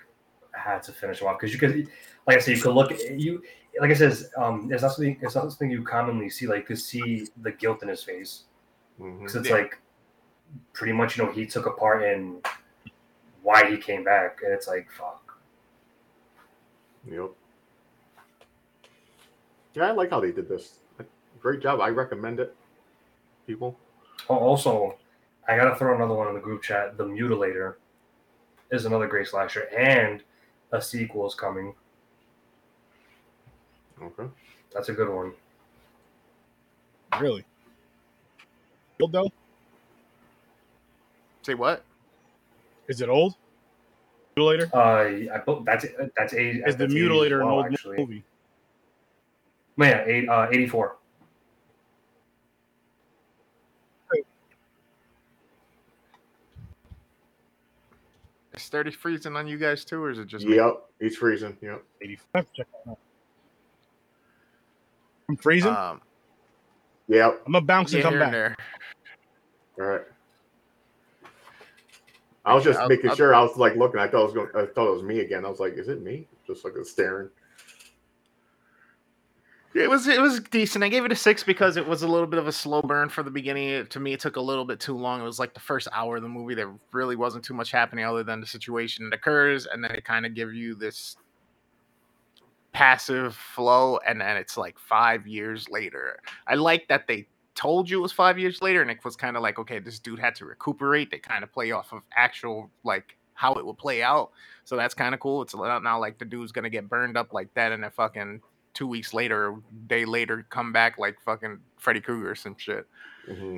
had 0.51 0.83
to 0.83 0.91
finish 0.91 1.21
him 1.21 1.27
off 1.27 1.39
because 1.39 1.53
you 1.53 1.59
could, 1.59 1.87
like 2.27 2.37
I 2.37 2.39
said, 2.39 2.57
you 2.57 2.61
could 2.61 2.73
look 2.73 2.91
at 2.91 3.19
you. 3.19 3.41
Like 3.79 3.91
I 3.91 3.93
said, 3.93 4.15
um, 4.37 4.69
it's 4.71 4.83
not 4.83 4.93
something. 4.93 5.17
It's 5.21 5.35
not 5.35 5.49
something 5.49 5.69
you 5.69 5.83
commonly 5.83 6.29
see. 6.29 6.47
Like, 6.47 6.59
you 6.59 6.65
could 6.65 6.79
see 6.79 7.27
the 7.41 7.51
guilt 7.51 7.83
in 7.83 7.89
his 7.89 8.03
face. 8.03 8.43
Mhm. 8.99 9.19
because 9.19 9.35
it's 9.35 9.49
Yeah. 9.49 9.55
like 9.55 9.77
pretty 10.73 10.93
much 10.93 11.17
you 11.17 11.25
know 11.25 11.31
he 11.31 11.45
took 11.45 11.65
a 11.65 11.71
part 11.71 12.03
in 12.03 12.41
why 13.41 13.69
he 13.69 13.77
came 13.77 14.03
back 14.03 14.41
and 14.43 14.51
it's 14.53 14.67
like 14.67 14.89
fuck 14.91 15.21
Yep. 17.07 17.31
Yeah, 19.75 19.87
I 19.87 19.91
like 19.91 20.09
how 20.09 20.19
they 20.19 20.31
did 20.31 20.47
this. 20.49 20.79
Great 21.39 21.59
job. 21.59 21.79
I 21.79 21.89
recommend 21.89 22.39
it. 22.39 22.55
People. 23.45 23.77
oh, 24.29 24.37
also 24.37 24.97
i 25.47 25.55
gotta 25.55 25.75
throw 25.75 25.93
another 25.95 26.15
one 26.15 26.27
in 26.27 26.33
the 26.33 26.39
group 26.39 26.63
chat 26.63 26.97
the 26.97 27.03
mutilator 27.05 27.75
is 28.71 28.85
another 28.85 29.05
great 29.07 29.27
slasher 29.27 29.67
and 29.77 30.23
a 30.71 30.81
sequel 30.81 31.27
is 31.27 31.35
coming 31.35 31.75
Okay. 34.01 34.27
that's 34.73 34.89
a 34.89 34.93
good 34.93 35.09
one 35.09 35.33
Really. 37.21 37.45
Old 39.01 39.11
though? 39.11 39.29
Say 41.45 41.53
what? 41.53 41.83
Is 42.87 43.01
it 43.01 43.09
old? 43.09 43.35
Mutilator? 44.37 44.71
uh 44.73 45.33
I, 45.33 45.41
bu- 45.45 45.63
that's 45.65 45.85
that's 46.17 46.33
a 46.33 46.49
Is 46.67 46.75
the 46.75 46.85
that's 46.85 46.93
80s 46.93 46.97
Mutilator 46.97 47.25
as 47.25 47.31
an 47.31 47.41
old 47.41 47.65
actually 47.65 47.97
movie? 47.97 48.23
yeah 49.77 50.03
eight, 50.05 50.29
uh, 50.29 50.47
84 50.51 50.97
Is 58.55 58.67
30 58.69 58.91
freezing 58.91 59.35
on 59.35 59.47
you 59.47 59.57
guys 59.57 59.83
too, 59.83 60.01
or 60.01 60.09
is 60.11 60.19
it 60.19 60.27
just 60.27 60.45
Yep. 60.47 60.77
He's 60.99 61.17
freezing. 61.17 61.57
Yep. 61.61 61.83
85. 62.01 62.45
Check 62.55 62.67
that 62.85 62.91
out. 62.91 62.99
I'm 65.29 65.37
freezing. 65.37 65.71
me? 65.71 65.77
Um, 65.77 66.01
Yep. 67.07 67.41
I'm 67.45 67.51
gonna 67.53 67.65
bounce 67.65 67.93
and 67.93 68.01
come 68.03 68.13
back. 68.19 68.31
there. 68.31 68.55
All 69.79 69.85
right. 69.85 70.01
I 72.45 72.53
was 72.53 72.63
just 72.63 72.79
I'll- 72.79 72.87
making 72.87 73.09
I'll- 73.09 73.15
sure. 73.15 73.33
I 73.33 73.41
was 73.41 73.57
like 73.57 73.75
looking. 73.75 73.99
I 73.99 74.07
thought 74.07 74.21
it 74.21 74.25
was 74.25 74.33
going. 74.33 74.49
I 74.55 74.65
thought 74.67 74.87
it 74.87 74.93
was 74.93 75.03
me 75.03 75.19
again. 75.21 75.45
I 75.45 75.49
was 75.49 75.59
like, 75.59 75.73
"Is 75.73 75.87
it 75.87 76.01
me?" 76.01 76.27
Just 76.45 76.63
like 76.63 76.73
staring. 76.83 77.29
It 79.73 79.89
was 79.89 80.07
it 80.07 80.21
was 80.21 80.39
decent. 80.39 80.83
I 80.85 80.89
gave 80.89 81.03
it 81.03 81.11
a 81.11 81.15
six 81.15 81.43
because 81.43 81.75
it 81.75 81.85
was 81.85 82.03
a 82.03 82.07
little 82.07 82.27
bit 82.27 82.39
of 82.39 82.47
a 82.47 82.51
slow 82.51 82.81
burn 82.81 83.09
for 83.09 83.23
the 83.23 83.31
beginning. 83.31 83.67
It, 83.69 83.89
to 83.89 83.99
me, 83.99 84.13
it 84.13 84.21
took 84.21 84.37
a 84.37 84.41
little 84.41 84.63
bit 84.63 84.79
too 84.79 84.95
long. 84.95 85.19
It 85.19 85.25
was 85.25 85.37
like 85.39 85.53
the 85.53 85.59
first 85.59 85.89
hour 85.91 86.15
of 86.15 86.21
the 86.21 86.29
movie. 86.29 86.55
There 86.55 86.71
really 86.93 87.17
wasn't 87.17 87.43
too 87.43 87.53
much 87.53 87.71
happening 87.71 88.05
other 88.05 88.23
than 88.23 88.39
the 88.39 88.47
situation 88.47 89.09
that 89.09 89.15
occurs, 89.15 89.65
and 89.65 89.83
then 89.83 89.91
it 89.91 90.05
kind 90.05 90.25
of 90.25 90.33
give 90.33 90.53
you 90.53 90.75
this 90.75 91.17
passive 92.71 93.35
flow, 93.35 93.97
and 94.07 94.21
then 94.21 94.37
it's 94.37 94.55
like 94.55 94.79
five 94.79 95.27
years 95.27 95.67
later. 95.69 96.19
I 96.47 96.55
like 96.55 96.87
that 96.87 97.05
they 97.07 97.27
told 97.55 97.89
you 97.89 97.99
it 97.99 98.01
was 98.01 98.11
five 98.11 98.37
years 98.37 98.61
later, 98.61 98.81
and 98.81 98.91
it 98.91 99.03
was 99.03 99.15
kind 99.15 99.35
of 99.37 99.41
like, 99.43 99.57
okay, 99.59 99.79
this 99.79 99.97
dude 99.99 100.19
had 100.19 100.35
to 100.35 100.45
recuperate. 100.45 101.09
They 101.09 101.17
kind 101.19 101.43
of 101.43 101.51
play 101.51 101.71
off 101.71 101.91
of 101.93 102.01
actual 102.15 102.69
like 102.83 103.17
how 103.33 103.53
it 103.55 103.65
would 103.65 103.77
play 103.77 104.03
out, 104.03 104.31
so 104.63 104.75
that's 104.77 104.93
kind 104.93 105.13
of 105.13 105.19
cool. 105.19 105.41
It's 105.41 105.55
not, 105.55 105.83
not 105.83 105.97
like 105.97 106.17
the 106.17 106.25
dude's 106.25 106.51
gonna 106.51 106.69
get 106.69 106.87
burned 106.89 107.17
up 107.17 107.33
like 107.33 107.53
that, 107.55 107.71
and 107.71 107.83
then 107.83 107.91
fucking 107.91 108.41
two 108.73 108.87
weeks 108.87 109.13
later, 109.13 109.55
day 109.87 110.05
later, 110.05 110.45
come 110.49 110.71
back 110.73 110.97
like 110.97 111.19
fucking 111.21 111.59
Freddy 111.77 112.01
Krueger 112.01 112.31
or 112.31 112.35
some 112.35 112.55
shit. 112.57 112.85
Mhm. 113.27 113.57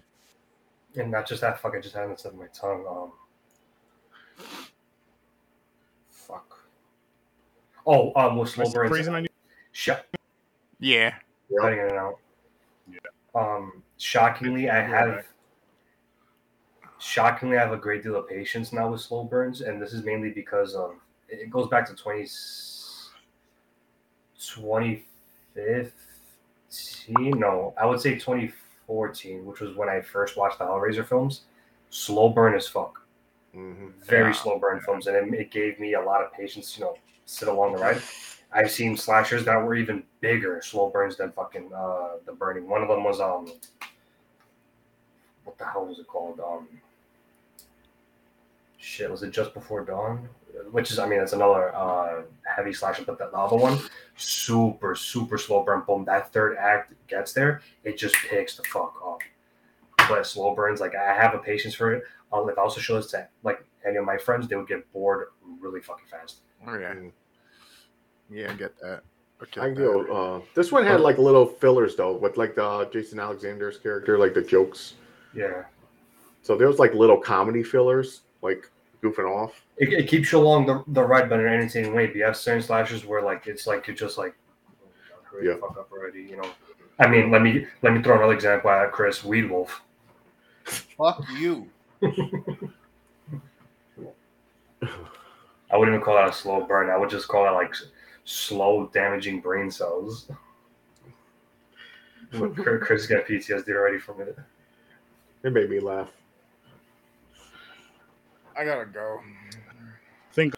And 0.96 1.12
not 1.12 1.28
just 1.28 1.42
that, 1.42 1.60
fuck, 1.60 1.76
I 1.76 1.80
just 1.82 1.96
had 1.96 2.10
it 2.10 2.26
on 2.26 2.38
my 2.40 2.48
tongue. 2.48 2.86
Um, 2.88 3.12
fuck. 6.10 6.60
Oh, 7.86 8.12
um, 8.16 8.38
with 8.38 8.50
slow 8.50 8.64
What's 8.64 8.74
the 8.74 8.80
burns. 8.80 8.92
reason 8.92 9.16
I 9.16 9.22
need 9.22 9.30
Shut. 9.72 10.08
Yeah, 10.80 11.16
Yep. 11.50 11.62
Cutting 11.62 11.80
it 11.80 11.92
out. 11.94 12.20
Yeah. 12.92 13.00
Um, 13.36 13.84
shockingly, 13.98 14.70
I 14.70 14.82
have. 14.82 15.26
Shockingly, 17.00 17.58
I 17.58 17.62
have 17.62 17.74
a 17.74 17.78
great 17.78 18.02
deal 18.02 18.16
of 18.16 18.28
patience 18.28 18.74
now 18.74 18.90
with 18.90 19.02
slow 19.02 19.24
burns, 19.24 19.62
and 19.62 19.80
this 19.82 19.94
is 19.94 20.04
mainly 20.04 20.32
because 20.32 20.76
um, 20.76 21.00
it 21.30 21.40
it 21.42 21.50
goes 21.52 21.68
back 21.68 21.86
to 21.88 21.94
20, 21.96 22.26
2015. 24.40 27.40
No, 27.40 27.74
I 27.80 27.86
would 27.86 28.00
say 28.02 28.16
2014, 28.16 29.46
which 29.46 29.60
was 29.60 29.76
when 29.76 29.90
I 29.90 30.02
first 30.02 30.38
watched 30.38 30.60
the 30.60 30.66
Hellraiser 30.66 31.08
films. 31.08 31.42
Slow 31.90 32.30
burn 32.30 32.56
as 32.56 32.68
fuck. 32.68 33.02
Mhm. 33.56 33.94
Very 34.04 34.28
Yeah. 34.32 34.34
slow 34.34 34.60
burn 34.60 34.82
films, 34.82 35.08
and 35.08 35.16
it, 35.16 35.40
it 35.40 35.52
gave 35.52 35.80
me 35.80 35.94
a 35.94 36.02
lot 36.02 36.24
of 36.24 36.32
patience, 36.34 36.78
you 36.78 36.84
know, 36.86 36.98
sit 37.26 37.48
along 37.48 37.74
the 37.74 37.80
ride. 37.80 38.02
I've 38.52 38.72
seen 38.72 38.96
slashers 38.98 39.46
that 39.46 39.56
were 39.58 39.76
even 39.76 40.04
bigger 40.22 40.62
slow 40.62 40.90
burns 40.90 41.18
than 41.18 41.32
fucking 41.32 41.72
uh, 41.74 42.18
the 42.26 42.34
burning. 42.34 42.68
One 42.68 42.82
of 42.82 42.88
them 42.88 43.04
was 43.04 43.20
um, 43.20 43.52
what 45.48 45.58
the 45.58 45.66
hell 45.66 45.86
was 45.86 45.98
it 46.00 46.08
called? 46.08 46.40
Um, 46.40 46.68
shit, 48.78 49.10
was 49.10 49.24
it 49.24 49.32
just 49.32 49.54
before 49.54 49.84
dawn? 49.84 50.28
Which 50.72 50.92
is, 50.92 51.00
I 51.00 51.08
mean, 51.08 51.20
it's 51.22 51.34
another 51.34 51.74
uh, 51.76 52.24
heavy 52.44 52.74
slasher, 52.74 53.04
but 53.06 53.18
that 53.20 53.32
other 53.34 53.56
one, 53.56 53.80
super, 54.18 54.96
super 54.96 55.38
slow 55.38 55.64
burn. 55.64 55.84
Boom, 55.86 56.04
that 56.06 56.34
third 56.34 56.58
act 56.58 56.94
gets 57.08 57.32
there, 57.32 57.62
it 57.84 57.98
just 57.98 58.16
picks 58.30 58.58
the 58.58 58.64
fuck 58.64 58.96
up. 59.06 59.20
But 60.10 60.26
slow 60.26 60.54
burns, 60.56 60.80
like 60.82 60.96
I 60.96 61.14
have 61.14 61.34
a 61.34 61.38
patience 61.40 61.76
for 61.76 61.94
it. 61.94 62.04
I'll, 62.34 62.48
if 62.50 62.58
I 62.58 62.62
also 62.62 62.82
show 62.82 62.96
this 62.96 63.12
to 63.12 63.28
like 63.44 63.64
any 63.86 63.98
of 63.98 64.06
my 64.06 64.18
friends, 64.18 64.48
they 64.48 64.56
would 64.56 64.68
get 64.68 64.92
bored 64.94 65.28
really 65.60 65.82
fucking 65.82 66.06
fast. 66.10 66.38
oh 66.68 66.78
yeah, 66.78 66.94
Mm. 66.94 67.12
yeah, 68.30 68.52
I 68.52 68.54
get 68.56 68.78
that. 68.82 69.02
get 69.52 69.64
I 69.64 69.70
that. 69.70 69.76
go. 69.78 70.06
Uh, 70.38 70.42
this 70.56 70.72
one 70.72 70.86
had 70.86 71.02
like 71.02 71.18
little 71.18 71.46
fillers 71.46 71.96
though, 71.96 72.14
with 72.18 72.36
like 72.38 72.56
the 72.56 72.90
Jason 72.92 73.20
Alexander's 73.20 73.78
character, 73.78 74.18
like 74.18 74.34
the 74.34 74.42
jokes. 74.42 74.96
Yeah, 75.38 75.64
So 76.42 76.58
there's 76.58 76.80
like 76.80 76.94
little 76.96 77.18
comedy 77.20 77.62
fillers, 77.64 78.22
like 78.42 78.70
goofing 79.04 79.30
off. 79.30 79.62
it, 79.78 79.94
it 79.94 80.08
keeps 80.10 80.32
you 80.32 80.40
along 80.40 80.66
the, 80.66 80.84
the 80.88 81.04
ride, 81.04 81.30
but 81.30 81.40
in 81.40 81.46
an 81.46 81.54
entertaining 81.54 81.94
way. 81.94 82.08
But 82.08 82.16
you 82.16 82.24
have 82.24 82.36
certain 82.36 82.64
slashes 82.64 83.06
where 83.06 83.22
like 83.22 83.46
it's 83.48 83.68
like 83.68 83.86
you're 83.86 83.96
just 83.96 84.18
like, 84.18 84.34
oh 84.82 85.18
God, 85.32 85.44
Yeah. 85.46 85.54
fuck 85.62 85.78
up 85.78 85.90
already, 85.92 86.24
you 86.24 86.38
know. 86.38 86.50
I 87.00 87.08
mean, 87.08 87.30
let 87.30 87.44
me 87.44 87.68
let 87.84 87.94
me 87.94 88.02
throw 88.02 88.16
another 88.18 88.34
example 88.34 88.72
at 88.72 88.92
Chris 88.92 89.22
Weedwolf. 89.22 89.70
Fuck 90.66 91.24
you. 91.38 91.70
I 95.70 95.76
wouldn't 95.78 95.94
even 95.96 96.04
call 96.04 96.16
that 96.16 96.30
a 96.30 96.34
slow 96.34 96.66
burn. 96.66 96.90
I 96.90 96.98
would 96.98 97.10
just 97.10 97.28
call 97.28 97.44
that 97.44 97.52
like 97.52 97.74
slow 98.26 98.90
damaging 98.94 99.42
brain 99.42 99.70
cells. 99.70 100.30
Chris 102.32 102.80
Chris 102.84 103.06
got 103.08 103.26
PTSD 103.26 103.70
already 103.70 104.00
from 104.00 104.22
it. 104.22 104.38
It 105.44 105.54
made 105.54 105.70
me 105.70 105.80
laugh. 105.80 106.10
I 108.58 108.66
gotta 108.66 108.86
go. 108.86 109.20
think 110.34 110.54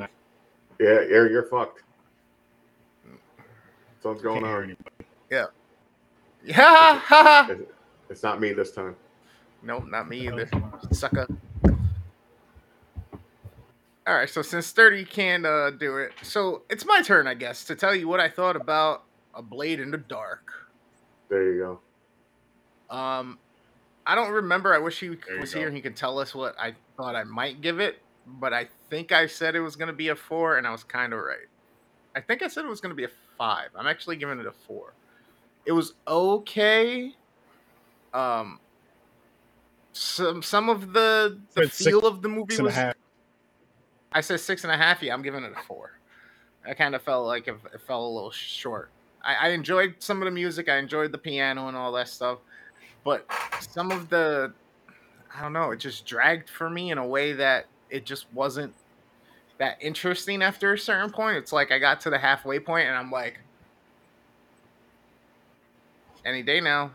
Yeah, 0.00 0.06
Eric, 0.78 1.32
you're 1.32 1.44
fucked. 1.44 1.82
Something's 4.02 4.22
going 4.22 4.42
can't 4.42 4.46
hear 4.46 4.56
on. 4.58 4.64
anybody. 4.64 4.88
Yeah, 5.30 5.46
haha. 6.54 7.54
It's 8.10 8.22
not 8.22 8.40
me 8.40 8.54
this 8.54 8.70
time. 8.70 8.96
Nope, 9.62 9.84
not 9.86 10.08
me 10.08 10.28
either. 10.28 10.48
Sucker. 10.92 11.26
All 14.06 14.14
right, 14.14 14.30
so 14.30 14.40
since 14.40 14.70
30 14.70 15.04
can't 15.04 15.44
uh, 15.44 15.70
do 15.72 15.98
it, 15.98 16.12
so 16.22 16.62
it's 16.70 16.86
my 16.86 17.02
turn, 17.02 17.26
I 17.26 17.34
guess, 17.34 17.64
to 17.64 17.74
tell 17.74 17.94
you 17.94 18.08
what 18.08 18.18
I 18.18 18.30
thought 18.30 18.56
about 18.56 19.04
A 19.34 19.42
Blade 19.42 19.78
in 19.78 19.90
the 19.90 19.98
Dark. 19.98 20.50
There 21.28 21.52
you 21.52 21.60
go. 21.60 21.80
Um, 22.90 23.38
I 24.06 24.14
don't 24.14 24.32
remember. 24.32 24.74
I 24.74 24.78
wish 24.78 25.00
he 25.00 25.10
was 25.10 25.18
go. 25.52 25.58
here 25.58 25.68
and 25.68 25.76
he 25.76 25.82
could 25.82 25.96
tell 25.96 26.18
us 26.18 26.34
what 26.34 26.58
I 26.58 26.74
thought 26.96 27.14
I 27.14 27.24
might 27.24 27.60
give 27.60 27.80
it, 27.80 27.98
but 28.26 28.52
I 28.54 28.68
think 28.90 29.12
I 29.12 29.26
said 29.26 29.54
it 29.54 29.60
was 29.60 29.76
going 29.76 29.88
to 29.88 29.92
be 29.96 30.08
a 30.08 30.16
four, 30.16 30.56
and 30.58 30.66
I 30.66 30.70
was 30.72 30.82
kind 30.84 31.12
of 31.12 31.20
right. 31.20 31.46
I 32.16 32.20
think 32.20 32.42
I 32.42 32.48
said 32.48 32.64
it 32.64 32.68
was 32.68 32.80
going 32.80 32.90
to 32.90 32.96
be 32.96 33.04
a 33.04 33.10
five. 33.36 33.68
I'm 33.76 33.86
actually 33.86 34.16
giving 34.16 34.38
it 34.40 34.46
a 34.46 34.52
four. 34.52 34.92
It 35.66 35.72
was 35.72 35.92
okay. 36.06 37.12
Um, 38.14 38.58
some 39.92 40.42
some 40.42 40.68
of 40.68 40.92
the 40.92 41.38
the 41.54 41.62
Said 41.64 41.72
six- 41.72 41.84
feel 41.90 42.06
of 42.06 42.22
the 42.22 42.28
movie 42.28 42.54
Six 42.54 42.58
and 42.58 42.66
a 42.66 42.70
was. 42.70 42.74
half. 42.74 42.94
I 44.12 44.20
said 44.22 44.40
six 44.40 44.64
and 44.64 44.72
a 44.72 44.76
half. 44.76 45.02
Yeah, 45.02 45.12
I'm 45.12 45.22
giving 45.22 45.44
it 45.44 45.52
a 45.52 45.62
four. 45.66 45.92
I 46.66 46.72
kind 46.74 46.94
of 46.94 47.02
felt 47.02 47.26
like 47.26 47.46
it, 47.48 47.56
it 47.74 47.80
fell 47.82 48.06
a 48.06 48.08
little 48.08 48.30
short. 48.30 48.90
I, 49.22 49.34
I 49.34 49.48
enjoyed 49.50 49.96
some 49.98 50.22
of 50.22 50.24
the 50.24 50.30
music. 50.30 50.68
I 50.68 50.78
enjoyed 50.78 51.12
the 51.12 51.18
piano 51.18 51.68
and 51.68 51.76
all 51.76 51.92
that 51.92 52.08
stuff, 52.08 52.38
but 53.04 53.26
some 53.60 53.90
of 53.90 54.08
the, 54.08 54.52
I 55.34 55.42
don't 55.42 55.52
know, 55.52 55.70
it 55.70 55.78
just 55.78 56.06
dragged 56.06 56.48
for 56.50 56.68
me 56.70 56.90
in 56.90 56.98
a 56.98 57.06
way 57.06 57.32
that 57.34 57.66
it 57.90 58.04
just 58.04 58.26
wasn't 58.32 58.74
that 59.58 59.76
interesting 59.80 60.42
after 60.42 60.72
a 60.72 60.78
certain 60.78 61.10
point. 61.10 61.36
It's 61.36 61.52
like 61.52 61.72
I 61.72 61.78
got 61.78 62.00
to 62.02 62.10
the 62.10 62.18
halfway 62.18 62.60
point 62.60 62.88
and 62.88 62.96
I'm 62.96 63.10
like, 63.10 63.40
any 66.24 66.42
day 66.42 66.60
now. 66.60 66.90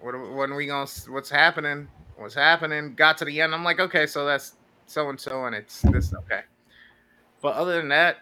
What 0.00 0.14
are- 0.14 0.32
when 0.32 0.52
are 0.52 0.56
we 0.56 0.66
gonna? 0.66 0.88
What's 1.08 1.30
happening? 1.30 1.88
What's 2.16 2.34
happening? 2.34 2.94
Got 2.94 3.18
to 3.18 3.24
the 3.24 3.40
end. 3.40 3.54
I'm 3.54 3.64
like, 3.64 3.80
okay, 3.80 4.06
so 4.06 4.24
that's 4.26 4.54
so 4.86 5.08
and 5.08 5.18
so, 5.18 5.46
and 5.46 5.54
it's 5.54 5.80
this. 5.82 6.14
Okay. 6.14 6.42
But 7.42 7.54
other 7.56 7.76
than 7.78 7.88
that, 7.88 8.18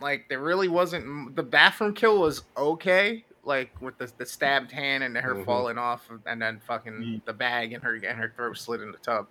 like 0.00 0.26
there 0.28 0.40
really 0.40 0.68
wasn't. 0.68 1.34
The 1.36 1.42
bathroom 1.42 1.94
kill 1.94 2.20
was 2.20 2.42
okay, 2.56 3.24
like 3.44 3.70
with 3.80 3.96
the, 3.98 4.10
the 4.18 4.26
stabbed 4.26 4.70
hand 4.70 5.02
and 5.02 5.16
her 5.16 5.34
Mhm. 5.34 5.44
falling 5.44 5.78
off, 5.78 6.08
and 6.26 6.40
then 6.40 6.60
fucking 6.60 6.92
Mm. 6.92 7.24
the 7.24 7.32
bag 7.32 7.72
and 7.72 7.82
her 7.82 7.94
and 7.94 8.18
her 8.18 8.32
throat 8.36 8.56
slit 8.58 8.80
in 8.80 8.92
the 8.92 8.98
tub. 8.98 9.26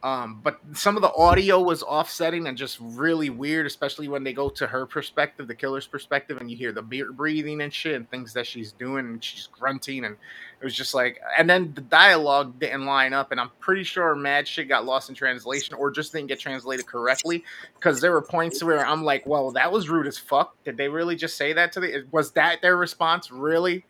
Um, 0.00 0.40
but 0.44 0.60
some 0.74 0.94
of 0.94 1.02
the 1.02 1.12
audio 1.12 1.60
was 1.60 1.82
offsetting 1.82 2.46
and 2.46 2.56
just 2.56 2.78
really 2.80 3.30
weird, 3.30 3.66
especially 3.66 4.06
when 4.06 4.22
they 4.22 4.32
go 4.32 4.48
to 4.50 4.64
her 4.64 4.86
perspective, 4.86 5.48
the 5.48 5.56
killer's 5.56 5.88
perspective, 5.88 6.38
and 6.38 6.48
you 6.48 6.56
hear 6.56 6.70
the 6.70 6.82
beer 6.82 7.10
breathing 7.10 7.62
and 7.62 7.74
shit 7.74 7.96
and 7.96 8.08
things 8.08 8.32
that 8.34 8.46
she's 8.46 8.70
doing 8.70 9.06
and 9.06 9.24
she's 9.24 9.48
grunting 9.48 10.04
and 10.04 10.14
it 10.60 10.64
was 10.64 10.74
just 10.74 10.94
like 10.94 11.20
and 11.36 11.50
then 11.50 11.72
the 11.74 11.80
dialogue 11.80 12.58
didn't 12.60 12.84
line 12.86 13.12
up 13.12 13.32
and 13.32 13.40
I'm 13.40 13.50
pretty 13.58 13.82
sure 13.82 14.14
mad 14.14 14.46
shit 14.46 14.68
got 14.68 14.84
lost 14.84 15.08
in 15.08 15.16
translation 15.16 15.74
or 15.74 15.90
just 15.90 16.12
didn't 16.12 16.28
get 16.28 16.38
translated 16.38 16.86
correctly 16.86 17.44
because 17.74 18.00
there 18.00 18.12
were 18.12 18.22
points 18.22 18.62
where 18.62 18.86
I'm 18.86 19.02
like, 19.02 19.26
well, 19.26 19.50
that 19.52 19.70
was 19.72 19.88
rude 19.88 20.06
as 20.06 20.16
fuck. 20.16 20.54
Did 20.64 20.76
they 20.76 20.88
really 20.88 21.16
just 21.16 21.36
say 21.36 21.52
that 21.54 21.72
to 21.72 21.80
the 21.80 22.06
was 22.12 22.30
that 22.32 22.62
their 22.62 22.76
response 22.76 23.32
really? 23.32 23.84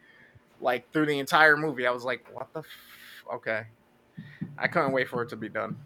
Like 0.61 0.90
through 0.90 1.06
the 1.06 1.18
entire 1.18 1.56
movie, 1.56 1.86
I 1.86 1.90
was 1.90 2.04
like, 2.04 2.26
what 2.32 2.52
the 2.54 2.61
f- 2.61 3.34
okay. 3.34 3.66
I 4.61 4.66
couldn't 4.68 4.92
wait 4.92 5.09
for 5.09 5.22
it 5.22 5.28
to 5.30 5.36
be 5.36 5.48
done. 5.48 5.76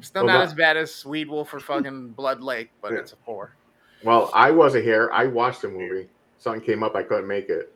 Still 0.00 0.24
Well, 0.26 0.36
not 0.36 0.44
as 0.44 0.54
bad 0.54 0.76
as 0.76 1.04
Weed 1.04 1.28
Wolf 1.28 1.52
or 1.54 1.60
fucking 1.60 2.10
Blood 2.16 2.42
Lake, 2.42 2.70
but 2.80 2.92
Yeah. 2.92 2.98
it's 2.98 3.12
a 3.12 3.16
four. 3.16 3.56
Well, 4.02 4.30
I 4.34 4.50
wasn't 4.50 4.84
here. 4.84 5.10
I 5.12 5.26
watched 5.26 5.62
the 5.62 5.68
movie. 5.68 6.08
Something 6.38 6.60
came 6.60 6.82
up. 6.82 6.94
I 6.94 7.02
couldn't 7.02 7.26
make 7.26 7.48
it. 7.48 7.74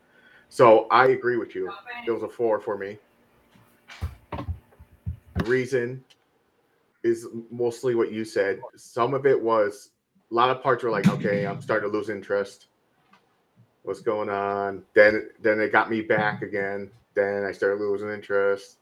So 0.50 0.86
I 0.90 1.08
agree 1.08 1.36
with 1.36 1.54
you. 1.54 1.72
It 2.06 2.10
was 2.10 2.22
a 2.22 2.28
four 2.28 2.60
for 2.60 2.76
me. 2.76 2.98
The 4.32 5.44
reason 5.44 6.04
is 7.02 7.26
mostly 7.50 7.94
what 7.94 8.12
you 8.12 8.24
said. 8.24 8.60
Some 8.76 9.14
of 9.14 9.24
it 9.24 9.40
was 9.40 9.90
a 10.30 10.34
lot 10.34 10.50
of 10.50 10.62
parts 10.62 10.84
were 10.84 10.90
like, 10.90 11.08
okay, 11.08 11.46
I'm 11.46 11.60
starting 11.62 11.90
to 11.90 11.96
lose 11.96 12.10
interest. 12.10 12.66
What's 13.84 14.00
going 14.00 14.28
on? 14.28 14.82
Then 14.94 15.30
then 15.40 15.60
it 15.60 15.72
got 15.72 15.90
me 15.90 16.02
back 16.02 16.42
again. 16.42 16.90
Then 17.14 17.44
I 17.44 17.52
started 17.52 17.80
losing 17.80 18.10
interest. 18.10 18.78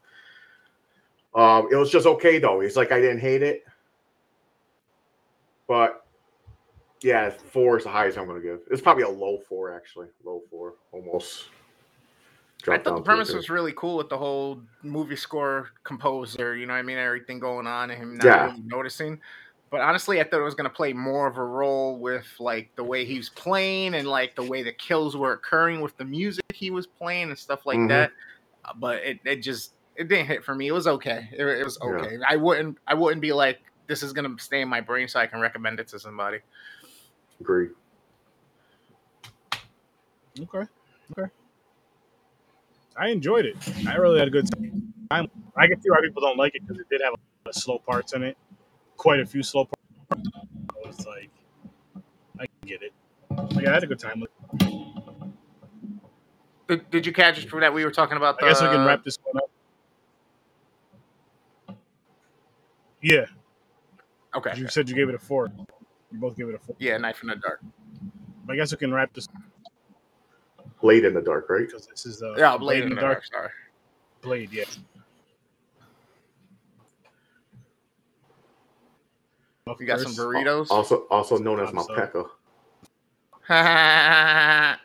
Um, 1.37 1.69
it 1.71 1.77
was 1.77 1.91
just 1.91 2.07
okay 2.07 2.39
though. 2.39 2.61
It's 2.61 2.77
like 2.77 2.93
I 2.93 3.01
didn't 3.01 3.21
hate 3.21 3.43
it, 3.43 3.63
but 5.69 6.03
Yeah, 7.03 7.31
four 7.31 7.77
is 7.77 7.85
the 7.85 7.91
highest 7.91 8.17
I'm 8.19 8.27
going 8.27 8.41
to 8.41 8.47
give. 8.47 8.61
It's 8.71 8.81
probably 8.81 9.05
a 9.05 9.09
low 9.09 9.39
four, 9.49 9.73
actually. 9.73 10.09
Low 10.25 10.43
four, 10.51 10.75
almost. 10.93 11.51
I 12.69 12.79
thought 12.79 12.97
the 12.97 13.03
premise 13.03 13.33
was 13.33 13.51
really 13.51 13.73
cool 13.77 13.97
with 13.97 14.09
the 14.09 14.17
whole 14.17 14.63
movie 14.83 15.15
score 15.15 15.69
composer, 15.85 16.57
you 16.57 16.67
know 16.67 16.73
what 16.73 16.81
I 16.81 16.83
mean? 16.83 16.99
Everything 16.99 17.39
going 17.39 17.67
on 17.67 17.91
and 17.91 18.03
him 18.03 18.17
not 18.17 18.25
Yeah. 18.25 18.47
really 18.47 18.63
noticing. 18.65 19.21
But 19.71 19.83
honestly, 19.83 20.21
I 20.21 20.25
thought 20.25 20.41
it 20.41 20.45
was 20.45 20.55
going 20.55 20.69
to 20.69 20.75
play 20.75 20.93
more 20.93 21.29
of 21.29 21.37
a 21.37 21.45
role 21.45 21.99
with 22.01 22.27
like 22.41 22.71
the 22.77 22.85
way 22.85 23.05
he 23.05 23.19
was 23.19 23.29
playing 23.29 23.95
and 23.95 24.09
like 24.09 24.35
the 24.35 24.43
way 24.43 24.63
the 24.63 24.73
kills 24.73 25.17
were 25.17 25.33
occurring 25.33 25.81
with 25.81 25.97
the 25.97 26.05
music 26.05 26.45
he 26.55 26.71
was 26.71 26.87
playing 26.87 27.29
and 27.29 27.39
stuff 27.39 27.67
like 27.67 27.79
Mhm. 27.79 27.89
that. 27.89 28.13
But 28.81 29.05
it, 29.05 29.21
it 29.25 29.37
just 29.43 29.76
it 29.99 30.09
didn't 30.09 30.27
hit 30.27 30.45
for 30.45 30.55
me. 30.55 30.69
It 30.69 30.73
was 30.73 30.87
okay. 30.87 31.29
It, 31.33 31.47
it 31.47 31.65
was 31.65 31.79
Yeah. 31.83 31.89
okay. 31.91 32.19
I 32.29 32.37
wouldn't 32.37 32.79
I 32.87 32.95
wouldn't 32.95 33.23
be 33.23 33.33
like 33.33 33.61
this 33.89 34.03
is 34.03 34.13
going 34.13 34.37
to 34.37 34.43
stay 34.43 34.61
in 34.63 34.69
my 34.69 34.81
brain 34.81 35.09
so 35.09 35.21
I 35.21 35.27
can 35.27 35.41
recommend 35.41 35.81
it 35.81 35.89
to 35.89 35.99
somebody. 35.99 36.39
Agree. 37.41 37.69
Okay. 40.41 40.65
Okay. 41.19 41.31
I 42.97 43.09
enjoyed 43.11 43.47
it. 43.47 43.57
I 43.87 43.95
really 43.97 44.19
had 44.19 44.29
a 44.29 44.31
good 44.31 44.49
time. 44.51 44.93
I 45.11 45.69
can 45.69 45.81
see 45.81 45.91
why 45.91 46.01
people 46.03 46.23
don't 46.23 46.39
like 46.39 46.55
it 46.55 46.63
because 46.67 46.81
it 46.81 46.89
did 46.91 47.01
have 47.05 47.15
a 47.15 47.17
lot 47.17 47.55
of 47.55 47.55
slow 47.55 47.79
parts 47.79 48.15
in 48.15 48.23
it. 48.23 48.37
Quite 48.97 49.21
a 49.21 49.27
few 49.27 49.43
slow 49.43 49.67
parts. 49.67 49.83
So 50.73 50.89
was 50.89 51.07
like, 51.07 51.31
I 52.41 52.47
get 52.67 52.83
it. 52.83 52.93
Like, 53.55 53.67
I 53.67 53.73
had 53.75 53.85
a 53.85 53.87
good 53.87 53.99
time 53.99 54.21
with 54.21 54.31
it. 54.31 54.39
Did, 56.69 56.91
did 56.91 57.07
you 57.07 57.13
catch 57.13 57.39
it 57.43 57.49
for 57.49 57.61
that 57.61 57.73
we 57.75 57.85
were 57.85 57.91
talking 57.93 58.17
about 58.17 58.39
the 58.39 58.47
I 58.47 58.49
guess 58.51 58.63
we 58.63 58.69
can 58.69 58.85
wrap 58.87 59.05
this 59.05 59.19
Yeah. 63.07 63.27
Okay. 64.35 64.53
You 64.57 64.67
said 64.67 64.89
you 64.89 64.97
gave 64.97 65.09
it 65.09 65.15
a 65.15 65.19
four. 65.19 65.49
You 66.11 66.19
both 66.19 66.37
gave 66.37 66.49
it 66.49 66.57
a 66.57 66.59
four. 66.59 66.75
Yeah, 66.81 66.97
Knife 66.99 67.23
in 67.23 67.29
the 67.29 67.37
Dark. 67.37 67.61
But 68.45 68.55
I 68.55 68.57
guess 68.57 68.73
we 68.73 68.79
can 68.79 68.93
wrap 68.93 69.15
this 69.15 69.29
Blade 70.81 71.05
in 71.05 71.15
the 71.15 71.23
dark, 71.23 71.49
right? 71.49 71.67
because 71.67 71.87
this 71.87 72.05
is 72.05 72.21
uh, 72.21 72.35
Yeah, 72.37 72.57
Blade 72.57 72.83
in 72.83 72.91
the 72.91 73.01
Dark. 73.01 73.25
Sorry. 73.25 73.51
Blade, 74.23 74.51
yeah. 74.53 74.65
You 79.79 79.87
got 79.87 80.01
some 80.01 80.13
burritos. 80.13 80.67
Also, 80.71 81.07
also 81.11 81.39
known 81.39 81.61
as 81.61 81.71
Thumbs 81.71 81.89
up. 81.91 82.13
Malpeca. 83.49 84.79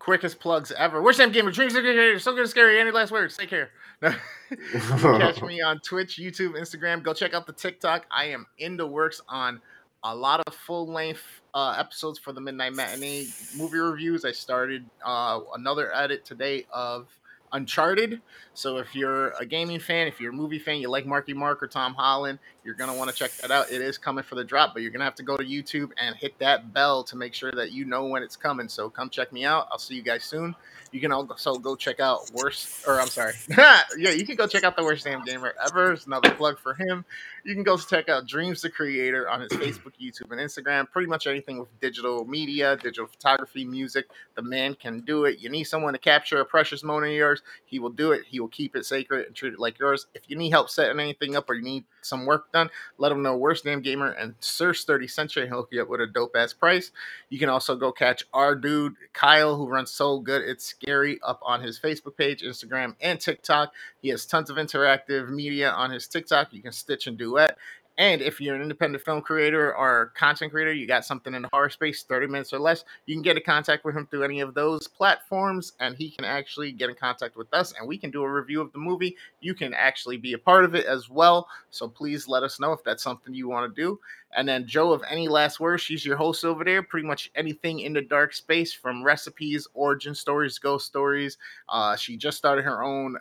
Quickest 0.00 0.40
plugs 0.40 0.72
ever. 0.76 1.00
Worst 1.02 1.18
Damn 1.18 1.30
Gamer 1.30 1.52
Dreams 1.52 1.76
are 1.76 1.82
good, 1.82 2.20
so 2.20 2.34
good 2.34 2.48
scary. 2.48 2.80
Any 2.80 2.90
last 2.90 3.12
words? 3.12 3.36
Take 3.36 3.48
care. 3.48 3.70
Catch 4.72 5.42
me 5.42 5.62
on 5.62 5.78
Twitch, 5.80 6.18
YouTube, 6.18 6.58
Instagram. 6.58 7.02
Go 7.02 7.14
check 7.14 7.34
out 7.34 7.46
the 7.46 7.52
TikTok. 7.52 8.06
I 8.10 8.26
am 8.26 8.46
in 8.58 8.76
the 8.76 8.86
works 8.86 9.20
on 9.28 9.60
a 10.02 10.14
lot 10.14 10.42
of 10.46 10.54
full 10.54 10.86
length 10.86 11.22
uh, 11.54 11.76
episodes 11.78 12.18
for 12.18 12.32
the 12.32 12.40
Midnight 12.40 12.74
Matinee 12.74 13.28
movie 13.56 13.78
reviews. 13.78 14.24
I 14.24 14.32
started 14.32 14.84
uh, 15.04 15.40
another 15.54 15.94
edit 15.94 16.24
today 16.24 16.66
of 16.72 17.06
Uncharted. 17.52 18.20
So 18.54 18.78
if 18.78 18.94
you're 18.94 19.30
a 19.40 19.46
gaming 19.46 19.80
fan, 19.80 20.06
if 20.06 20.20
you're 20.20 20.32
a 20.32 20.34
movie 20.34 20.58
fan, 20.58 20.80
you 20.80 20.88
like 20.88 21.06
Marky 21.06 21.32
Mark 21.32 21.62
or 21.62 21.66
Tom 21.66 21.94
Holland, 21.94 22.38
you're 22.64 22.74
gonna 22.74 22.94
want 22.94 23.10
to 23.10 23.16
check 23.16 23.32
that 23.38 23.50
out. 23.50 23.70
It 23.70 23.80
is 23.80 23.98
coming 23.98 24.24
for 24.24 24.34
the 24.34 24.44
drop, 24.44 24.72
but 24.74 24.82
you're 24.82 24.90
gonna 24.90 25.04
have 25.04 25.14
to 25.16 25.22
go 25.22 25.36
to 25.36 25.44
YouTube 25.44 25.90
and 25.96 26.14
hit 26.16 26.38
that 26.38 26.72
bell 26.72 27.02
to 27.04 27.16
make 27.16 27.34
sure 27.34 27.52
that 27.52 27.72
you 27.72 27.84
know 27.84 28.06
when 28.06 28.22
it's 28.22 28.36
coming. 28.36 28.68
So 28.68 28.88
come 28.90 29.10
check 29.10 29.32
me 29.32 29.44
out. 29.44 29.68
I'll 29.70 29.78
see 29.78 29.94
you 29.94 30.02
guys 30.02 30.24
soon. 30.24 30.54
You 30.92 31.00
can 31.00 31.10
also 31.10 31.54
go 31.54 31.74
check 31.74 32.00
out 32.00 32.30
worst, 32.34 32.86
or 32.86 33.00
I'm 33.00 33.08
sorry, 33.08 33.32
yeah, 33.48 33.82
you 33.96 34.26
can 34.26 34.36
go 34.36 34.46
check 34.46 34.62
out 34.62 34.76
the 34.76 34.84
worst 34.84 35.04
damn 35.04 35.24
gamer 35.24 35.54
ever. 35.66 35.92
It's 35.92 36.06
another 36.06 36.30
plug 36.30 36.58
for 36.58 36.74
him. 36.74 37.06
You 37.44 37.54
can 37.54 37.62
go 37.62 37.78
check 37.78 38.10
out 38.10 38.26
Dreams 38.26 38.60
the 38.60 38.68
Creator 38.68 39.28
on 39.28 39.40
his 39.40 39.50
Facebook, 39.52 39.92
YouTube, 40.00 40.30
and 40.30 40.40
Instagram. 40.40 40.90
Pretty 40.90 41.08
much 41.08 41.26
anything 41.26 41.58
with 41.58 41.68
digital 41.80 42.26
media, 42.26 42.76
digital 42.76 43.06
photography, 43.06 43.64
music. 43.64 44.04
The 44.34 44.42
man 44.42 44.74
can 44.74 45.00
do 45.00 45.24
it. 45.24 45.40
You 45.40 45.48
need 45.48 45.64
someone 45.64 45.94
to 45.94 45.98
capture 45.98 46.40
a 46.40 46.44
precious 46.44 46.84
moment 46.84 47.12
of 47.12 47.16
yours. 47.16 47.41
He 47.64 47.78
will 47.78 47.90
do 47.90 48.12
it. 48.12 48.22
He 48.26 48.40
will 48.40 48.48
keep 48.48 48.76
it 48.76 48.86
sacred 48.86 49.26
and 49.26 49.34
treat 49.34 49.52
it 49.52 49.58
like 49.58 49.78
yours. 49.78 50.06
If 50.14 50.22
you 50.28 50.36
need 50.36 50.50
help 50.50 50.70
setting 50.70 51.00
anything 51.00 51.36
up 51.36 51.48
or 51.48 51.54
you 51.54 51.62
need 51.62 51.84
some 52.02 52.26
work 52.26 52.50
done, 52.52 52.70
let 52.98 53.12
him 53.12 53.22
know 53.22 53.36
Worst 53.36 53.64
Damn 53.64 53.80
Gamer 53.80 54.12
and 54.12 54.34
Search 54.40 54.84
30 54.84 55.08
Century 55.08 55.46
he'll 55.46 55.58
hook 55.58 55.68
you 55.72 55.82
up 55.82 55.88
with 55.88 56.00
a 56.00 56.06
dope 56.06 56.36
ass 56.36 56.52
price. 56.52 56.90
You 57.28 57.38
can 57.38 57.48
also 57.48 57.76
go 57.76 57.92
catch 57.92 58.24
our 58.32 58.54
dude 58.54 58.94
Kyle, 59.12 59.56
who 59.56 59.68
runs 59.68 59.90
so 59.90 60.18
good 60.18 60.42
it's 60.42 60.64
scary, 60.64 61.20
up 61.22 61.40
on 61.42 61.62
his 61.62 61.78
Facebook 61.78 62.16
page, 62.16 62.42
Instagram, 62.42 62.94
and 63.00 63.20
TikTok. 63.20 63.72
He 64.00 64.08
has 64.08 64.26
tons 64.26 64.50
of 64.50 64.56
interactive 64.56 65.28
media 65.30 65.70
on 65.70 65.90
his 65.90 66.06
TikTok. 66.06 66.52
You 66.52 66.62
can 66.62 66.72
stitch 66.72 67.06
and 67.06 67.16
duet. 67.16 67.56
And 67.98 68.22
if 68.22 68.40
you're 68.40 68.54
an 68.54 68.62
independent 68.62 69.04
film 69.04 69.20
creator 69.20 69.76
or 69.76 70.12
content 70.16 70.50
creator, 70.50 70.72
you 70.72 70.86
got 70.86 71.04
something 71.04 71.34
in 71.34 71.42
the 71.42 71.48
horror 71.52 71.68
space, 71.68 72.04
30 72.04 72.26
minutes 72.26 72.52
or 72.52 72.58
less, 72.58 72.84
you 73.04 73.14
can 73.14 73.22
get 73.22 73.36
in 73.36 73.42
contact 73.44 73.84
with 73.84 73.94
him 73.94 74.06
through 74.06 74.24
any 74.24 74.40
of 74.40 74.54
those 74.54 74.88
platforms, 74.88 75.72
and 75.78 75.94
he 75.94 76.10
can 76.10 76.24
actually 76.24 76.72
get 76.72 76.88
in 76.88 76.96
contact 76.96 77.36
with 77.36 77.52
us, 77.52 77.74
and 77.78 77.86
we 77.86 77.98
can 77.98 78.10
do 78.10 78.22
a 78.22 78.30
review 78.30 78.62
of 78.62 78.72
the 78.72 78.78
movie. 78.78 79.16
You 79.40 79.54
can 79.54 79.74
actually 79.74 80.16
be 80.16 80.32
a 80.32 80.38
part 80.38 80.64
of 80.64 80.74
it 80.74 80.86
as 80.86 81.10
well. 81.10 81.48
So 81.70 81.86
please 81.86 82.28
let 82.28 82.42
us 82.42 82.58
know 82.58 82.72
if 82.72 82.82
that's 82.82 83.02
something 83.02 83.34
you 83.34 83.48
want 83.48 83.74
to 83.74 83.82
do. 83.82 84.00
And 84.34 84.48
then 84.48 84.66
Joe, 84.66 84.92
of 84.92 85.02
any 85.10 85.28
last 85.28 85.60
words, 85.60 85.82
she's 85.82 86.06
your 86.06 86.16
host 86.16 86.44
over 86.46 86.64
there. 86.64 86.82
Pretty 86.82 87.06
much 87.06 87.30
anything 87.34 87.80
in 87.80 87.92
the 87.92 88.00
dark 88.00 88.32
space, 88.32 88.72
from 88.72 89.04
recipes, 89.04 89.68
origin 89.74 90.14
stories, 90.14 90.58
ghost 90.58 90.86
stories. 90.86 91.36
Uh, 91.68 91.94
she 91.96 92.16
just 92.16 92.38
started 92.38 92.64
her 92.64 92.82
own 92.82 93.18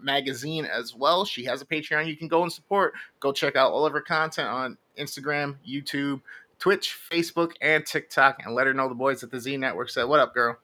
magazine 0.00 0.64
as 0.64 0.94
well. 0.94 1.24
She 1.24 1.44
has 1.44 1.62
a 1.62 1.66
Patreon 1.66 2.06
you 2.06 2.16
can 2.16 2.28
go 2.28 2.42
and 2.42 2.52
support. 2.52 2.94
Go 3.20 3.32
check 3.32 3.56
out 3.56 3.72
all 3.72 3.86
of 3.86 3.92
her 3.92 4.00
content 4.00 4.48
on 4.48 4.78
Instagram, 4.98 5.56
YouTube, 5.66 6.20
Twitch, 6.58 6.98
Facebook, 7.10 7.52
and 7.60 7.84
TikTok, 7.84 8.44
and 8.44 8.54
let 8.54 8.66
her 8.66 8.74
know 8.74 8.88
the 8.88 8.94
boys 8.94 9.22
at 9.22 9.30
the 9.30 9.40
Z 9.40 9.56
Network 9.56 9.90
said, 9.90 10.04
"What 10.04 10.20
up, 10.20 10.34
girl?" 10.34 10.58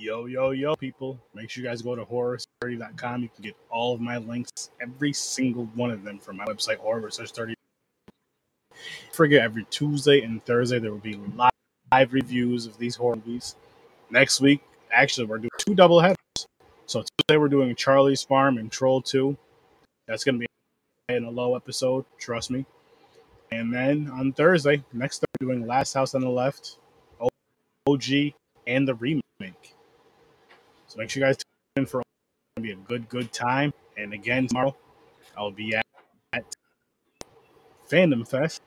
Yo, 0.00 0.24
yo, 0.24 0.52
yo, 0.52 0.74
people. 0.76 1.20
Make 1.34 1.50
sure 1.50 1.62
you 1.62 1.68
guys 1.68 1.82
go 1.82 1.94
to 1.94 2.06
horror30.com. 2.06 3.22
You 3.22 3.28
can 3.28 3.42
get 3.42 3.54
all 3.68 3.92
of 3.92 4.00
my 4.00 4.16
links, 4.16 4.70
every 4.80 5.12
single 5.12 5.66
one 5.74 5.90
of 5.90 6.04
them 6.04 6.18
from 6.18 6.38
my 6.38 6.46
website, 6.46 6.78
Horror 6.78 7.10
30. 7.10 7.52
Forget 9.12 9.42
every 9.42 9.66
Tuesday 9.68 10.22
and 10.22 10.42
Thursday 10.46 10.78
there 10.78 10.90
will 10.90 11.00
be 11.00 11.20
live, 11.36 11.49
live 11.92 12.12
reviews 12.12 12.66
of 12.66 12.78
these 12.78 12.94
horror 12.94 13.16
movies. 13.16 13.56
Next 14.10 14.40
week, 14.40 14.60
actually, 14.92 15.26
we're 15.26 15.38
doing 15.38 15.50
two 15.58 15.74
double 15.74 16.00
headers. 16.00 16.16
So 16.86 17.04
today 17.18 17.36
we're 17.36 17.48
doing 17.48 17.74
Charlie's 17.74 18.22
Farm 18.22 18.58
and 18.58 18.70
Troll 18.70 19.02
2. 19.02 19.36
That's 20.06 20.24
going 20.24 20.40
to 20.40 20.46
be 20.46 20.46
in 21.14 21.24
a 21.24 21.30
low 21.30 21.56
episode, 21.56 22.04
trust 22.18 22.50
me. 22.50 22.64
And 23.52 23.74
then 23.74 24.08
on 24.12 24.32
Thursday, 24.32 24.82
next 24.92 25.18
Thursday, 25.18 25.26
we're 25.40 25.54
doing 25.54 25.66
Last 25.66 25.92
House 25.92 26.14
on 26.14 26.20
the 26.20 26.28
Left, 26.28 26.76
OG, 27.86 28.04
and 28.66 28.86
the 28.86 28.94
remake. 28.94 29.74
So 30.86 30.98
make 30.98 31.10
sure 31.10 31.20
you 31.20 31.26
guys 31.26 31.36
tune 31.38 31.82
in 31.82 31.86
for 31.86 32.00
it's 32.00 32.06
gonna 32.56 32.66
be 32.68 32.72
a 32.72 32.86
good, 32.86 33.08
good 33.08 33.32
time. 33.32 33.72
And 33.96 34.12
again, 34.12 34.46
tomorrow 34.46 34.76
I'll 35.36 35.50
be 35.50 35.74
at, 35.74 35.86
at 36.32 36.44
Fandom 37.90 38.26
Fest 38.26 38.62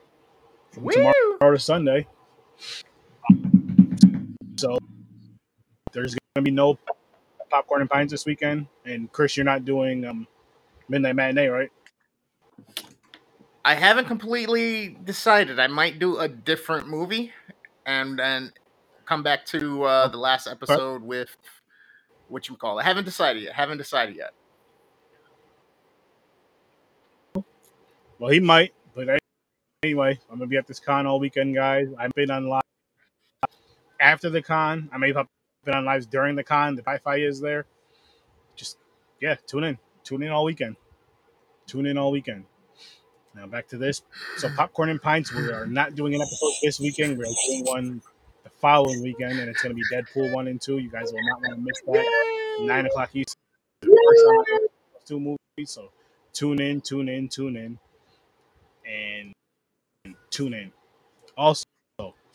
tomorrow 0.74 1.12
to 1.40 1.58
Sunday. 1.58 2.06
So 4.64 4.78
there's 5.92 6.16
gonna 6.34 6.42
be 6.42 6.50
no 6.50 6.78
popcorn 7.50 7.82
and 7.82 7.90
pints 7.90 8.12
this 8.12 8.24
weekend. 8.24 8.66
And 8.86 9.12
Chris, 9.12 9.36
you're 9.36 9.44
not 9.44 9.66
doing 9.66 10.06
um, 10.06 10.26
midnight 10.88 11.16
matinee, 11.16 11.48
right? 11.48 11.70
I 13.62 13.74
haven't 13.74 14.06
completely 14.06 14.96
decided. 15.04 15.60
I 15.60 15.66
might 15.66 15.98
do 15.98 16.16
a 16.18 16.28
different 16.28 16.88
movie, 16.88 17.32
and 17.84 18.18
then 18.18 18.52
come 19.04 19.22
back 19.22 19.44
to 19.46 19.84
uh, 19.84 20.08
the 20.08 20.16
last 20.16 20.46
episode 20.46 21.02
with 21.02 21.36
what 22.28 22.48
you 22.48 22.56
call 22.56 22.78
it. 22.78 22.84
I 22.84 22.86
haven't 22.86 23.04
decided 23.04 23.42
yet. 23.42 23.52
Haven't 23.52 23.76
decided 23.76 24.16
yet. 24.16 24.32
Well, 28.18 28.30
he 28.30 28.40
might, 28.40 28.72
but 28.94 29.08
anyway, 29.82 30.18
I'm 30.30 30.38
gonna 30.38 30.48
be 30.48 30.56
at 30.56 30.66
this 30.66 30.80
con 30.80 31.06
all 31.06 31.20
weekend, 31.20 31.54
guys. 31.54 31.88
I've 31.98 32.12
been 32.14 32.30
on 32.30 32.48
live 32.48 32.62
after 34.00 34.30
the 34.30 34.42
con. 34.42 34.88
I 34.92 34.98
may 34.98 35.12
have 35.12 35.26
been 35.64 35.74
on 35.74 35.84
lives 35.84 36.06
during 36.06 36.36
the 36.36 36.44
con. 36.44 36.76
The 36.76 36.82
Wi-Fi 36.82 37.16
is 37.16 37.40
there. 37.40 37.66
Just 38.56 38.78
yeah, 39.20 39.36
tune 39.46 39.64
in, 39.64 39.78
tune 40.04 40.22
in 40.22 40.30
all 40.30 40.44
weekend, 40.44 40.76
tune 41.66 41.86
in 41.86 41.98
all 41.98 42.12
weekend. 42.12 42.44
Now 43.34 43.46
back 43.46 43.68
to 43.68 43.78
this. 43.78 44.02
So 44.36 44.48
popcorn 44.54 44.90
and 44.90 45.02
pints. 45.02 45.32
We 45.32 45.50
are 45.50 45.66
not 45.66 45.94
doing 45.94 46.14
an 46.14 46.20
episode 46.20 46.52
this 46.62 46.78
weekend. 46.78 47.18
We're 47.18 47.24
doing 47.24 47.64
one 47.64 48.02
the 48.44 48.50
following 48.60 49.02
weekend, 49.02 49.38
and 49.40 49.48
it's 49.48 49.62
gonna 49.62 49.74
be 49.74 49.82
Deadpool 49.92 50.32
one 50.32 50.46
and 50.48 50.60
two. 50.60 50.78
You 50.78 50.90
guys 50.90 51.12
will 51.12 51.20
not 51.28 51.40
want 51.40 51.54
to 51.54 51.60
miss 51.60 51.80
that. 51.86 52.60
Nine 52.60 52.86
o'clock 52.86 53.10
Eastern. 53.14 53.40
Time 53.82 53.90
I 53.90 54.20
ever 54.20 54.36
watched 54.36 55.06
Two 55.06 55.20
movies. 55.20 55.70
So 55.70 55.90
tune 56.32 56.60
in, 56.60 56.80
tune 56.80 57.08
in, 57.08 57.28
tune 57.28 57.56
in 57.56 57.78
and 58.86 59.34
tune 60.30 60.54
in. 60.54 60.72
Also, 61.36 61.64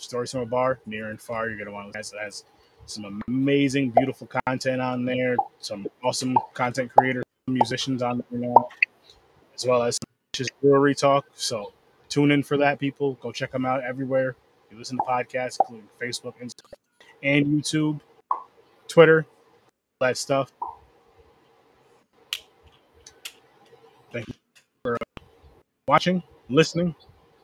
From 0.08 0.42
a 0.42 0.46
Bar, 0.46 0.80
near 0.86 1.10
and 1.10 1.22
far. 1.22 1.50
You're 1.50 1.58
gonna 1.58 1.72
want 1.72 1.92
to. 1.94 2.00
It 2.00 2.12
has 2.22 2.46
some 2.86 3.22
amazing, 3.28 3.92
beautiful 3.92 4.30
content 4.48 4.82
on 4.82 5.06
there. 5.06 5.36
Some 5.60 5.88
awesome 6.04 6.38
content 6.54 6.92
creators 6.96 7.24
musicians 7.48 8.02
on 8.02 8.24
there 8.30 8.40
now, 8.40 8.70
as 9.56 9.66
well 9.66 9.84
as 9.84 9.98
just 10.34 10.52
brewery 10.62 10.96
talk. 10.96 11.26
So 11.34 11.74
tune 12.08 12.32
in 12.32 12.44
for 12.44 12.58
that, 12.58 12.80
people. 12.80 13.16
Go 13.16 13.32
check 13.32 13.52
them 13.52 13.66
out 13.66 13.84
everywhere. 13.84 14.36
You 14.72 14.78
listen 14.78 14.98
to 14.98 15.04
podcasts, 15.04 15.58
including 15.62 15.90
Facebook, 16.00 16.34
Instagram, 16.42 16.74
and 17.24 17.46
YouTube, 17.46 18.00
Twitter, 18.88 19.26
that 20.00 20.18
stuff. 20.18 20.52
Thank 24.14 24.28
you 24.28 24.34
for 24.84 24.96
uh, 24.96 25.22
watching, 25.88 26.24
listening, 26.50 26.96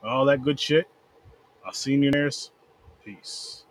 all 0.03 0.25
that 0.25 0.43
good 0.43 0.59
shit. 0.59 0.87
I'll 1.65 1.73
see 1.73 1.95
you 1.95 2.11
there. 2.11 2.29
Peace. 3.05 3.64